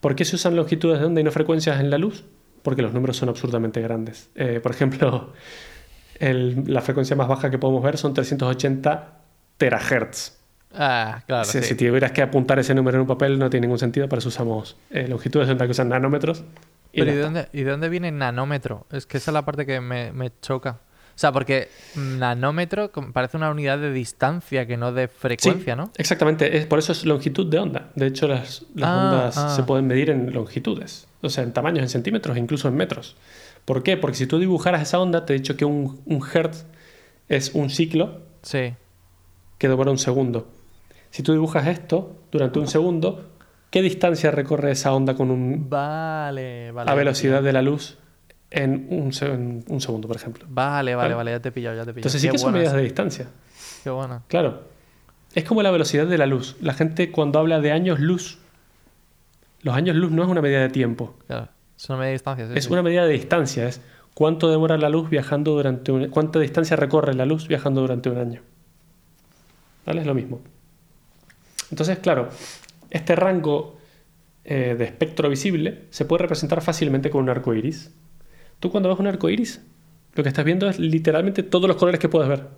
¿Por 0.01 0.15
qué 0.17 0.25
se 0.25 0.37
usan 0.37 0.57
longitudes 0.57 1.01
de 1.01 1.07
onda 1.07 1.21
y 1.21 1.25
no 1.25 1.31
frecuencias 1.31 1.81
en 1.81 1.91
la 1.91 1.99
luz? 1.99 2.25
Porque 2.63 2.83
los 2.83 2.93
números 2.93 3.17
son 3.17 3.31
absurdamente 3.31 3.81
grandes. 3.81 4.29
Eh, 4.35 4.61
por 4.63 4.73
ejemplo, 4.73 5.33
la 6.21 6.81
frecuencia 6.83 7.17
más 7.17 7.29
baja 7.29 7.51
que 7.51 7.59
podemos 7.59 7.83
ver 7.83 7.97
son 7.97 8.13
380 8.13 9.24
terahertz. 9.57 10.39
Ah, 10.77 11.23
claro. 11.27 11.45
si, 11.45 11.61
sí. 11.61 11.69
si 11.69 11.75
tuvieras 11.77 12.11
que 12.13 12.21
apuntar 12.23 12.59
ese 12.59 12.75
número 12.75 12.97
en 12.97 13.03
un 13.03 13.07
papel 13.07 13.39
no 13.39 13.49
tiene 13.49 13.67
ningún 13.67 13.79
sentido, 13.79 14.09
para 14.09 14.19
eso 14.19 14.29
usamos 14.29 14.77
eh, 14.91 15.07
longitudes 15.09 15.47
de 15.47 15.53
onda 15.53 15.67
que 15.67 15.71
usan 15.71 15.89
nanómetros. 15.89 16.43
y 16.93 16.99
Pero 17.01 17.05
ya 17.07 17.13
¿y 17.13 17.15
de, 17.15 17.21
está. 17.21 17.25
dónde, 17.27 17.49
¿y 17.53 17.63
de 17.63 17.71
dónde 17.71 17.89
viene 17.89 18.11
nanómetro? 18.11 18.87
Es 18.91 19.07
que 19.07 19.19
esa 19.19 19.31
es 19.31 19.35
la 19.35 19.45
parte 19.45 19.67
que 19.67 19.81
me, 19.81 20.13
me 20.13 20.33
choca. 20.41 20.81
O 21.15 21.19
sea, 21.19 21.31
porque 21.31 21.69
nanómetro 21.95 22.91
parece 23.13 23.37
una 23.37 23.49
unidad 23.51 23.79
de 23.79 23.93
distancia 23.93 24.67
que 24.67 24.77
no 24.77 24.93
de 24.93 25.07
frecuencia, 25.07 25.75
Sí, 25.75 25.79
¿no? 25.81 25.93
Exactamente, 25.97 26.57
es, 26.57 26.67
por 26.67 26.81
eso 26.81 26.91
es 26.91 27.05
longitud 27.05 27.47
de 27.49 27.59
onda. 27.61 27.91
De 27.95 28.07
hecho, 28.09 28.27
las, 28.27 28.65
las 28.75 28.89
Ah, 28.89 29.05
ondas 29.13 29.39
ah. 29.39 29.55
se 29.55 29.63
pueden 29.63 29.87
medir 29.87 30.11
en 30.11 30.33
longitudes, 30.33 31.07
o 31.21 31.29
sea, 31.29 31.45
en 31.45 31.53
tamaños, 31.53 31.83
en 31.85 31.89
centímetros, 31.89 32.37
incluso 32.37 32.67
en 32.67 32.75
metros. 32.75 33.17
¿Por 33.65 33.85
qué? 33.85 33.97
Porque 33.97 34.17
si 34.17 34.27
tú 34.27 34.41
dibujaras 34.41 34.83
esa 34.83 34.99
onda, 34.99 35.25
te 35.25 35.35
he 35.35 35.37
dicho 35.37 35.57
que 35.57 35.65
un, 35.65 36.01
un 36.05 36.21
hertz 36.35 36.65
es 37.29 37.55
un 37.55 37.71
ciclo 37.71 38.23
Sí. 38.43 38.75
Que 39.65 39.69
demora 39.71 39.91
un 39.91 39.97
segundo. 39.97 40.47
Si 41.09 41.23
tú 41.23 41.33
dibujas 41.33 41.67
esto 41.69 42.19
durante 42.31 42.59
un 42.59 42.69
segundo, 42.69 43.31
¿qué 43.71 43.81
distancia 43.81 44.31
recorre 44.31 44.73
esa 44.73 44.93
onda 44.93 45.15
con 45.15 45.31
un, 45.31 45.71
Vale, 45.71 46.71
vale. 46.71 46.91
a 46.91 46.95
velocidad 46.95 47.43
de 47.43 47.51
la 47.55 47.63
luz 47.63 47.97
en 48.51 48.87
un, 48.91 49.11
en 49.23 49.65
un 49.67 49.81
segundo, 49.81 50.07
por 50.07 50.19
ejemplo? 50.19 50.45
Vale, 50.47 50.95
vale, 50.95 50.97
¿Vale? 50.97 51.15
vale, 51.15 51.31
ya 51.31 51.41
te 51.41 51.49
he 51.49 51.53
pillado, 51.53 51.77
ya 51.77 51.85
te 51.85 51.93
he 51.93 51.95
pillado. 51.95 52.01
Entonces 52.01 52.21
sí 52.21 52.29
Qué 52.29 52.33
que 52.33 52.39
son 52.39 52.53
medidas 52.53 52.75
de 52.75 52.83
distancia. 52.83 53.29
Qué 53.83 53.89
bueno. 53.89 54.23
Claro. 54.29 54.65
Es 55.35 55.45
como 55.45 55.63
la 55.63 55.71
velocidad 55.71 56.07
de 56.07 56.19
la 56.19 56.27
luz. 56.27 56.57
La 56.61 56.75
gente 56.75 57.11
cuando 57.11 57.39
habla 57.39 57.61
de 57.61 57.73
años 57.73 58.01
luz, 58.01 58.41
los 59.63 59.75
años 59.75 59.97
luz 59.97 60.11
no 60.11 60.25
es 60.25 60.29
una 60.29 60.43
medida 60.43 60.61
de 60.61 60.69
tiempo, 60.69 61.17
Claro. 61.27 61.49
Es 61.75 61.89
una 61.89 62.01
media 62.01 62.13
distancia, 62.13 62.47
sí, 62.49 62.53
es 62.55 62.65
sí. 62.67 62.73
una 62.73 62.83
medida 62.83 63.07
de 63.07 63.13
distancia. 63.15 63.67
Es 63.67 63.81
cuánto 64.13 64.51
demora 64.51 64.77
la 64.77 64.91
luz 64.91 65.09
viajando 65.09 65.53
durante 65.53 65.91
un... 65.91 66.09
cuánta 66.11 66.39
distancia 66.39 66.77
recorre 66.77 67.15
la 67.15 67.25
luz 67.25 67.49
viajando 67.49 67.81
durante 67.81 68.11
un 68.11 68.19
año. 68.19 68.43
¿Vale? 69.87 70.01
Es 70.01 70.07
lo 70.07 70.15
mismo. 70.15 70.41
Entonces, 71.71 71.99
claro, 71.99 72.29
este 72.91 73.17
rango 73.17 73.77
eh, 74.45 74.75
de 74.79 74.85
espectro 74.85 75.29
visible 75.29 75.85
se 75.91 76.05
puede 76.05 76.23
representar 76.23 76.61
fácilmente 76.61 77.11
con 77.11 77.23
un 77.23 77.31
arco 77.31 77.55
iris. 77.55 77.91
Tú 78.61 78.71
cuando 78.71 78.89
ves 78.89 78.99
un 78.99 79.07
arco 79.07 79.29
iris, 79.29 79.61
lo 80.15 80.23
que 80.23 80.29
estás 80.29 80.45
viendo 80.45 80.69
es 80.69 80.79
literalmente 80.79 81.43
todos 81.43 81.67
los 81.69 81.77
colores 81.77 82.01
que 82.01 82.09
puedes 82.09 82.29
ver. 82.29 82.49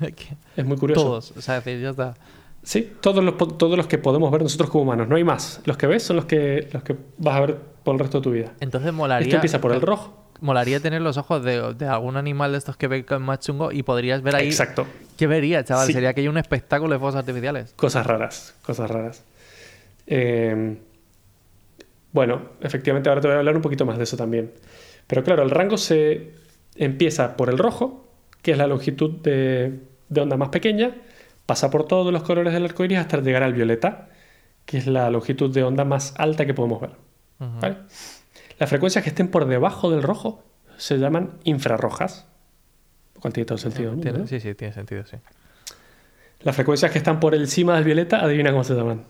Es 0.56 0.64
muy 0.64 0.76
curioso. 0.76 1.02
Todos. 1.02 1.32
O 1.36 1.40
sea, 1.40 1.62
ya 1.64 1.90
está. 1.90 2.14
Sí, 2.62 2.92
todos 3.00 3.22
los, 3.22 3.36
todos 3.36 3.76
los 3.76 3.86
que 3.86 3.98
podemos 3.98 4.30
ver 4.32 4.42
nosotros 4.42 4.70
como 4.70 4.84
humanos, 4.84 5.06
no 5.06 5.16
hay 5.16 5.24
más. 5.24 5.60
Los 5.66 5.76
que 5.76 5.86
ves 5.86 6.02
son 6.02 6.16
los 6.16 6.24
que, 6.24 6.68
los 6.72 6.82
que 6.82 6.96
vas 7.18 7.36
a 7.36 7.40
ver 7.40 7.58
por 7.82 7.94
el 7.94 7.98
resto 7.98 8.18
de 8.18 8.22
tu 8.22 8.30
vida. 8.30 8.52
Entonces 8.60 8.92
molaría. 8.92 9.26
Esto 9.26 9.36
empieza 9.36 9.60
por 9.60 9.72
el 9.72 9.82
rojo. 9.82 10.23
Molaría 10.44 10.78
tener 10.78 11.00
los 11.00 11.16
ojos 11.16 11.42
de, 11.42 11.72
de 11.72 11.86
algún 11.86 12.18
animal 12.18 12.52
de 12.52 12.58
estos 12.58 12.76
que 12.76 12.86
ve 12.86 13.06
con 13.06 13.22
más 13.22 13.40
chungo 13.40 13.72
y 13.72 13.82
podrías 13.82 14.20
ver 14.20 14.36
ahí. 14.36 14.48
Exacto. 14.48 14.86
¿Qué 15.16 15.26
vería, 15.26 15.64
chaval? 15.64 15.86
Sí. 15.86 15.94
Sería 15.94 16.12
que 16.12 16.20
hay 16.20 16.28
un 16.28 16.36
espectáculo 16.36 16.92
de 16.92 16.98
fuegos 16.98 17.14
artificiales. 17.14 17.72
Cosas 17.76 18.06
raras, 18.06 18.54
cosas 18.60 18.90
raras. 18.90 19.24
Eh, 20.06 20.76
bueno, 22.12 22.42
efectivamente 22.60 23.08
ahora 23.08 23.22
te 23.22 23.28
voy 23.28 23.36
a 23.36 23.38
hablar 23.38 23.56
un 23.56 23.62
poquito 23.62 23.86
más 23.86 23.96
de 23.96 24.04
eso 24.04 24.18
también. 24.18 24.52
Pero 25.06 25.24
claro, 25.24 25.42
el 25.42 25.50
rango 25.50 25.78
se 25.78 26.32
empieza 26.76 27.38
por 27.38 27.48
el 27.48 27.56
rojo, 27.56 28.04
que 28.42 28.52
es 28.52 28.58
la 28.58 28.66
longitud 28.66 29.22
de, 29.22 29.80
de 30.10 30.20
onda 30.20 30.36
más 30.36 30.50
pequeña, 30.50 30.94
pasa 31.46 31.70
por 31.70 31.86
todos 31.86 32.12
los 32.12 32.22
colores 32.22 32.52
del 32.52 32.66
arco 32.66 32.84
iris 32.84 32.98
hasta 32.98 33.18
llegar 33.22 33.42
al 33.44 33.54
violeta, 33.54 34.08
que 34.66 34.76
es 34.76 34.86
la 34.86 35.08
longitud 35.08 35.54
de 35.54 35.62
onda 35.62 35.86
más 35.86 36.14
alta 36.18 36.44
que 36.44 36.52
podemos 36.52 36.82
ver. 36.82 36.90
¿vale? 37.38 37.76
Las 38.64 38.70
frecuencias 38.70 39.04
que 39.04 39.10
estén 39.10 39.28
por 39.28 39.44
debajo 39.44 39.90
del 39.90 40.02
rojo 40.02 40.42
se 40.78 40.96
llaman 40.96 41.32
infrarrojas. 41.44 42.26
Lo 43.14 43.20
cual 43.20 43.34
tiene 43.34 43.44
todo 43.44 43.56
el 43.56 43.60
sentido. 43.60 43.92
mundo, 43.92 44.10
¿no? 44.20 44.26
Sí, 44.26 44.40
sí, 44.40 44.54
tiene 44.54 44.72
sentido, 44.72 45.04
sí. 45.04 45.18
Las 46.40 46.56
frecuencias 46.56 46.90
que 46.90 46.96
están 46.96 47.20
por 47.20 47.34
encima 47.34 47.74
del 47.74 47.84
violeta, 47.84 48.20
adivina 48.24 48.52
cómo 48.52 48.64
se 48.64 48.72
llaman. 48.72 49.04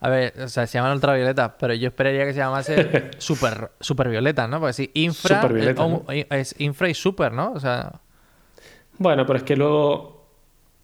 A 0.00 0.08
ver, 0.08 0.34
o 0.42 0.48
sea, 0.48 0.66
se 0.66 0.78
llaman 0.78 0.94
ultravioleta, 0.94 1.56
pero 1.58 1.74
yo 1.74 1.86
esperaría 1.86 2.24
que 2.24 2.32
se 2.32 2.40
llamase 2.40 3.12
super, 3.18 3.70
supervioleta, 3.78 4.48
¿no? 4.48 4.58
Porque 4.58 4.72
sí, 4.72 4.90
infra 4.94 5.42
Supervioleta, 5.42 5.84
eh, 5.84 5.88
¿no? 5.88 5.96
o- 6.04 6.10
es 6.34 6.56
infra 6.58 6.88
y 6.88 6.94
super, 6.94 7.30
¿no? 7.30 7.52
O 7.52 7.60
sea, 7.60 8.00
Bueno, 8.98 9.24
pero 9.26 9.36
es 9.36 9.44
que 9.44 9.54
luego 9.54 10.17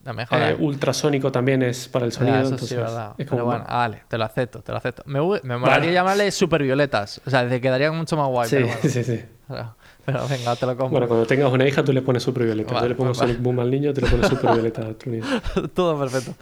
la 0.05 0.13
mejor. 0.13 0.39
eh, 0.43 0.57
ultrasónico 0.59 1.33
también 1.33 1.63
es 1.63 1.89
para 1.89 2.05
el 2.07 2.13
sonido. 2.13 2.37
eso 2.37 2.45
entonces 2.45 2.69
sí, 2.69 2.77
verdad. 2.77 3.15
es 3.19 3.27
como 3.27 3.39
Pero 3.39 3.45
bueno, 3.47 3.65
ah, 3.67 3.77
vale, 3.79 4.03
te 4.09 4.19
lo 4.19 4.25
acepto, 4.25 4.61
te 4.63 4.71
lo 4.73 4.79
acepto. 4.79 5.03
Me, 5.07 5.19
me 5.21 5.57
molaría 5.57 5.79
Vale. 5.79 5.93
llamarle 5.93 6.31
supervioletas. 6.31 7.21
O 7.27 7.31
sea, 7.31 7.49
te 7.49 7.61
quedaría 7.61 7.91
mucho 7.91 8.17
más 8.17 8.29
guay. 8.29 8.49
sí, 8.49 8.57
bueno. 8.59 8.75
sí, 8.83 9.03
sí. 9.05 9.25
Pero, 9.49 9.75
pero 10.05 10.29
venga, 10.29 10.57
te 10.57 10.67
lo 10.67 10.77
compro. 10.77 10.89
Bueno, 10.91 11.09
cuando 11.09 11.27
tengas 11.27 11.53
una 11.53 11.67
hija, 11.67 11.83
tú 11.85 11.93
le 11.93 12.03
pones 12.03 12.23
supervioleta. 12.23 12.75
Vale, 12.75 12.85
Yo 12.85 12.89
le 12.91 12.95
pongo 12.95 13.11
pues 13.11 13.21
vale. 13.21 13.35
Boom 13.35 13.61
al 13.61 13.71
niño, 13.71 13.93
tú 13.95 14.01
le 14.03 14.07
pones 14.09 14.29
supervioleta 14.29 14.83
a 14.87 14.93
tu 14.95 15.11
niño. 15.11 15.25
Todo 15.75 15.99
perfecto. 15.99 16.35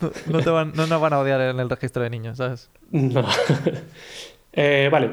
No, 0.00 0.10
no 0.26 0.40
te 0.40 0.50
van, 0.50 0.72
no 0.74 0.86
nos 0.86 1.00
van 1.00 1.12
a 1.12 1.18
odiar 1.18 1.40
en 1.40 1.58
el 1.58 1.68
registro 1.68 2.02
de 2.02 2.10
niños, 2.10 2.36
¿sabes? 2.38 2.70
No. 2.90 3.24
Eh, 4.52 4.88
vale. 4.90 5.12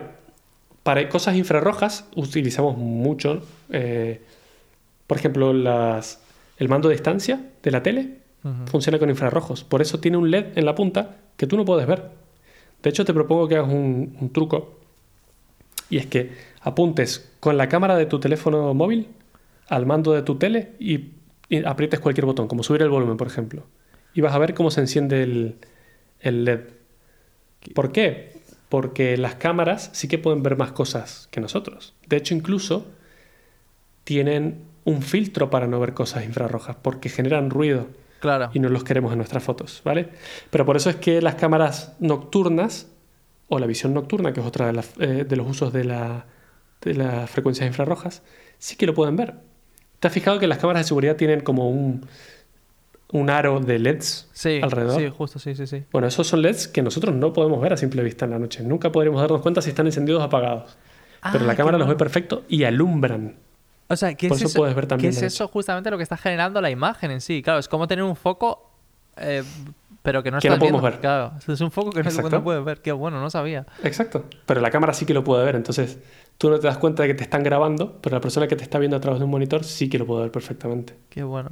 Para 0.84 1.07
cosas 1.09 1.36
infrarrojas 1.36 2.05
utilizamos 2.15 2.78
mucho, 2.78 3.41
eh, 3.70 4.22
por 5.07 5.17
ejemplo, 5.17 5.51
las, 5.53 6.20
el 6.58 6.70
mando 6.70 6.89
de 6.89 6.95
distancia 6.95 7.41
de 7.62 7.72
la 7.72 7.84
tele 7.84 8.20
funciona 8.68 8.99
con 8.99 9.10
infrarrojos. 9.10 9.64
Por 9.64 9.82
eso 9.82 9.99
tiene 9.99 10.18
un 10.18 10.30
LED 10.30 10.58
en 10.58 10.66
la 10.66 10.76
punta 10.76 11.18
que 11.36 11.47
tú 11.47 11.58
no 11.58 11.66
puedes 11.66 11.88
ver. 11.88 12.12
De 12.84 12.89
hecho, 12.91 13.03
te 13.03 13.14
propongo 13.14 13.47
que 13.47 13.56
hagas 13.56 13.72
un, 13.72 14.16
un 14.20 14.30
truco. 14.32 14.80
Y 15.89 15.97
es 15.97 16.06
que 16.06 16.32
apuntes 16.62 17.32
con 17.39 17.58
la 17.58 17.70
cámara 17.70 17.95
de 17.95 18.06
tu 18.06 18.20
teléfono 18.20 18.74
móvil 18.74 19.08
al 19.68 19.86
mando 19.86 20.14
de 20.14 20.22
tu 20.22 20.36
tele 20.36 20.74
y, 20.80 21.12
y 21.49 21.66
aprietes 21.66 21.99
cualquier 21.99 22.26
botón, 22.26 22.47
como 22.47 22.64
subir 22.64 22.82
el 22.84 22.89
volumen, 22.89 23.18
por 23.18 23.28
ejemplo. 23.28 23.64
Y 24.14 24.22
vas 24.22 24.34
a 24.34 24.38
ver 24.38 24.53
cómo 24.53 24.72
se 24.72 24.82
enciende 24.82 25.24
el, 25.24 25.56
el 26.20 26.45
LED. 26.45 26.62
¿Por 27.74 27.91
qué? 27.91 28.34
Porque 28.70 29.18
las 29.18 29.36
cámaras 29.36 29.89
sí 29.93 30.08
que 30.08 30.18
pueden 30.18 30.43
ver 30.43 30.58
más 30.58 30.72
cosas 30.72 31.28
que 31.32 31.41
nosotros. 31.41 31.95
De 32.08 32.18
hecho, 32.18 32.36
incluso 32.36 32.86
tienen 34.03 34.60
un 34.86 35.01
filtro 35.01 35.49
para 35.49 35.67
no 35.67 35.79
ver 35.79 35.93
cosas 35.93 36.23
infrarrojas, 36.25 36.77
porque 36.81 37.09
generan 37.09 37.49
ruido 37.49 37.88
Claro. 38.19 38.49
y 38.53 38.59
no 38.59 38.69
los 38.69 38.83
queremos 38.83 39.11
en 39.11 39.17
nuestras 39.17 39.43
fotos, 39.43 39.81
¿vale? 39.83 40.09
Pero 40.49 40.65
por 40.65 40.77
eso 40.77 40.89
es 40.89 40.95
que 40.95 41.21
las 41.21 41.36
cámaras 41.36 41.95
nocturnas 41.99 42.88
o 43.49 43.59
la 43.59 43.67
visión 43.67 43.93
nocturna, 43.93 44.31
que 44.33 44.39
es 44.39 44.45
otra 44.45 44.67
de, 44.67 44.73
las- 44.73 44.93
eh, 44.99 45.25
de 45.27 45.36
los 45.36 45.47
usos 45.49 45.73
de, 45.73 45.83
la- 45.83 46.25
de 46.81 46.93
las 46.95 47.29
frecuencias 47.29 47.67
infrarrojas, 47.67 48.23
sí 48.57 48.75
que 48.77 48.86
lo 48.86 48.93
pueden 48.93 49.15
ver. 49.15 49.36
¿Te 49.99 50.07
has 50.07 50.13
fijado 50.13 50.39
que 50.39 50.47
las 50.47 50.57
cámaras 50.59 50.81
de 50.83 50.88
seguridad 50.88 51.15
tienen 51.15 51.41
como 51.41 51.69
un, 51.69 52.05
un 53.11 53.29
aro 53.29 53.59
de 53.59 53.79
LEDs 53.79 54.29
Sí, 54.33 54.59
alrededor? 54.61 54.99
sí, 55.01 55.09
justo, 55.09 55.39
sí, 55.39 55.55
sí, 55.55 55.67
sí. 55.67 55.83
Bueno, 55.91 56.07
esos 56.07 56.27
son 56.27 56.41
LEDs 56.41 56.67
que 56.67 56.81
nosotros 56.81 57.13
no 57.15 57.33
podemos 57.33 57.61
ver 57.61 57.73
a 57.73 57.77
simple 57.77 58.03
vista 58.03 58.25
en 58.25 58.31
la 58.31 58.39
noche. 58.39 58.63
Nunca 58.63 58.91
podremos 58.91 59.21
darnos 59.21 59.41
cuenta 59.41 59.61
si 59.61 59.69
están 59.69 59.86
encendidos 59.86 60.21
o 60.21 60.25
apagados. 60.25 60.77
Pero 61.31 61.43
Ah, 61.43 61.47
la 61.47 61.55
cámara 61.55 61.77
los 61.77 61.88
ve 61.88 61.95
perfecto 61.95 62.43
y 62.47 62.63
alumbran. 62.65 63.38
O 63.88 63.95
sea, 63.95 64.13
¿qué 64.15 64.27
Por 64.29 64.38
es 64.38 64.41
eso 64.41 64.49
eso? 64.49 64.57
puedes 64.59 64.75
ver 64.75 64.88
también 64.88 65.11
¿Qué 65.11 65.17
es 65.17 65.21
eso 65.23 65.47
justamente 65.47 65.91
lo 65.91 65.97
que 65.97 66.03
está 66.03 66.17
generando 66.17 66.59
la 66.61 66.69
imagen 66.71 67.11
en 67.11 67.21
sí? 67.21 67.41
Claro, 67.43 67.59
es 67.59 67.67
como 67.67 67.88
tener 67.88 68.03
un 68.03 68.15
foco, 68.15 68.71
eh, 69.17 69.43
pero 70.01 70.23
que 70.23 70.31
no 70.31 70.39
Que 70.39 70.49
no 70.49 70.57
podemos 70.57 70.81
viendo. 70.81 70.97
ver. 70.97 71.01
Claro, 71.01 71.33
es 71.47 71.61
un 71.61 71.71
foco 71.71 71.91
que 71.91 72.01
no, 72.03 72.09
Exacto. 72.09 72.29
no 72.31 72.43
puedes 72.43 72.63
ver. 72.65 72.81
Qué 72.81 72.91
bueno, 72.91 73.19
no 73.21 73.29
sabía. 73.29 73.65
Exacto. 73.83 74.25
Pero 74.45 74.61
la 74.61 74.71
cámara 74.71 74.93
sí 74.93 75.05
que 75.05 75.13
lo 75.13 75.23
puede 75.23 75.45
ver. 75.45 75.55
Entonces, 75.55 75.99
tú 76.38 76.49
no 76.49 76.59
te 76.59 76.67
das 76.67 76.77
cuenta 76.77 77.03
de 77.03 77.09
que 77.09 77.13
te 77.15 77.23
están 77.23 77.43
grabando, 77.43 77.99
pero 78.01 78.15
la 78.15 78.21
persona 78.21 78.47
que 78.47 78.55
te 78.55 78.63
está 78.63 78.79
viendo 78.79 78.97
a 78.97 78.99
través 78.99 79.19
de 79.19 79.25
un 79.25 79.31
monitor 79.31 79.63
sí 79.63 79.88
que 79.89 79.97
lo 79.99 80.05
puede 80.07 80.23
ver 80.23 80.31
perfectamente. 80.31 80.97
Qué 81.09 81.23
bueno. 81.23 81.49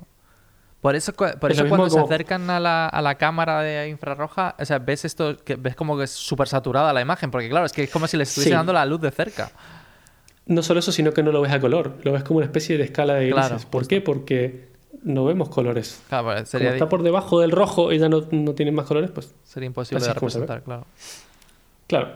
Por 0.81 0.95
eso, 0.95 1.13
por 1.13 1.51
Es 1.51 1.57
eso 1.59 1.69
cuando 1.69 1.89
se 1.89 1.93
como- 1.95 2.05
acercan 2.05 2.49
a 2.49 2.59
la, 2.59 2.88
a 2.88 3.01
la 3.01 3.15
cámara 3.15 3.61
de 3.61 3.88
infrarroja, 3.89 4.55
o 4.59 4.65
sea, 4.65 4.79
ves 4.79 5.05
esto, 5.05 5.38
que 5.38 5.55
ves 5.55 5.75
como 5.77 5.97
que 5.97 6.03
es 6.03 6.11
súper 6.11 6.47
saturada 6.49 6.91
la 6.91 6.99
imagen, 6.99 7.31
porque 7.31 7.47
claro, 7.47 7.65
es 7.65 7.71
que 7.71 7.84
es 7.84 7.89
como 7.89 8.05
si 8.07 8.17
le 8.17 8.23
estuviese 8.23 8.49
Sí. 8.49 8.55
dando 8.55 8.73
la 8.73 8.86
luz 8.86 8.99
de 8.99 9.09
cerca. 9.11 9.49
No 10.46 10.62
solo 10.64 10.80
eso, 10.82 10.91
sino 10.91 11.14
que 11.14 11.24
no 11.24 11.32
lo 11.32 11.41
ves 11.41 11.52
a 11.54 11.60
color. 11.62 11.98
Lo 12.04 12.12
ves 12.12 12.24
como 12.24 12.38
una 12.38 12.46
especie 12.46 12.78
de 12.78 12.84
escala 12.84 13.16
de 13.16 13.28
grises. 13.28 13.48
Claro, 13.48 13.56
¿Por 13.70 13.82
justo. 13.82 13.88
qué? 13.89 14.02
Porque 14.02 14.68
no 15.04 15.26
vemos 15.26 15.50
colores. 15.50 16.02
Claro, 16.10 16.28
Como 16.52 16.64
está 16.70 16.89
por 16.89 17.04
debajo 17.04 17.39
del 17.39 17.52
rojo 17.52 17.91
y 17.94 18.00
ya 18.00 18.10
no, 18.10 18.26
no 18.32 18.54
tiene 18.54 18.72
más 18.72 18.86
colores, 18.86 19.10
pues 19.12 19.34
sería 19.44 19.68
imposible 19.68 20.06
de 20.06 20.14
representar, 20.14 20.64
claro. 20.64 20.86
Claro. 21.88 22.10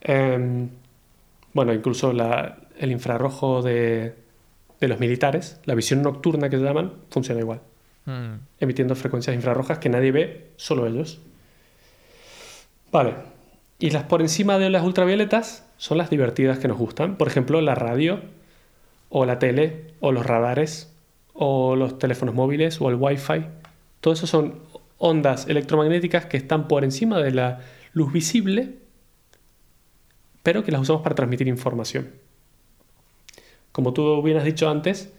Em, 0.00 0.68
bueno, 1.52 1.72
incluso 1.72 2.12
la- 2.12 2.58
el 2.78 2.90
infrarrojo 2.90 3.62
de, 3.62 4.14
de 4.80 4.88
los 4.88 4.98
militares, 4.98 5.60
la 5.64 5.74
visión 5.74 6.02
nocturna 6.02 6.48
que 6.50 6.58
se 6.58 6.64
llaman, 6.64 6.92
funciona 7.10 7.40
igual, 7.40 7.60
Mm. 8.06 8.34
emitiendo 8.58 8.96
frecuencias 8.96 9.36
infrarrojas 9.36 9.78
que 9.78 9.88
nadie 9.88 10.10
ve, 10.10 10.50
solo 10.56 10.86
ellos. 10.86 11.20
Vale. 12.90 13.14
Y 13.82 13.90
las 13.90 14.04
por 14.04 14.20
encima 14.20 14.60
de 14.60 14.70
las 14.70 14.84
ultravioletas 14.84 15.66
son 15.76 15.98
las 15.98 16.08
divertidas 16.08 16.60
que 16.60 16.68
nos 16.68 16.78
gustan. 16.78 17.16
Por 17.16 17.26
ejemplo, 17.26 17.60
la 17.60 17.74
radio, 17.74 18.20
o 19.08 19.26
la 19.26 19.40
tele, 19.40 19.94
o 19.98 20.12
los 20.12 20.24
radares, 20.24 20.94
o 21.32 21.74
los 21.74 21.98
teléfonos 21.98 22.32
móviles, 22.32 22.80
o 22.80 22.90
el 22.90 22.94
wifi. 22.94 23.44
Todo 24.00 24.14
eso 24.14 24.28
son 24.28 24.60
ondas 24.98 25.48
electromagnéticas 25.48 26.26
que 26.26 26.36
están 26.36 26.68
por 26.68 26.84
encima 26.84 27.18
de 27.18 27.32
la 27.32 27.58
luz 27.92 28.12
visible, 28.12 28.78
pero 30.44 30.62
que 30.62 30.70
las 30.70 30.80
usamos 30.80 31.02
para 31.02 31.16
transmitir 31.16 31.48
información. 31.48 32.12
Como 33.72 33.92
tú 33.92 34.22
bien 34.22 34.36
has 34.36 34.44
dicho 34.44 34.70
antes, 34.70 35.12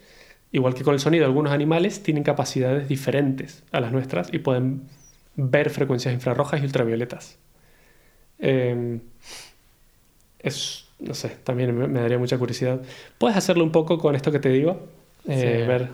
igual 0.53 0.73
que 0.73 0.85
con 0.85 0.93
el 0.93 1.01
sonido, 1.01 1.25
algunos 1.25 1.51
animales 1.51 2.01
tienen 2.01 2.23
capacidades 2.23 2.87
diferentes 2.87 3.61
a 3.73 3.81
las 3.81 3.91
nuestras 3.91 4.33
y 4.33 4.39
pueden 4.39 4.83
ver 5.35 5.69
frecuencias 5.69 6.13
infrarrojas 6.13 6.61
y 6.61 6.63
ultravioletas. 6.63 7.39
Eh, 8.45 8.99
es, 10.39 10.85
no 10.99 11.13
sé, 11.13 11.29
también 11.29 11.77
me, 11.77 11.87
me 11.87 12.01
daría 12.01 12.17
mucha 12.19 12.37
curiosidad. 12.37 12.81
Puedes 13.17 13.37
hacerlo 13.37 13.63
un 13.63 13.71
poco 13.71 13.97
con 13.97 14.15
esto 14.15 14.31
que 14.31 14.39
te 14.39 14.49
digo, 14.49 14.87
eh, 15.27 15.61
Sí. 15.61 15.67
ver 15.67 15.89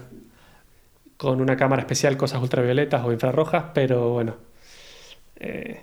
con 1.17 1.41
una 1.41 1.57
cámara 1.57 1.81
especial 1.81 2.17
cosas 2.17 2.41
ultravioletas 2.41 3.03
o 3.05 3.11
infrarrojas, 3.11 3.65
pero 3.73 4.11
bueno, 4.11 4.35
eh, 5.35 5.81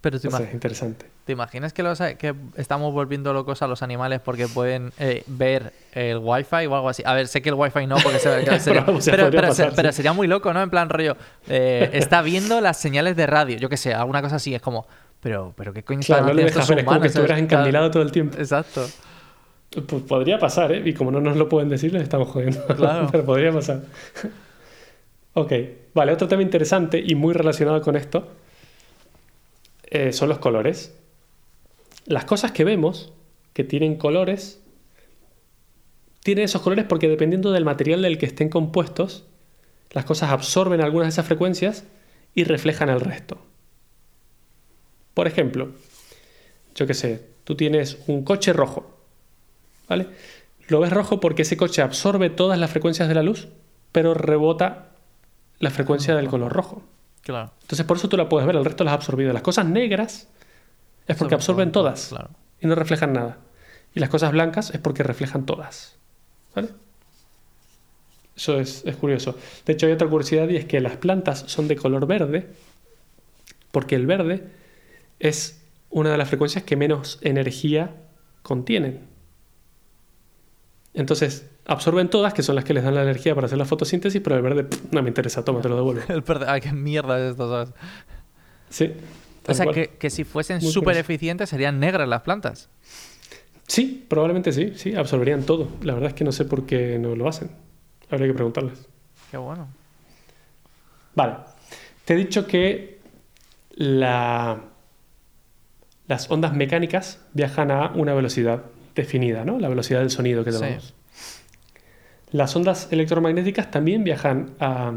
Pero 0.00 0.20
te, 0.20 0.28
no 0.28 0.36
sé, 0.38 0.48
interesante. 0.52 1.06
¿te 1.24 1.32
imaginas 1.32 1.72
que, 1.72 1.82
los, 1.82 1.98
que 1.98 2.34
estamos 2.56 2.92
volviendo 2.94 3.32
locos 3.32 3.60
a 3.62 3.66
los 3.66 3.82
animales 3.82 4.20
porque 4.20 4.46
pueden 4.46 4.92
eh, 4.98 5.24
ver 5.26 5.72
el 5.90 6.18
wifi 6.18 6.66
o 6.66 6.76
algo 6.76 6.88
así? 6.88 7.02
A 7.04 7.14
ver, 7.14 7.26
sé 7.26 7.42
que 7.42 7.48
el 7.48 7.56
wifi 7.56 7.86
no, 7.88 7.96
porque 7.96 8.20
se, 8.20 8.44
que 8.44 8.60
sería, 8.60 8.86
se- 9.00 9.10
pero 9.10 9.90
sí. 9.90 9.96
sería 9.96 10.12
muy 10.12 10.28
loco, 10.28 10.52
¿no? 10.54 10.62
En 10.62 10.70
plan 10.70 10.88
rollo, 10.88 11.16
eh, 11.48 11.90
está 11.94 12.22
viendo 12.22 12.60
las 12.60 12.78
señales 12.78 13.16
de 13.16 13.26
radio, 13.26 13.58
yo 13.58 13.68
qué 13.68 13.76
sé, 13.76 13.92
alguna 13.92 14.22
cosa 14.22 14.36
así, 14.36 14.54
es 14.54 14.62
como, 14.62 14.86
pero, 15.20 15.54
pero 15.56 15.72
¿qué 15.72 15.82
coño 15.82 16.00
Claro, 16.04 16.26
no 16.26 16.34
le 16.34 16.44
dejas 16.44 16.68
ver, 16.68 16.80
es 16.80 16.84
como 16.84 17.00
que 17.00 17.08
estuvieras 17.08 17.38
encandilado 17.38 17.90
todo 17.90 18.02
el 18.02 18.12
tiempo. 18.12 18.38
Exacto. 18.38 18.86
Pues 19.86 20.02
podría 20.02 20.38
pasar, 20.38 20.72
¿eh? 20.72 20.82
Y 20.84 20.94
como 20.94 21.10
no 21.10 21.20
nos 21.20 21.36
lo 21.36 21.48
pueden 21.48 21.68
decir, 21.68 21.92
les 21.92 22.02
estamos 22.02 22.28
jodiendo. 22.28 22.64
Claro. 22.76 23.08
Pero 23.10 23.24
podría 23.24 23.52
pasar. 23.52 23.82
ok, 25.34 25.52
vale, 25.94 26.12
otro 26.12 26.28
tema 26.28 26.42
interesante 26.42 27.02
y 27.04 27.14
muy 27.14 27.34
relacionado 27.34 27.80
con 27.82 27.96
esto 27.96 28.28
eh, 29.90 30.12
son 30.12 30.28
los 30.28 30.38
colores. 30.38 30.96
Las 32.06 32.24
cosas 32.24 32.52
que 32.52 32.64
vemos 32.64 33.12
que 33.52 33.64
tienen 33.64 33.96
colores, 33.96 34.62
tienen 36.22 36.44
esos 36.44 36.62
colores 36.62 36.84
porque 36.84 37.08
dependiendo 37.08 37.52
del 37.52 37.64
material 37.64 38.02
del 38.02 38.18
que 38.18 38.26
estén 38.26 38.48
compuestos, 38.48 39.24
las 39.92 40.04
cosas 40.04 40.30
absorben 40.30 40.80
algunas 40.80 41.06
de 41.06 41.10
esas 41.10 41.26
frecuencias 41.26 41.84
y 42.34 42.44
reflejan 42.44 42.90
el 42.90 43.00
resto. 43.00 43.38
Por 45.16 45.26
ejemplo, 45.26 45.70
yo 46.74 46.86
qué 46.86 46.92
sé, 46.92 47.24
tú 47.44 47.54
tienes 47.56 47.96
un 48.06 48.22
coche 48.22 48.52
rojo, 48.52 48.98
¿vale? 49.88 50.08
Lo 50.68 50.78
ves 50.80 50.92
rojo 50.92 51.20
porque 51.20 51.40
ese 51.40 51.56
coche 51.56 51.80
absorbe 51.80 52.28
todas 52.28 52.58
las 52.58 52.70
frecuencias 52.70 53.08
de 53.08 53.14
la 53.14 53.22
luz, 53.22 53.48
pero 53.92 54.12
rebota 54.12 54.88
la 55.58 55.70
frecuencia 55.70 56.14
del 56.14 56.28
color 56.28 56.52
rojo. 56.52 56.82
Claro. 57.22 57.50
Entonces 57.62 57.86
por 57.86 57.96
eso 57.96 58.10
tú 58.10 58.18
la 58.18 58.28
puedes 58.28 58.46
ver, 58.46 58.56
el 58.56 58.64
resto 58.66 58.84
las 58.84 58.92
ha 58.92 58.96
absorbido. 58.96 59.32
Las 59.32 59.40
cosas 59.40 59.64
negras 59.64 60.28
es 61.08 61.16
porque 61.16 61.34
absorben 61.34 61.72
todas 61.72 62.08
Claro. 62.08 62.28
y 62.60 62.66
no 62.66 62.74
reflejan 62.74 63.14
nada. 63.14 63.38
Y 63.94 64.00
las 64.00 64.10
cosas 64.10 64.32
blancas 64.32 64.68
es 64.74 64.80
porque 64.80 65.02
reflejan 65.02 65.46
todas. 65.46 65.96
¿Vale? 66.54 66.68
Eso 68.36 68.60
es, 68.60 68.82
es 68.84 68.96
curioso. 68.96 69.38
De 69.64 69.72
hecho, 69.72 69.86
hay 69.86 69.92
otra 69.92 70.08
curiosidad 70.08 70.46
y 70.50 70.56
es 70.56 70.66
que 70.66 70.78
las 70.82 70.98
plantas 70.98 71.44
son 71.46 71.68
de 71.68 71.76
color 71.76 72.06
verde 72.06 72.48
porque 73.70 73.94
el 73.94 74.04
verde 74.04 74.65
es 75.20 75.62
una 75.90 76.10
de 76.10 76.18
las 76.18 76.28
frecuencias 76.28 76.64
que 76.64 76.76
menos 76.76 77.18
energía 77.22 77.94
contienen. 78.42 79.00
Entonces, 80.94 81.46
absorben 81.66 82.08
todas, 82.08 82.32
que 82.32 82.42
son 82.42 82.54
las 82.54 82.64
que 82.64 82.72
les 82.72 82.82
dan 82.82 82.94
la 82.94 83.02
energía 83.02 83.34
para 83.34 83.46
hacer 83.46 83.58
la 83.58 83.64
fotosíntesis, 83.66 84.20
pero 84.22 84.36
el 84.36 84.42
verde 84.42 84.64
pff, 84.64 84.92
no 84.92 85.02
me 85.02 85.08
interesa, 85.08 85.44
toma, 85.44 85.60
te 85.60 85.68
lo 85.68 85.76
devuelvo. 85.76 86.02
El 86.08 86.24
perde- 86.24 86.46
Ay, 86.48 86.60
qué 86.60 86.72
mierda 86.72 87.18
es 87.22 87.32
esto, 87.32 87.50
¿sabes? 87.50 87.74
Sí. 88.70 88.92
O 89.48 89.54
sea, 89.54 89.66
que, 89.66 89.90
que 89.90 90.10
si 90.10 90.24
fuesen 90.24 90.60
súper 90.60 90.96
eficientes 90.96 91.50
serían 91.50 91.78
negras 91.78 92.08
las 92.08 92.22
plantas. 92.22 92.68
Sí, 93.68 94.04
probablemente 94.08 94.52
sí, 94.52 94.72
sí, 94.76 94.94
absorberían 94.94 95.42
todo. 95.44 95.68
La 95.82 95.92
verdad 95.94 96.08
es 96.10 96.14
que 96.14 96.24
no 96.24 96.32
sé 96.32 96.44
por 96.46 96.66
qué 96.66 96.98
no 96.98 97.14
lo 97.14 97.28
hacen. 97.28 97.50
Habría 98.10 98.28
que 98.28 98.34
preguntarles. 98.34 98.86
Qué 99.30 99.36
bueno. 99.36 99.68
Vale. 101.14 101.34
Te 102.04 102.14
he 102.14 102.16
dicho 102.16 102.46
que 102.46 103.00
la- 103.74 104.60
las 106.08 106.30
ondas 106.30 106.54
mecánicas 106.54 107.20
viajan 107.34 107.70
a 107.70 107.90
una 107.90 108.14
velocidad 108.14 108.62
definida, 108.94 109.44
¿no? 109.44 109.58
La 109.58 109.68
velocidad 109.68 110.00
del 110.00 110.10
sonido 110.10 110.44
que 110.44 110.52
Sí. 110.52 110.58
llamamos. 110.60 110.94
Las 112.32 112.54
ondas 112.56 112.88
electromagnéticas 112.90 113.70
también 113.70 114.04
viajan 114.04 114.50
a, 114.60 114.94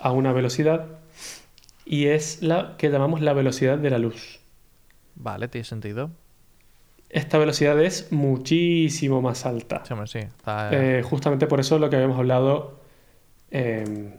a 0.00 0.12
una 0.12 0.32
velocidad 0.32 0.86
y 1.84 2.06
es 2.06 2.42
la 2.42 2.76
que 2.76 2.90
llamamos 2.90 3.20
la 3.20 3.32
velocidad 3.32 3.78
de 3.78 3.90
la 3.90 3.98
luz. 3.98 4.40
Vale, 5.14 5.48
tiene 5.48 5.64
sentido. 5.64 6.10
Esta 7.10 7.38
velocidad 7.38 7.80
es 7.82 8.12
muchísimo 8.12 9.22
más 9.22 9.46
alta. 9.46 9.82
Sí, 9.86 9.94
sí. 10.06 10.18
Está, 10.18 10.70
eh, 10.72 10.98
Eh, 10.98 11.02
justamente 11.02 11.46
por 11.46 11.58
eso 11.58 11.78
lo 11.78 11.88
que 11.88 11.96
habíamos 11.96 12.18
hablado 12.18 12.80
eh, 13.50 14.12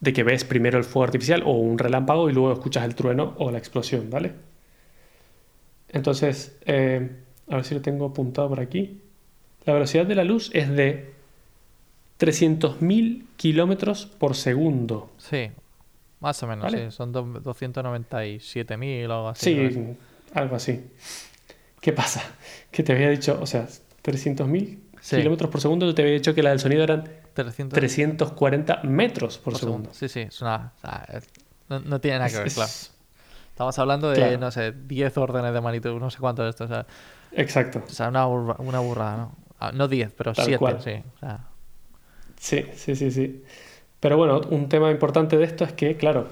de 0.00 0.12
que 0.12 0.24
ves 0.24 0.44
primero 0.44 0.78
el 0.78 0.84
fuego 0.84 1.04
artificial 1.04 1.44
o 1.46 1.52
un 1.52 1.78
relámpago 1.78 2.28
y 2.28 2.32
luego 2.32 2.52
escuchas 2.52 2.84
el 2.84 2.96
trueno 2.96 3.34
o 3.38 3.52
la 3.52 3.58
explosión, 3.58 4.10
¿vale? 4.10 4.32
Entonces, 5.92 6.56
eh, 6.64 7.10
a 7.48 7.56
ver 7.56 7.64
si 7.64 7.74
lo 7.74 7.82
tengo 7.82 8.06
apuntado 8.06 8.48
por 8.48 8.60
aquí. 8.60 9.00
La 9.64 9.74
velocidad 9.74 10.06
de 10.06 10.14
la 10.14 10.24
luz 10.24 10.50
es 10.54 10.68
de 10.70 11.12
300.000 12.18 13.26
kilómetros 13.36 14.06
por 14.06 14.34
segundo. 14.36 15.10
sí. 15.18 15.50
Más 16.20 16.40
o 16.44 16.46
menos, 16.46 16.62
Vale. 16.66 16.88
sí. 16.88 16.96
Son 16.96 17.10
do- 17.10 17.24
297.000 17.24 19.10
o 19.10 19.12
algo 19.12 19.28
así. 19.30 19.70
Sí, 19.72 19.76
¿no? 19.76 19.96
algo 20.40 20.54
así. 20.54 20.80
¿Qué 21.80 21.92
pasa? 21.92 22.22
Que 22.70 22.84
te 22.84 22.92
había 22.92 23.10
dicho, 23.10 23.36
o 23.42 23.46
sea, 23.46 23.66
300.000 24.02 24.78
Sí. 25.00 25.16
kilómetros 25.16 25.50
por 25.50 25.60
segundo, 25.60 25.84
yo 25.84 25.96
te 25.96 26.02
había 26.02 26.14
dicho 26.14 26.32
que 26.32 26.44
la 26.44 26.50
del 26.50 26.60
sonido 26.60 26.84
eran 26.84 27.10
300 27.34 27.76
340 27.76 28.82
metros 28.84 29.38
por, 29.38 29.54
por 29.54 29.60
segundo. 29.60 29.90
Sí, 29.92 30.08
sí. 30.08 30.20
Es 30.20 30.40
una, 30.40 30.72
no, 31.68 31.80
no 31.80 32.00
tiene 32.00 32.18
nada 32.18 32.30
que 32.30 32.36
ver, 32.36 32.46
Es- 32.46 32.54
claro. 32.54 32.70
Estamos 33.52 33.78
hablando 33.78 34.10
de, 34.10 34.16
Claro. 34.16 34.38
no 34.38 34.50
sé, 34.50 34.72
10 34.72 35.16
órdenes 35.18 35.52
de 35.52 35.60
magnitud, 35.60 35.98
no 36.00 36.10
sé 36.10 36.18
cuánto 36.18 36.42
es 36.44 36.50
esto. 36.50 36.64
O 36.64 36.68
sea, 36.68 36.86
Exacto. 37.32 37.82
o 37.86 37.90
sea 37.90 38.08
una, 38.08 38.26
burra- 38.26 38.56
una 38.58 38.80
burrada, 38.80 39.16
¿no? 39.16 39.36
Ah, 39.60 39.70
no 39.72 39.86
10, 39.88 40.12
pero 40.16 40.32
Tal 40.32 40.44
7, 40.46 40.58
cual. 40.58 40.82
sí. 40.82 41.02
O 41.16 41.18
sea, 41.18 41.40
Sí, 42.38 42.64
sí, 42.74 42.96
sí, 42.96 43.10
sí. 43.12 43.44
Pero 44.00 44.16
bueno, 44.16 44.40
un 44.50 44.68
tema 44.68 44.90
importante 44.90 45.36
de 45.36 45.44
esto 45.44 45.62
es 45.64 45.72
que, 45.72 45.96
claro, 45.96 46.26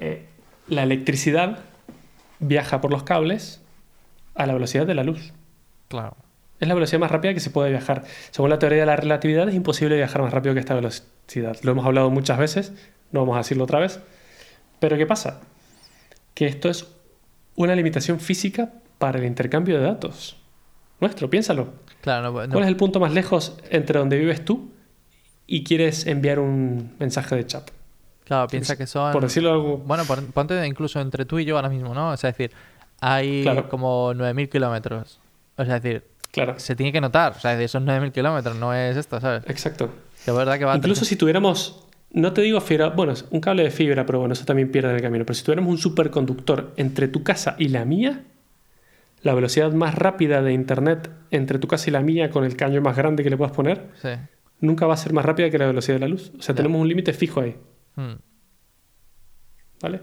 eh, 0.00 0.26
la 0.68 0.82
electricidad 0.82 1.60
viaja 2.40 2.80
por 2.82 2.90
los 2.90 3.04
cables 3.04 3.62
a 4.34 4.44
la 4.46 4.52
velocidad 4.52 4.86
de 4.86 4.94
la 4.94 5.04
luz. 5.04 5.32
Claro. 5.88 6.16
Es 6.60 6.68
la 6.68 6.74
velocidad 6.74 6.98
más 7.00 7.10
rápida 7.10 7.32
que 7.32 7.40
se 7.40 7.50
puede 7.50 7.70
viajar. 7.70 8.04
Según 8.32 8.50
la 8.50 8.58
teoría 8.58 8.80
de 8.80 8.86
la 8.86 8.96
relatividad, 8.96 9.48
es 9.48 9.54
imposible 9.54 9.96
viajar 9.96 10.20
más 10.20 10.32
rápido 10.32 10.52
que 10.54 10.60
esta 10.60 10.74
velocidad. 10.74 11.56
Lo 11.62 11.72
hemos 11.72 11.86
hablado 11.86 12.10
muchas 12.10 12.38
veces, 12.38 12.72
no 13.12 13.20
vamos 13.20 13.36
a 13.36 13.38
decirlo 13.38 13.64
otra 13.64 13.78
vez. 13.78 14.00
Pero 14.84 14.98
¿qué 14.98 15.06
pasa? 15.06 15.40
Que 16.34 16.44
esto 16.46 16.68
es 16.68 16.86
una 17.56 17.74
limitación 17.74 18.20
física 18.20 18.70
para 18.98 19.18
el 19.18 19.24
intercambio 19.24 19.78
de 19.78 19.84
datos. 19.86 20.36
Nuestro, 21.00 21.30
piénsalo. 21.30 21.72
Claro, 22.02 22.30
no, 22.30 22.46
no- 22.46 22.52
¿Cuál 22.52 22.64
es 22.64 22.68
el 22.68 22.76
punto 22.76 23.00
más 23.00 23.10
lejos 23.14 23.56
entre 23.70 23.98
donde 23.98 24.18
vives 24.18 24.44
tú 24.44 24.70
y 25.46 25.64
quieres 25.64 26.06
enviar 26.06 26.38
un 26.38 26.94
mensaje 26.98 27.34
de 27.34 27.46
chat? 27.46 27.70
claro, 28.26 28.46
piensa 28.48 28.76
que 28.76 28.86
son... 28.86 29.10
Por 29.12 29.22
decirlo 29.22 29.52
algo. 29.52 29.78
Bueno, 29.78 30.04
pon- 30.04 30.32
ponte 30.32 30.66
incluso 30.66 31.00
entre 31.00 31.24
tú 31.24 31.38
y 31.38 31.46
yo 31.46 31.56
ahora 31.56 31.70
mismo, 31.70 31.94
¿no? 31.94 32.10
O 32.10 32.16
sea, 32.18 32.28
es 32.30 32.36
decir, 32.36 32.54
hay 33.00 33.42
Claro. 33.42 33.68
como 33.70 34.12
9.000 34.12 34.50
kilómetros. 34.50 35.18
O 35.56 35.64
sea, 35.64 35.76
es 35.76 35.82
decir, 35.82 36.04
Claro, 36.30 36.58
se 36.58 36.76
tiene 36.76 36.92
que 36.92 37.00
notar. 37.00 37.32
O 37.36 37.40
sea, 37.40 37.52
es 37.52 37.58
decir, 37.58 37.70
son 37.70 37.86
9.000 37.86 38.12
kilómetros, 38.12 38.54
no 38.56 38.74
es 38.74 38.98
esto, 38.98 39.18
¿sabes? 39.18 39.44
exacto. 39.46 39.88
Que 40.26 40.30
es 40.30 40.36
verdad 40.36 40.58
que 40.58 40.66
va 40.66 40.74
a 40.74 40.76
Incluso 40.76 41.06
si 41.06 41.16
tuviéramos, 41.16 41.86
no 42.14 42.32
te 42.32 42.40
digo 42.42 42.60
fibra, 42.60 42.88
bueno, 42.90 43.12
un 43.30 43.40
cable 43.40 43.62
de 43.64 43.70
fibra, 43.70 44.06
pero 44.06 44.20
bueno, 44.20 44.32
eso 44.32 44.44
también 44.44 44.70
pierde 44.70 44.90
en 44.90 44.96
el 44.96 45.02
camino. 45.02 45.24
Pero 45.26 45.34
si 45.34 45.44
tuviéramos 45.44 45.70
un 45.70 45.78
superconductor 45.78 46.72
entre 46.76 47.08
tu 47.08 47.22
casa 47.22 47.54
y 47.58 47.68
la 47.68 47.84
mía, 47.84 48.24
la 49.22 49.34
velocidad 49.34 49.72
más 49.72 49.94
rápida 49.94 50.40
de 50.42 50.52
internet 50.52 51.10
entre 51.30 51.58
tu 51.58 51.66
casa 51.68 51.90
y 51.90 51.92
la 51.92 52.00
mía 52.00 52.30
con 52.30 52.44
el 52.44 52.56
caño 52.56 52.80
más 52.80 52.96
grande 52.96 53.22
que 53.22 53.30
le 53.30 53.36
puedas 53.36 53.52
poner, 53.54 53.88
Sí. 54.00 54.08
nunca 54.60 54.86
va 54.86 54.94
a 54.94 54.96
ser 54.96 55.12
más 55.12 55.24
rápida 55.24 55.50
que 55.50 55.58
la 55.58 55.66
velocidad 55.66 55.96
de 55.96 56.00
la 56.00 56.08
luz. 56.08 56.32
O 56.38 56.42
sea, 56.42 56.54
tenemos 56.54 56.80
un 56.80 56.88
límite 56.88 57.12
fijo 57.12 57.40
ahí, 57.40 57.56
Mm. 57.96 58.12
¿vale? 59.80 60.00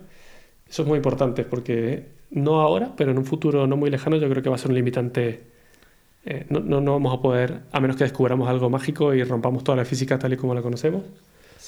Eso 0.70 0.82
es 0.84 0.88
muy 0.88 0.98
importante 0.98 1.44
porque 1.44 2.08
no 2.32 2.62
ahora, 2.62 2.94
pero 2.96 3.12
en 3.12 3.18
un 3.18 3.26
futuro 3.26 3.68
no 3.68 3.76
muy 3.78 3.90
lejano 3.90 4.16
yo 4.18 4.30
creo 4.30 4.42
que 4.42 4.50
va 4.50 4.56
a 4.56 4.60
ser 4.60 4.70
un 4.70 4.76
limitante. 4.76 5.44
eh, 6.24 6.46
no, 6.50 6.60
no, 6.60 6.82
no 6.82 6.92
vamos 6.94 7.18
a 7.18 7.22
poder, 7.22 7.62
a 7.72 7.80
menos 7.80 7.98
que 7.98 8.04
descubramos 8.04 8.48
algo 8.48 8.70
mágico 8.70 9.14
y 9.16 9.24
rompamos 9.24 9.64
toda 9.64 9.76
la 9.78 9.86
física 9.86 10.20
tal 10.20 10.34
y 10.34 10.38
como 10.38 10.54
la 10.54 10.62
conocemos. 10.62 11.04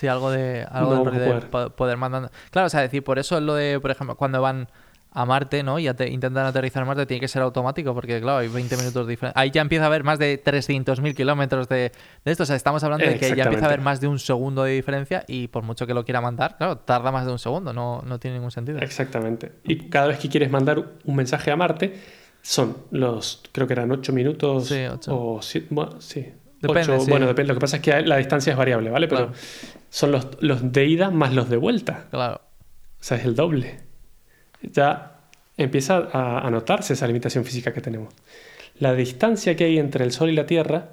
Sí, 0.04 0.08
algo 0.10 0.32
de 0.32 0.68
algo 0.70 0.95
No 0.95 1.10
a 1.10 1.12
de 1.12 1.26
poder. 1.28 1.49
po- 1.49 1.70
poder 1.70 1.95
mandar. 1.95 2.30
Claro, 2.51 2.66
o 2.66 2.70
sea, 2.70 2.82
decir, 2.82 3.06
por 3.06 3.20
eso 3.20 3.39
lo 3.39 3.56
de, 3.56 3.80
por 3.80 3.89
ejemplo, 3.89 4.18
cuando 4.18 4.41
van 4.41 4.68
a 5.16 5.26
Marte, 5.26 5.64
¿no? 5.64 5.80
Y 5.80 5.88
intentan 5.88 6.45
aterrizar 6.45 6.82
en 6.82 6.88
Marte, 6.88 7.06
tiene 7.06 7.22
que 7.22 7.30
ser 7.30 7.41
automático, 7.41 7.93
porque 7.93 8.20
claro, 8.20 8.39
hay 8.39 8.49
20 8.49 8.76
minutos 8.76 9.06
de 9.08 9.12
diferencia. 9.12 9.39
Ahí 9.39 9.49
ya 9.49 9.62
empieza 9.62 9.86
a 9.86 9.88
haber 9.88 10.04
más 10.04 10.20
de 10.20 10.38
300.000 10.43 11.16
kilómetros 11.16 11.70
de, 11.70 11.93
de 12.26 12.32
esto. 12.32 12.43
O 12.43 12.45
sea, 12.45 12.58
estamos 12.58 12.84
hablando 12.84 13.06
de 13.06 13.18
que 13.18 13.34
ya 13.34 13.43
empieza 13.43 13.64
a 13.66 13.68
haber 13.70 13.80
más 13.80 14.01
de 14.01 14.08
un 14.10 14.20
segundo 14.20 14.64
de 14.64 14.74
diferencia 14.74 15.24
y 15.26 15.47
por 15.47 15.64
mucho 15.64 15.88
que 15.88 15.93
lo 15.93 16.04
quiera 16.04 16.20
mandar, 16.20 16.58
claro, 16.58 16.80
tarda 16.80 17.14
más 17.14 17.26
de 17.26 17.32
un 17.32 17.39
segundo, 17.39 17.72
no, 17.72 18.01
no 18.06 18.20
tiene 18.20 18.36
ningún 18.38 18.51
sentido. 18.51 18.80
Exactamente. 18.80 19.54
Y 19.64 19.88
cada 19.88 20.08
vez 20.08 20.18
que 20.20 20.28
quieres 20.28 20.51
mandar 20.51 20.84
un 21.06 21.16
mensaje 21.16 21.49
a 21.51 21.56
Marte, 21.56 21.93
son 22.41 22.76
los, 22.91 23.41
creo 23.54 23.68
que 23.68 23.74
eran 23.74 23.89
8 23.91 24.12
minutos 24.12 24.68
Sí, 24.68 24.84
ocho. 24.91 25.16
o 25.16 25.41
si- 25.41 25.66
bueno, 25.70 26.01
sí. 26.01 26.34
Depende, 26.68 26.99
sí. 26.99 27.09
Bueno, 27.09 27.28
depende. 27.28 27.49
Lo 27.49 27.53
que 27.55 27.61
pasa 27.61 27.78
es 27.78 27.82
que 27.84 28.01
la 28.01 28.18
distancia 28.18 28.51
es 28.51 28.57
variable, 28.57 28.89
¿vale? 28.89 29.07
Pero 29.07 29.28
Claro. 29.28 29.39
son 29.89 30.11
los, 30.11 30.28
los 30.41 30.72
de 30.72 30.86
ida 30.86 31.11
más 31.11 31.34
los 31.34 31.49
de 31.49 31.57
vuelta. 31.57 32.07
Claro. 32.09 32.41
O 32.99 33.03
sea, 33.03 33.18
es 33.18 33.26
el 33.26 33.36
doble. 33.36 33.80
Ya 34.61 35.20
empieza 35.57 36.09
a, 36.11 36.45
a 36.47 36.49
notarse 36.51 36.93
esa 36.93 37.05
limitación 37.07 37.43
física 37.45 37.74
que 37.74 37.82
tenemos. 37.82 38.14
La 38.80 38.93
distancia 38.95 39.55
que 39.55 39.66
hay 39.66 39.78
entre 39.78 40.03
el 40.03 40.11
Sol 40.11 40.30
y 40.30 40.34
la 40.34 40.45
Tierra, 40.45 40.91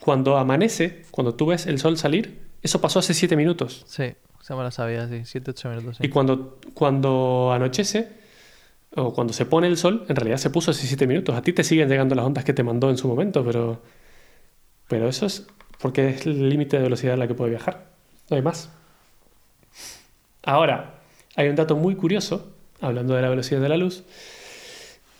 cuando 0.00 0.36
amanece, 0.36 1.02
cuando 1.10 1.34
tú 1.34 1.46
ves 1.46 1.66
el 1.66 1.78
Sol 1.78 1.96
salir, 1.96 2.42
eso 2.62 2.80
pasó 2.80 2.98
hace 2.98 3.14
7 3.14 3.36
minutos. 3.36 3.84
Sí, 3.86 4.14
se 4.40 4.54
me 4.54 4.62
lo 4.62 4.70
sabía, 4.70 5.08
sí. 5.08 5.38
7-8 5.40 5.68
minutos, 5.70 5.96
sí. 5.98 6.06
Y 6.06 6.08
cuando, 6.08 6.58
cuando 6.74 7.52
anochece, 7.52 8.08
o 8.96 9.12
cuando 9.12 9.32
se 9.32 9.44
pone 9.46 9.66
el 9.66 9.76
sol, 9.76 10.04
en 10.08 10.14
realidad 10.16 10.36
se 10.36 10.50
puso 10.50 10.70
hace 10.70 10.86
7 10.86 11.06
minutos. 11.06 11.34
A 11.34 11.42
ti 11.42 11.52
te 11.52 11.64
siguen 11.64 11.88
llegando 11.88 12.14
las 12.14 12.24
ondas 12.24 12.44
que 12.44 12.52
te 12.52 12.62
mandó 12.62 12.90
en 12.90 12.96
su 12.96 13.08
momento, 13.08 13.44
pero, 13.44 13.82
pero 14.88 15.08
eso 15.08 15.26
es 15.26 15.46
porque 15.80 16.08
es 16.08 16.26
el 16.26 16.48
límite 16.48 16.76
de 16.76 16.82
velocidad 16.84 17.14
a 17.14 17.16
la 17.16 17.26
que 17.28 17.34
puede 17.34 17.50
viajar. 17.50 17.86
No 18.30 18.36
hay 18.36 18.42
más. 18.42 18.70
Ahora, 20.42 21.00
hay 21.36 21.48
un 21.48 21.56
dato 21.56 21.76
muy 21.76 21.94
curioso, 21.94 22.52
hablando 22.80 23.14
de 23.14 23.22
la 23.22 23.28
velocidad 23.28 23.60
de 23.60 23.68
la 23.68 23.76
luz, 23.76 24.04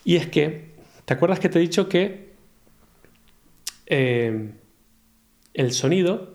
y 0.04 0.16
es 0.16 0.26
que, 0.26 0.74
¿te 1.04 1.14
acuerdas 1.14 1.38
que 1.40 1.48
te 1.48 1.58
he 1.58 1.62
dicho 1.62 1.88
que 1.88 2.32
eh, 3.86 4.52
el 5.54 5.72
sonido 5.72 6.34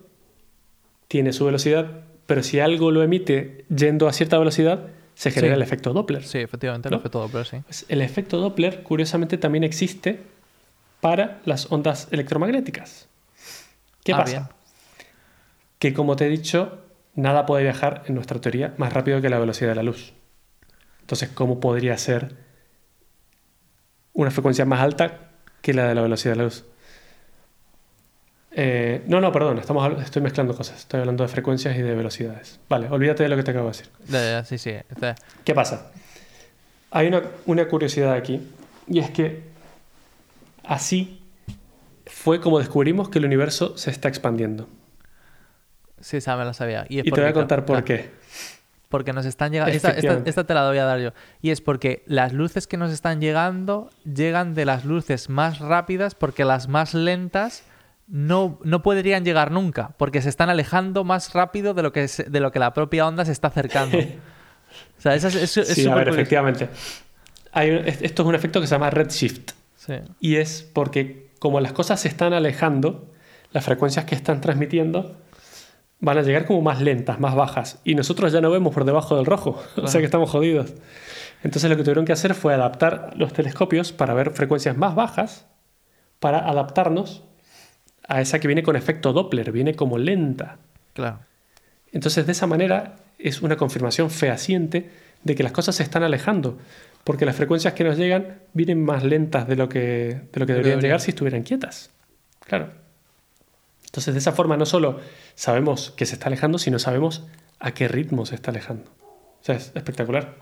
tiene 1.07 1.33
su 1.33 1.45
velocidad, 1.45 2.01
pero 2.25 2.43
si 2.43 2.59
algo 2.59 2.91
lo 2.91 3.01
emite 3.03 3.65
yendo 3.75 4.07
a 4.07 4.13
cierta 4.13 4.37
velocidad, 4.37 4.87
se 5.15 5.31
genera 5.31 5.55
Sí. 5.55 5.57
el 5.57 5.61
efecto 5.63 5.93
Doppler. 5.93 6.23
Sí, 6.23 6.37
efectivamente, 6.37 6.89
fue 6.99 7.09
todo, 7.09 7.27
pero 7.29 7.43
sí. 7.43 7.57
Pues 7.65 7.85
el 7.89 8.01
efecto 8.01 8.37
Doppler, 8.37 8.83
curiosamente, 8.83 9.37
también 9.37 9.63
existe 9.63 10.19
para 11.01 11.41
las 11.45 11.71
ondas 11.71 12.07
electromagnéticas. 12.11 13.09
¿Qué 14.09 14.13
Ah, 14.13 14.17
pasa? 14.25 14.31
bien. 14.39 14.47
Que 15.77 15.93
como 15.93 16.15
te 16.15 16.25
he 16.25 16.29
dicho, 16.29 16.79
nada 17.15 17.45
puede 17.45 17.63
viajar 17.63 18.03
en 18.07 18.15
nuestra 18.15 18.41
teoría 18.41 18.73
más 18.77 18.91
rápido 18.93 19.21
que 19.21 19.29
la 19.29 19.39
velocidad 19.39 19.69
de 19.69 19.75
la 19.75 19.83
luz. 19.83 20.13
Entonces, 21.01 21.29
¿cómo 21.29 21.59
podría 21.59 21.97
ser 21.97 22.35
una 24.13 24.31
frecuencia 24.31 24.65
más 24.65 24.81
alta 24.81 25.29
que 25.61 25.73
la 25.73 25.87
de 25.87 25.95
la 25.95 26.01
velocidad 26.01 26.33
de 26.33 26.37
la 26.37 26.43
luz? 26.45 26.65
Eh, 28.51 29.03
no, 29.07 29.21
no, 29.21 29.31
perdón, 29.31 29.59
estamos, 29.59 30.01
estoy 30.01 30.21
mezclando 30.21 30.55
cosas. 30.55 30.79
Estoy 30.79 30.99
hablando 31.01 31.23
de 31.23 31.29
frecuencias 31.29 31.77
y 31.77 31.81
de 31.81 31.95
velocidades. 31.95 32.59
Vale, 32.67 32.89
olvídate 32.89 33.23
de 33.23 33.29
lo 33.29 33.35
que 33.35 33.43
te 33.43 33.51
acabo 33.51 33.69
de 33.71 33.77
decir. 33.77 34.45
Sí, 34.45 34.57
sí. 34.57 34.73
¿Qué 35.45 35.53
pasa? 35.53 35.91
Hay 36.91 37.07
una, 37.07 37.21
una 37.45 37.67
curiosidad 37.67 38.13
aquí, 38.13 38.41
y 38.87 38.99
es 38.99 39.11
que 39.11 39.43
así 40.65 41.18
fue 42.23 42.41
como 42.41 42.59
descubrimos 42.59 43.09
que 43.09 43.19
el 43.19 43.25
universo 43.25 43.77
se 43.77 43.91
está 43.91 44.07
expandiendo. 44.09 44.67
Sí, 46.01 46.17
esa 46.17 46.35
me 46.37 46.45
la 46.45 46.53
sabía. 46.53 46.85
Y, 46.89 46.99
es 46.99 47.05
Y 47.07 47.11
te 47.11 47.21
voy 47.21 47.29
a 47.29 47.33
contar 47.33 47.65
por 47.65 47.83
claro, 47.83 47.85
qué. 47.85 48.09
Porque 48.89 49.13
nos 49.13 49.25
están 49.25 49.51
llegando. 49.51 49.73
Esta, 49.73 49.91
esta- 49.91 50.43
te 50.45 50.53
la 50.53 50.61
doy 50.61 50.77
a 50.79 50.85
dar 50.85 50.99
yo. 50.99 51.11
Y 51.41 51.51
es 51.51 51.61
porque 51.61 52.03
las 52.07 52.33
luces 52.33 52.67
que 52.67 52.77
nos 52.77 52.91
están 52.91 53.21
llegando 53.21 53.89
llegan 54.03 54.55
de 54.55 54.65
las 54.65 54.85
luces 54.85 55.29
más 55.29 55.59
rápidas 55.59 56.15
porque 56.15 56.43
las 56.45 56.67
más 56.67 56.93
lentas 56.93 57.63
no, 58.07 58.59
no 58.63 58.81
podrían 58.81 59.23
llegar 59.23 59.51
nunca. 59.51 59.91
Porque 59.97 60.21
se 60.21 60.29
están 60.29 60.49
alejando 60.49 61.03
más 61.03 61.33
rápido 61.33 61.73
de 61.73 61.83
lo 61.83 61.91
que, 61.91 62.07
se- 62.07 62.23
de 62.23 62.39
lo 62.39 62.51
que 62.51 62.59
la 62.59 62.73
propia 62.73 63.07
onda 63.07 63.25
se 63.25 63.31
está 63.31 63.49
acercando. 63.49 63.97
o 64.97 65.01
sea, 65.01 65.15
eso 65.15 65.27
es, 65.27 65.35
es, 65.35 65.57
es 65.57 65.67
sí, 65.69 65.85
a 65.87 65.93
ver, 65.95 66.05
curioso. 66.05 66.19
efectivamente. 66.19 66.69
Hay 67.51 67.69
esto 68.01 68.23
es 68.23 68.27
un 68.27 68.35
efecto 68.35 68.61
que 68.61 68.67
se 68.67 68.75
llama 68.75 68.89
redshift, 68.89 69.51
Sí. 69.75 69.93
y 70.19 70.35
es 70.35 70.61
porque 70.61 71.28
como 71.39 71.59
las 71.59 71.73
cosas 71.73 72.01
se 72.01 72.07
están 72.07 72.33
alejando, 72.33 73.11
las 73.51 73.65
frecuencias 73.65 74.05
que 74.05 74.15
están 74.15 74.41
transmitiendo 74.41 75.17
van 75.99 76.17
a 76.17 76.21
llegar 76.21 76.45
como 76.45 76.61
más 76.61 76.81
lentas, 76.81 77.19
más 77.19 77.35
bajas, 77.35 77.79
y 77.83 77.95
nosotros 77.95 78.31
ya 78.31 78.41
no 78.41 78.51
vemos 78.51 78.73
por 78.73 78.85
debajo 78.85 79.15
del 79.15 79.25
rojo, 79.25 79.61
o 79.75 79.87
sea 79.87 79.99
que 79.99 80.05
estamos 80.05 80.29
jodidos. 80.29 80.73
Entonces 81.43 81.69
lo 81.69 81.77
que 81.77 81.83
tuvieron 81.83 82.05
que 82.05 82.13
hacer 82.13 82.35
fue 82.35 82.53
adaptar 82.53 83.11
los 83.15 83.33
telescopios 83.33 83.91
para 83.91 84.13
ver 84.13 84.31
frecuencias 84.31 84.77
más 84.77 84.95
bajas, 84.95 85.47
para 86.19 86.39
adaptarnos 86.39 87.23
a 88.07 88.21
esa 88.21 88.39
que 88.39 88.47
viene 88.47 88.63
con 88.63 88.75
efecto 88.75 89.13
Doppler, 89.13 89.51
viene 89.51 89.75
como 89.75 89.97
lenta. 89.97 90.57
Claro. 90.93 91.19
Entonces, 91.91 92.25
de 92.25 92.31
esa 92.31 92.47
manera, 92.47 92.95
es 93.17 93.41
una 93.41 93.55
confirmación 93.55 94.09
fehaciente 94.09 94.89
de 95.23 95.35
que 95.35 95.43
las 95.43 95.51
cosas 95.51 95.75
se 95.75 95.83
están 95.83 96.03
alejando, 96.03 96.57
porque 97.09 97.25
las 97.25 97.35
frecuencias 97.35 97.73
que 97.73 97.83
nos 97.83 97.97
llegan 97.97 98.37
vienen 98.53 98.85
más 98.85 99.03
lentas 99.03 99.47
de 99.47 99.55
lo 99.55 99.67
que, 99.67 100.27
de 100.31 100.39
lo 100.39 100.45
que 100.45 100.53
deberían 100.53 100.79
llegar 100.79 101.01
si 101.01 101.09
estuvieran 101.09 101.41
quietas. 101.41 101.89
Claro. 102.45 102.69
Entonces, 103.83 104.13
de 104.13 104.19
esa 104.19 104.31
forma, 104.31 104.57
no 104.57 104.67
solo 104.67 104.99
sabemos 105.33 105.89
que 105.89 106.05
se 106.05 106.13
está 106.13 106.27
alejando, 106.27 106.59
sino 106.59 106.77
sabemos 106.77 107.25
a 107.57 107.71
qué 107.71 107.87
ritmo 107.87 108.27
se 108.27 108.35
está 108.35 108.51
alejando. 108.51 108.91
O 109.01 109.43
sea, 109.43 109.55
es 109.55 109.71
espectacular. 109.73 110.35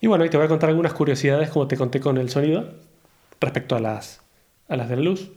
Y 0.00 0.06
bueno, 0.06 0.24
y 0.24 0.30
te 0.30 0.38
voy 0.38 0.46
a 0.46 0.48
contar 0.48 0.70
algunas 0.70 0.94
curiosidades, 0.94 1.50
como 1.50 1.68
te 1.68 1.76
conté 1.76 2.00
con 2.00 2.16
el 2.16 2.30
sonido, 2.30 2.72
respecto 3.38 3.76
a 3.76 3.80
las, 3.80 4.22
a 4.66 4.76
las 4.76 4.88
de 4.88 4.96
la 4.96 5.02
luz. 5.02 5.30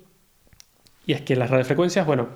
Y 1.05 1.11
es 1.11 1.21
que 1.21 1.35
las 1.35 1.49
radiofrecuencias, 1.49 2.05
bueno, 2.05 2.29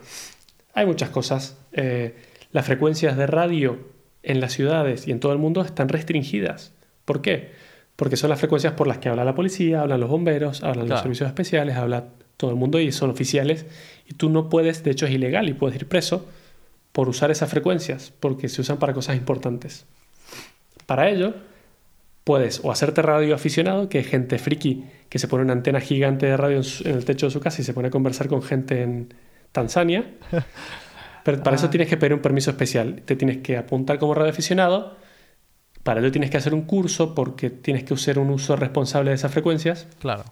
hay 0.74 0.86
muchas 0.86 1.10
cosas. 1.10 1.58
Eh, 1.72 2.18
las 2.52 2.66
frecuencias 2.66 3.16
de 3.16 3.28
radio 3.28 3.80
en 4.24 4.42
las 4.42 4.52
ciudades 4.52 5.08
y 5.08 5.12
en 5.12 5.22
todo 5.22 5.32
el 5.32 5.38
mundo 5.38 5.62
están 5.62 5.88
restringidas. 5.88 6.74
¿Por 7.06 7.22
qué? 7.22 7.52
Porque 7.96 8.18
son 8.18 8.30
las 8.30 8.40
frecuencias 8.40 8.74
por 8.74 8.88
las 8.88 8.98
que 8.98 9.10
habla 9.10 9.24
la 9.24 9.36
policía, 9.36 9.82
hablan 9.82 10.00
los 10.00 10.10
bomberos, 10.10 10.64
hablan 10.64 10.88
los 10.90 11.00
servicios 11.02 11.28
especiales, 11.28 11.76
habla 11.78 12.06
todo 12.38 12.50
el 12.52 12.56
mundo 12.58 12.80
y 12.80 12.92
son 12.92 13.10
oficiales. 13.12 13.66
Y 14.10 14.14
tú 14.16 14.30
no 14.30 14.50
puedes, 14.50 14.84
de 14.84 14.92
hecho 14.92 15.06
es 15.06 15.12
ilegal 15.12 15.48
y 15.50 15.54
puedes 15.54 15.76
ir 15.76 15.88
preso 15.88 16.26
por 16.92 17.10
usar 17.10 17.30
esas 17.32 17.50
frecuencias, 17.50 18.12
porque 18.20 18.50
se 18.50 18.62
usan 18.62 18.78
para 18.78 18.94
cosas 18.94 19.16
importantes. 19.16 19.86
Para 20.86 21.10
ello, 21.10 21.34
puedes 22.24 22.62
o 22.64 22.72
hacerte 22.72 23.02
radio 23.02 23.36
aficionado, 23.36 23.90
que 23.90 24.00
es 24.00 24.08
gente 24.08 24.38
friki 24.40 24.86
que 25.10 25.20
se 25.20 25.28
pone 25.28 25.44
una 25.44 25.54
antena 25.54 25.80
gigante 25.80 26.26
de 26.26 26.38
radio 26.38 26.58
en, 26.58 26.64
su- 26.64 26.88
en 26.88 26.96
el 26.96 27.06
techo 27.06 27.28
de 27.28 27.32
su 27.32 27.40
casa 27.40 27.62
y 27.62 27.64
se 27.66 27.74
pone 27.74 27.90
a 27.90 27.92
conversar 27.92 28.28
con 28.28 28.42
gente 28.42 28.82
en 28.82 29.14
Tanzania. 29.52 30.06
Pero 31.24 31.42
para 31.44 31.56
eso 31.56 31.68
Ah. 31.68 31.70
tienes 31.70 31.88
que 31.88 31.98
pedir 31.98 32.14
un 32.14 32.20
permiso 32.22 32.50
especial. 32.52 33.02
Te 33.06 33.16
tienes 33.16 33.38
que 33.38 33.56
apuntar 33.58 33.98
como 34.00 34.14
radio 34.14 34.32
aficionado 34.32 34.98
Para 35.84 36.00
ello 36.00 36.12
tienes 36.12 36.30
que 36.30 36.38
hacer 36.38 36.54
un 36.54 36.62
curso 36.64 37.14
porque 37.14 37.50
tienes 37.50 37.84
que 37.84 37.94
hacer 37.94 38.18
un 38.20 38.30
uso 38.30 38.56
responsable 38.56 39.10
de 39.12 39.16
esas 39.16 39.32
frecuencias 39.32 39.88
Claro. 40.00 40.24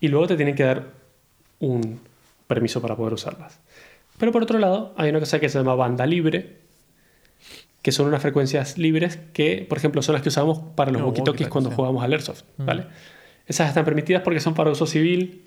y 0.00 0.08
luego 0.08 0.26
te 0.26 0.36
tienen 0.36 0.54
que 0.54 0.64
dar 0.64 0.84
un 1.60 2.00
permiso 2.46 2.80
para 2.80 2.96
poder 2.96 3.12
usarlas. 3.14 3.60
Pero 4.18 4.32
por 4.32 4.42
otro 4.42 4.58
lado, 4.58 4.94
hay 4.96 5.10
una 5.10 5.20
cosa 5.20 5.40
que 5.40 5.48
se 5.48 5.58
llama 5.58 5.74
banda 5.74 6.06
libre, 6.06 6.58
que 7.82 7.92
son 7.92 8.06
unas 8.06 8.22
frecuencias 8.22 8.78
libres 8.78 9.18
que, 9.34 9.66
por 9.68 9.76
ejemplo, 9.78 10.00
son 10.02 10.14
las 10.14 10.22
que 10.22 10.28
usamos 10.30 10.58
para 10.74 10.90
los 10.90 11.02
Los 11.02 11.10
walkie-talkies 11.10 11.46
walkie-talkies, 11.46 11.48
cuando 11.48 11.70
sí. 11.70 11.76
jugamos 11.76 12.02
al 12.04 12.12
Airsoft, 12.12 12.42
Mm. 12.56 12.64
¿vale? 12.64 12.86
Esas 13.46 13.68
están 13.68 13.84
permitidas 13.84 14.22
porque 14.22 14.40
son 14.40 14.54
para 14.54 14.70
uso 14.70 14.86
civil. 14.86 15.44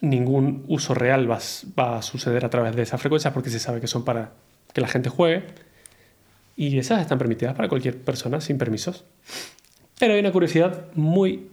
Ningún 0.00 0.64
uso 0.68 0.94
real 0.94 1.30
va 1.30 1.98
a 1.98 2.02
suceder 2.02 2.44
a 2.46 2.50
través 2.50 2.74
de 2.76 2.82
esas 2.82 2.98
frecuencias 3.00 3.32
porque 3.34 3.50
se 3.50 3.58
sabe 3.58 3.80
que 3.80 3.86
son 3.86 4.04
para 4.04 4.32
que 4.72 4.80
la 4.80 4.88
gente 4.88 5.10
juegue. 5.10 5.44
Y 6.56 6.78
esas 6.78 7.00
están 7.02 7.18
permitidas 7.18 7.54
para 7.54 7.68
cualquier 7.68 8.00
persona 8.02 8.40
sin 8.40 8.56
permisos. 8.58 9.04
Pero 9.98 10.14
hay 10.14 10.20
una 10.20 10.32
curiosidad 10.32 10.86
muy 10.94 11.50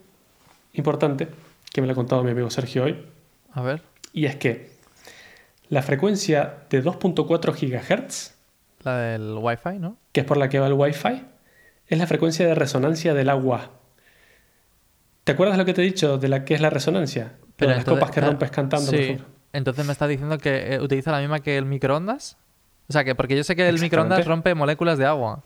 importante 0.73 1.27
que 1.71 1.81
me 1.81 1.87
la 1.87 1.93
ha 1.93 1.95
contado 1.95 2.23
mi 2.23 2.31
amigo 2.31 2.49
Sergio 2.49 2.85
hoy. 2.85 3.05
A 3.51 3.61
ver. 3.61 3.81
Y 4.13 4.25
es 4.25 4.35
que 4.35 4.71
la 5.69 5.81
frecuencia 5.81 6.59
de 6.69 6.83
2.4 6.83 7.53
GHz, 7.53 8.33
La 8.83 8.97
del 8.97 9.35
Wi-Fi, 9.39 9.79
¿no? 9.79 9.97
que 10.11 10.21
es 10.21 10.25
por 10.25 10.37
la 10.37 10.49
que 10.49 10.59
va 10.59 10.67
el 10.67 10.73
Wi-Fi, 10.73 11.23
es 11.87 11.97
la 11.97 12.07
frecuencia 12.07 12.47
de 12.47 12.55
resonancia 12.55 13.13
del 13.13 13.29
agua. 13.29 13.71
¿Te 15.23 15.31
acuerdas 15.33 15.57
lo 15.57 15.65
que 15.65 15.73
te 15.73 15.81
he 15.81 15.85
dicho 15.85 16.17
de 16.17 16.27
la 16.27 16.43
que 16.45 16.53
es 16.53 16.61
la 16.61 16.69
resonancia? 16.69 17.33
Pero 17.55 17.71
las 17.71 17.79
entonces- 17.79 17.99
copas 18.01 18.13
que 18.15 18.21
rompes 18.21 18.51
cantando. 18.51 18.91
por 18.91 18.99
Sí. 18.99 19.17
Entonces 19.53 19.85
me 19.85 19.91
estás 19.93 20.09
diciendo 20.09 20.37
que 20.37 20.73
eh, 20.75 20.79
utiliza 20.81 21.11
la 21.11 21.19
misma 21.19 21.39
que 21.39 21.57
el 21.57 21.65
microondas. 21.65 22.37
O 22.89 22.93
sea, 22.93 23.03
que 23.03 23.15
porque 23.15 23.35
yo 23.35 23.43
sé 23.43 23.55
que 23.55 23.67
el 23.67 23.79
microondas 23.79 24.25
rompe 24.25 24.53
moléculas 24.55 24.97
de 24.97 25.05
agua. 25.05 25.43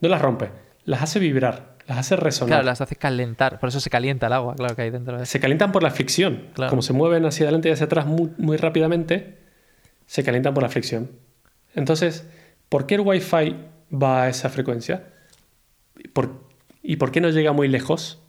No 0.00 0.08
las 0.08 0.20
rompe, 0.22 0.50
las 0.84 1.02
hace 1.02 1.18
vibrar, 1.18 1.76
las 1.86 1.98
hace 1.98 2.16
resonar. 2.16 2.48
Claro, 2.48 2.64
las 2.64 2.80
hace 2.80 2.96
calentar. 2.96 3.58
Por 3.58 3.68
eso 3.68 3.80
se 3.80 3.90
calienta 3.90 4.26
el 4.28 4.32
agua, 4.32 4.54
claro, 4.54 4.74
que 4.76 4.82
hay 4.82 4.90
dentro 4.90 5.18
de. 5.18 5.26
Se 5.26 5.40
calientan 5.40 5.72
por 5.72 5.82
la 5.82 5.90
fricción. 5.90 6.48
Claro. 6.54 6.70
Como 6.70 6.82
se 6.82 6.92
mueven 6.92 7.24
hacia 7.26 7.44
adelante 7.46 7.68
y 7.68 7.72
hacia 7.72 7.86
atrás 7.86 8.06
muy, 8.06 8.32
muy 8.38 8.56
rápidamente, 8.56 9.38
se 10.06 10.22
calientan 10.24 10.54
por 10.54 10.62
la 10.62 10.68
fricción. 10.68 11.10
Entonces, 11.74 12.28
¿por 12.68 12.86
qué 12.86 12.96
el 12.96 13.02
Wi-Fi 13.02 13.56
va 13.92 14.22
a 14.24 14.28
esa 14.28 14.48
frecuencia? 14.48 15.08
¿Por- 16.12 16.48
¿Y 16.82 16.96
por 16.96 17.12
qué 17.12 17.20
no 17.20 17.28
llega 17.28 17.52
muy 17.52 17.68
lejos? 17.68 18.22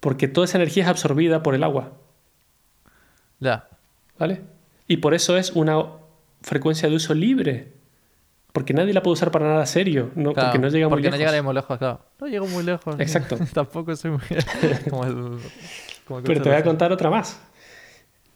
Porque 0.00 0.26
toda 0.28 0.44
esa 0.46 0.58
energía 0.58 0.82
es 0.84 0.88
absorbida 0.88 1.42
por 1.42 1.54
el 1.54 1.62
agua, 1.64 1.92
Ya. 3.40 3.68
¿vale? 4.18 4.42
Y 4.88 4.98
por 4.98 5.14
eso 5.14 5.36
es 5.36 5.52
una 5.52 5.78
frecuencia 6.42 6.88
de 6.88 6.94
uso 6.96 7.14
libre. 7.14 7.72
Porque 8.52 8.72
nadie 8.72 8.92
la 8.92 9.02
puede 9.02 9.12
usar 9.12 9.30
para 9.30 9.46
nada 9.46 9.66
serio, 9.66 10.10
no, 10.14 10.32
Claro, 10.32 10.48
porque 10.48 10.58
no 10.58 10.68
llega 10.68 10.86
muy 10.88 10.94
porque 10.96 11.08
no 11.10 11.10
lejos. 11.12 11.18
llegaremos 11.18 11.54
lejos, 11.54 11.78
claro. 11.78 12.00
No 12.20 12.26
llego 12.26 12.46
muy 12.46 12.64
lejos. 12.64 12.96
Exacto. 12.98 13.36
Tampoco 13.52 13.94
soy 13.94 14.12
muy... 14.12 14.20
como 14.90 15.04
el... 15.04 15.38
como 16.06 16.18
el 16.18 16.24
Pero 16.24 16.42
te 16.42 16.48
voy 16.48 16.58
a 16.58 16.64
contar 16.64 16.90
otra 16.92 17.10
más. 17.10 17.38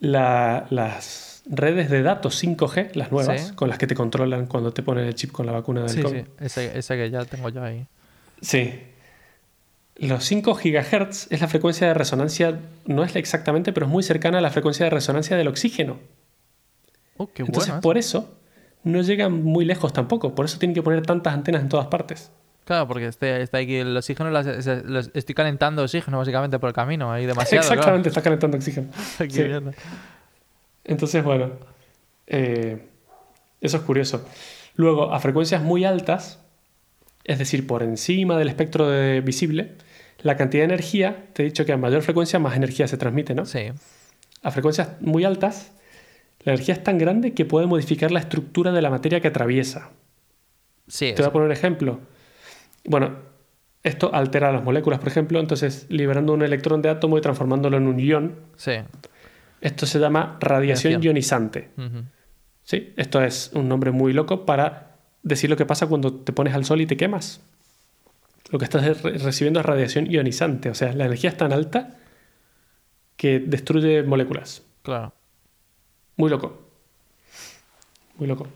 La- 0.00 0.66
las 0.70 1.42
redes 1.46 1.90
de 1.90 2.02
datos 2.02 2.42
5G, 2.42 2.94
las 2.94 3.10
nuevas, 3.10 3.48
Sí. 3.48 3.54
con 3.54 3.68
las 3.68 3.78
que 3.78 3.86
te 3.86 3.94
controlan 3.94 4.46
cuando 4.46 4.72
te 4.72 4.82
ponen 4.82 5.06
el 5.06 5.14
chip 5.14 5.32
con 5.32 5.46
la 5.46 5.52
vacuna 5.52 5.80
del 5.80 5.90
Sí, 5.90 6.02
COVID. 6.02 6.20
sí. 6.20 6.30
Ese, 6.40 6.78
ese 6.78 6.96
que 6.96 7.10
ya 7.10 7.24
tengo 7.24 7.48
yo 7.48 7.62
ahí. 7.64 7.86
Sí. 8.40 8.80
Los 9.96 10.24
5 10.24 10.54
GHz 10.54 11.28
es 11.30 11.40
la 11.40 11.48
frecuencia 11.48 11.86
de 11.88 11.94
resonancia, 11.94 12.58
no 12.86 13.02
es 13.04 13.14
la 13.14 13.20
exactamente, 13.20 13.72
pero 13.72 13.86
es 13.86 13.92
muy 13.92 14.02
cercana 14.02 14.38
a 14.38 14.40
la 14.40 14.50
frecuencia 14.50 14.84
de 14.84 14.90
resonancia 14.90 15.36
del 15.36 15.48
oxígeno. 15.48 15.98
Oh, 17.16 17.28
qué 17.32 17.42
Entonces, 17.42 17.74
por 17.74 17.98
eso 17.98 18.38
no 18.84 19.00
llegan 19.02 19.42
muy 19.44 19.64
lejos 19.64 19.92
tampoco. 19.92 20.34
Por 20.34 20.44
eso 20.46 20.58
tienen 20.58 20.74
que 20.74 20.82
poner 20.82 21.02
tantas 21.06 21.34
antenas 21.34 21.62
en 21.62 21.68
todas 21.68 21.86
partes. 21.86 22.30
Claro, 22.64 22.86
porque 22.88 23.06
este, 23.06 23.42
está 23.42 23.58
aquí 23.58 23.76
el 23.76 23.96
oxígeno, 23.96 24.30
las- 24.30 24.46
los- 24.84 25.10
estoy 25.14 25.34
calentando 25.34 25.82
oxígeno 25.82 26.18
básicamente 26.18 26.58
por 26.58 26.68
el 26.68 26.74
camino, 26.74 27.12
ahí 27.12 27.26
demasiado. 27.26 27.62
claro. 27.66 27.74
Exactamente, 27.80 28.08
está 28.08 28.22
calentando 28.22 28.56
oxígeno. 28.56 28.88
Sí. 29.18 29.42
Entonces, 30.84 31.22
bueno, 31.24 31.52
eh, 32.26 32.86
eso 33.60 33.76
es 33.76 33.82
curioso. 33.82 34.26
Luego, 34.74 35.12
a 35.12 35.20
frecuencias 35.20 35.62
muy 35.62 35.84
altas, 35.84 36.40
es 37.24 37.38
decir, 37.38 37.66
por 37.66 37.82
encima 37.82 38.36
del 38.38 38.48
espectro 38.48 38.88
de- 38.88 39.20
visible, 39.20 39.72
la 40.22 40.36
cantidad 40.36 40.62
de 40.62 40.66
energía, 40.74 41.26
te 41.32 41.42
he 41.42 41.46
dicho 41.46 41.64
que 41.64 41.72
a 41.72 41.76
mayor 41.76 42.02
frecuencia 42.02 42.38
más 42.38 42.56
energía 42.56 42.88
se 42.88 42.96
transmite, 42.96 43.34
¿no? 43.34 43.44
Sí. 43.46 43.70
A 44.42 44.50
frecuencias 44.50 45.00
muy 45.00 45.24
altas, 45.24 45.72
la 46.44 46.52
energía 46.52 46.74
es 46.74 46.82
tan 46.82 46.98
grande 46.98 47.34
que 47.34 47.44
puede 47.44 47.66
modificar 47.66 48.10
la 48.10 48.20
estructura 48.20 48.72
de 48.72 48.82
la 48.82 48.90
materia 48.90 49.20
que 49.20 49.28
atraviesa. 49.28 49.90
Sí. 50.88 51.12
Te 51.14 51.22
voy 51.22 51.28
a 51.28 51.32
poner 51.32 51.46
un 51.46 51.52
ejemplo. 51.52 52.00
Bueno, 52.84 53.16
esto 53.82 54.12
altera 54.14 54.52
las 54.52 54.62
moléculas, 54.62 54.98
por 54.98 55.08
ejemplo, 55.08 55.38
entonces 55.40 55.86
liberando 55.88 56.32
un 56.32 56.42
electrón 56.42 56.82
de 56.82 56.88
átomo 56.88 57.18
y 57.18 57.20
transformándolo 57.20 57.76
en 57.76 57.86
un 57.86 57.98
ion. 58.00 58.34
Sí. 58.56 58.72
Esto 59.60 59.86
se 59.86 59.98
llama 60.00 60.38
radiación 60.40 61.02
ionizante. 61.02 61.70
Sí, 62.64 62.92
esto 62.96 63.22
es 63.22 63.50
un 63.54 63.68
nombre 63.68 63.90
muy 63.92 64.12
loco 64.12 64.44
para 64.44 64.96
decir 65.22 65.48
lo 65.50 65.56
que 65.56 65.66
pasa 65.66 65.86
cuando 65.86 66.12
te 66.14 66.32
pones 66.32 66.54
al 66.54 66.64
sol 66.64 66.80
y 66.80 66.86
te 66.86 66.96
quemas. 66.96 67.40
Lo 68.50 68.58
que 68.58 68.64
estás 68.64 69.02
re- 69.02 69.18
recibiendo 69.18 69.60
es 69.60 69.66
radiación 69.66 70.10
ionizante, 70.10 70.68
o 70.68 70.74
sea, 70.74 70.92
la 70.92 71.04
energía 71.06 71.30
es 71.30 71.36
tan 71.36 71.52
alta 71.52 71.96
que 73.16 73.38
destruye 73.38 74.02
moléculas. 74.02 74.62
Claro. 74.82 75.12
Muy 76.22 76.30
loco. 76.30 76.56
Muy 78.16 78.28
loco. 78.28 78.46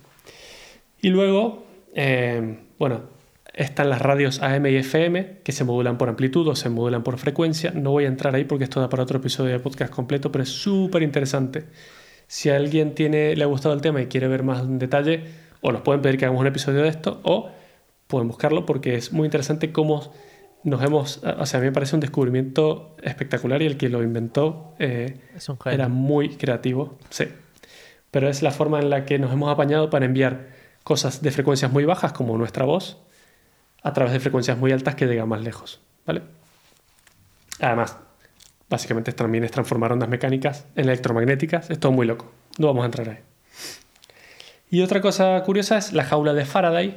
Y 1.02 1.08
luego, 1.08 1.66
eh, 1.96 2.60
bueno, 2.78 3.00
están 3.54 3.90
las 3.90 4.00
radios 4.00 4.40
AM 4.40 4.66
y 4.66 4.76
FM 4.76 5.38
que 5.42 5.50
se 5.50 5.64
modulan 5.64 5.98
por 5.98 6.08
amplitud 6.08 6.46
o 6.46 6.54
se 6.54 6.68
modulan 6.68 7.02
por 7.02 7.18
frecuencia. 7.18 7.72
No 7.72 7.90
voy 7.90 8.04
a 8.04 8.06
entrar 8.06 8.36
ahí 8.36 8.44
porque 8.44 8.62
esto 8.62 8.78
da 8.78 8.88
para 8.88 9.02
otro 9.02 9.18
episodio 9.18 9.50
de 9.50 9.58
podcast 9.58 9.92
completo, 9.92 10.30
pero 10.30 10.44
es 10.44 10.48
súper 10.50 11.02
interesante. 11.02 11.64
Si 12.28 12.50
a 12.50 12.54
alguien 12.54 12.94
tiene, 12.94 13.34
le 13.34 13.42
ha 13.42 13.48
gustado 13.48 13.74
el 13.74 13.80
tema 13.80 14.00
y 14.00 14.06
quiere 14.06 14.28
ver 14.28 14.44
más 14.44 14.60
en 14.62 14.78
detalle, 14.78 15.24
o 15.60 15.72
nos 15.72 15.80
pueden 15.80 16.02
pedir 16.02 16.18
que 16.18 16.26
hagamos 16.26 16.42
un 16.42 16.46
episodio 16.46 16.82
de 16.82 16.88
esto, 16.88 17.20
o 17.24 17.50
pueden 18.06 18.28
buscarlo 18.28 18.64
porque 18.64 18.94
es 18.94 19.12
muy 19.12 19.24
interesante 19.24 19.72
cómo 19.72 20.12
nos 20.62 20.80
hemos... 20.84 21.20
O 21.36 21.46
sea, 21.46 21.58
a 21.58 21.60
mí 21.60 21.66
me 21.66 21.72
parece 21.72 21.96
un 21.96 22.00
descubrimiento 22.00 22.94
espectacular 23.02 23.60
y 23.60 23.66
el 23.66 23.76
que 23.76 23.88
lo 23.88 24.04
inventó... 24.04 24.76
eh, 24.78 25.18
Es 25.34 25.48
un 25.48 25.58
genio. 25.58 25.74
era 25.74 25.88
muy 25.88 26.28
creativo, 26.36 26.96
sí. 27.10 27.24
Pero 28.16 28.30
es 28.30 28.40
la 28.40 28.50
forma 28.50 28.80
en 28.80 28.88
la 28.88 29.04
que 29.04 29.18
nos 29.18 29.30
hemos 29.30 29.52
apañado 29.52 29.90
para 29.90 30.06
enviar 30.06 30.46
cosas 30.84 31.20
de 31.20 31.30
frecuencias 31.30 31.70
muy 31.70 31.84
bajas, 31.84 32.14
como 32.14 32.38
nuestra 32.38 32.64
voz, 32.64 32.96
a 33.82 33.92
través 33.92 34.14
de 34.14 34.20
frecuencias 34.20 34.56
muy 34.56 34.72
altas 34.72 34.94
que 34.94 35.04
llegan 35.04 35.28
más 35.28 35.42
lejos, 35.42 35.82
¿vale? 36.06 36.22
Además, 37.60 37.98
básicamente 38.70 39.12
también 39.12 39.44
es 39.44 39.50
transformar 39.50 39.92
ondas 39.92 40.08
mecánicas 40.08 40.64
en 40.76 40.86
electromagnéticas. 40.86 41.68
Es 41.68 41.78
muy 41.84 42.06
loco. 42.06 42.32
No 42.56 42.68
vamos 42.68 42.84
a 42.84 42.86
entrar 42.86 43.10
ahí. 43.10 43.18
Y 44.70 44.80
otra 44.80 45.02
cosa 45.02 45.38
curiosa 45.42 45.76
es 45.76 45.92
la 45.92 46.04
jaula 46.04 46.32
de 46.32 46.46
Faraday, 46.46 46.96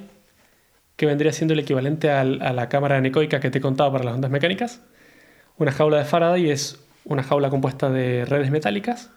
que 0.95 1.05
vendría 1.05 1.33
siendo 1.33 1.53
el 1.53 1.59
equivalente 1.59 2.09
al- 2.11 2.41
a 2.41 2.53
la 2.53 2.69
cámara 2.69 2.95
anecoica 2.95 3.41
que 3.41 3.51
te 3.51 3.57
he 3.57 3.61
contado 3.61 3.91
para 3.91 4.05
las 4.05 4.13
ondas 4.13 4.31
mecánicas. 4.31 4.79
Una 5.57 5.73
jaula 5.73 5.97
de 5.97 6.05
Faraday 6.05 6.49
es 6.49 6.79
una 7.03 7.23
jaula 7.23 7.49
compuesta 7.49 7.89
de 7.89 8.23
redes 8.23 8.51
metálicas 8.51 9.11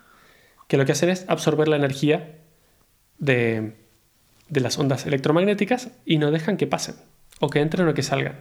que 0.73 0.79
lo 0.79 0.87
que 0.87 0.93
hacen 0.93 1.11
es 1.11 1.27
absorber 1.29 1.69
la 1.69 1.77
energía 1.77 2.39
de, 3.19 3.75
de 4.49 4.61
las 4.61 4.79
ondas 4.79 5.05
electromagnéticas 5.07 5.91
y 6.07 6.17
no 6.17 6.31
dejan 6.31 6.57
que 6.57 6.67
pasen, 6.67 6.95
o 7.41 7.51
que 7.51 7.61
entren 7.61 7.87
o 7.89 7.93
que 7.93 8.03
salgan. 8.03 8.37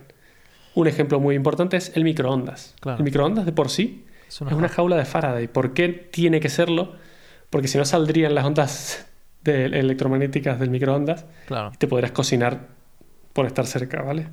Un 0.74 0.88
ejemplo 0.88 1.20
muy 1.20 1.36
importante 1.36 1.76
es 1.76 1.92
el 1.98 2.06
microondas. 2.06 2.74
Claro. 2.80 3.00
El 3.00 3.04
microondas 3.04 3.46
de 3.46 3.52
por 3.52 3.70
sí 3.70 4.06
Es 4.30 4.36
es 4.42 4.54
una 4.54 4.70
jaula 4.70 4.96
de 4.96 5.04
Faraday. 5.04 5.50
¿Por 5.50 5.74
qué 5.74 5.90
tiene 5.90 6.40
que 6.40 6.48
serlo? 6.48 6.94
Porque 7.50 7.68
si 7.68 7.78
no 7.78 7.84
saldrían 7.84 8.34
las 8.34 8.46
ondas 8.46 9.06
de- 9.44 9.66
electromagnéticas 9.66 10.58
del 10.58 10.70
microondas 10.70 11.26
Claro. 11.48 11.74
te 11.78 11.86
podrías 11.90 12.14
cocinar 12.14 12.68
por 13.34 13.46
estar 13.46 13.66
cerca, 13.68 14.04
¿vale? 14.04 14.28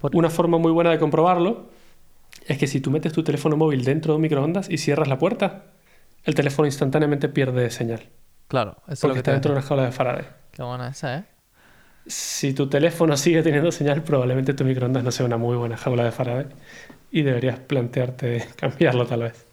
Por- 0.00 0.16
Una 0.16 0.30
forma 0.30 0.56
muy 0.56 0.72
buena 0.72 0.88
de 0.90 0.98
comprobarlo 0.98 1.68
es 2.48 2.56
que 2.56 2.66
si 2.66 2.80
tú 2.80 2.90
metes 2.90 3.12
tu 3.12 3.22
teléfono 3.22 3.58
móvil 3.58 3.84
dentro 3.84 4.14
de 4.14 4.16
un 4.16 4.22
microondas 4.22 4.70
y 4.70 4.78
cierras 4.78 5.08
la 5.08 5.18
puerta, 5.18 5.64
el 6.24 6.34
teléfono 6.34 6.66
instantáneamente 6.66 7.28
pierde 7.28 7.70
señal. 7.70 8.08
Claro. 8.48 8.76
Eso 8.84 8.92
es 8.92 9.00
Porque 9.00 9.08
lo 9.08 9.14
que 9.14 9.18
está 9.20 9.30
te 9.30 9.34
dentro 9.34 9.52
de 9.52 9.58
una 9.58 9.66
jaula 9.66 9.84
de 9.84 9.92
Faraday. 9.92 10.24
Qué 10.50 10.62
buena 10.62 10.88
esa, 10.88 11.18
¿eh? 11.18 11.24
Si 12.06 12.52
tu 12.52 12.68
teléfono 12.68 13.16
sigue 13.16 13.42
teniendo 13.42 13.70
señal, 13.70 14.02
probablemente 14.02 14.54
tu 14.54 14.64
microondas 14.64 15.04
no 15.04 15.10
sea 15.10 15.24
una 15.24 15.36
muy 15.36 15.56
buena 15.56 15.76
jaula 15.76 16.04
de 16.04 16.10
Faraday 16.12 16.46
y 17.10 17.22
deberías 17.22 17.60
plantearte 17.60 18.48
cambiarlo 18.56 19.06
tal 19.06 19.22
vez. 19.22 19.46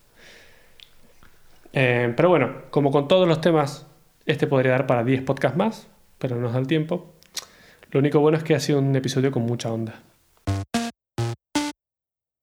Eh, 1.74 2.14
pero 2.16 2.30
bueno, 2.30 2.64
como 2.72 2.92
con 2.92 3.08
todos 3.08 3.28
los 3.28 3.42
temas, 3.42 3.86
este 4.26 4.48
podría 4.48 4.72
dar 4.72 4.88
para 4.88 5.04
10 5.04 5.22
podcasts 5.24 5.58
más, 5.58 5.88
pero 6.18 6.36
no 6.36 6.42
nos 6.42 6.54
da 6.54 6.60
el 6.60 6.68
tiempo. 6.68 7.14
Lo 7.92 8.00
único 8.00 8.20
bueno 8.20 8.38
es 8.38 8.44
que 8.44 8.56
ha 8.56 8.60
sido 8.60 8.80
un 8.80 8.96
episodio 8.96 9.32
con 9.32 9.44
mucha 9.44 9.72
onda. 9.72 10.02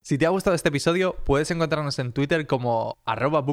Si 0.03 0.18
te 0.18 0.27
ha 0.27 0.29
gustado 0.29 0.55
este 0.55 0.68
episodio, 0.68 1.16
puedes 1.24 1.51
encontrarnos 1.51 1.99
en 1.99 2.12
Twitter 2.12 2.47
como 2.47 2.97
arroba. 3.05 3.45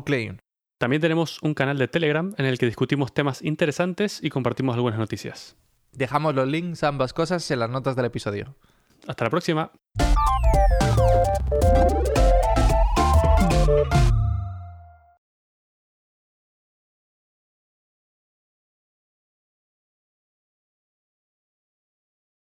También 0.83 1.01
tenemos 1.01 1.41
un 1.41 1.53
canal 1.53 1.77
de 1.77 1.87
Telegram 1.87 2.35
en 2.37 2.45
el 2.45 2.57
que 2.57 2.65
discutimos 2.65 3.13
temas 3.13 3.41
interesantes 3.41 4.21
y 4.21 4.29
compartimos 4.29 4.75
algunas 4.75 4.99
noticias. 4.99 5.55
Dejamos 5.93 6.35
los 6.35 6.45
links 6.45 6.83
a 6.83 6.89
ambas 6.89 7.13
cosas 7.13 7.49
en 7.51 7.59
las 7.59 7.69
notas 7.69 7.95
del 7.95 8.03
episodio. 8.03 8.53
Hasta 9.07 9.23
la 9.23 9.29
próxima. 9.29 9.71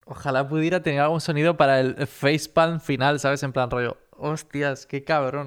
Ojalá 0.05 0.45
pudiera 0.49 0.83
tener 0.83 0.99
algún 0.99 1.21
sonido 1.21 1.55
para 1.55 1.79
el 1.79 2.05
facepalm 2.05 2.81
final, 2.81 3.21
¿sabes? 3.21 3.43
En 3.43 3.53
plan 3.53 3.71
rollo, 3.71 3.95
hostias, 4.11 4.85
qué 4.85 5.05
cabrón. 5.05 5.43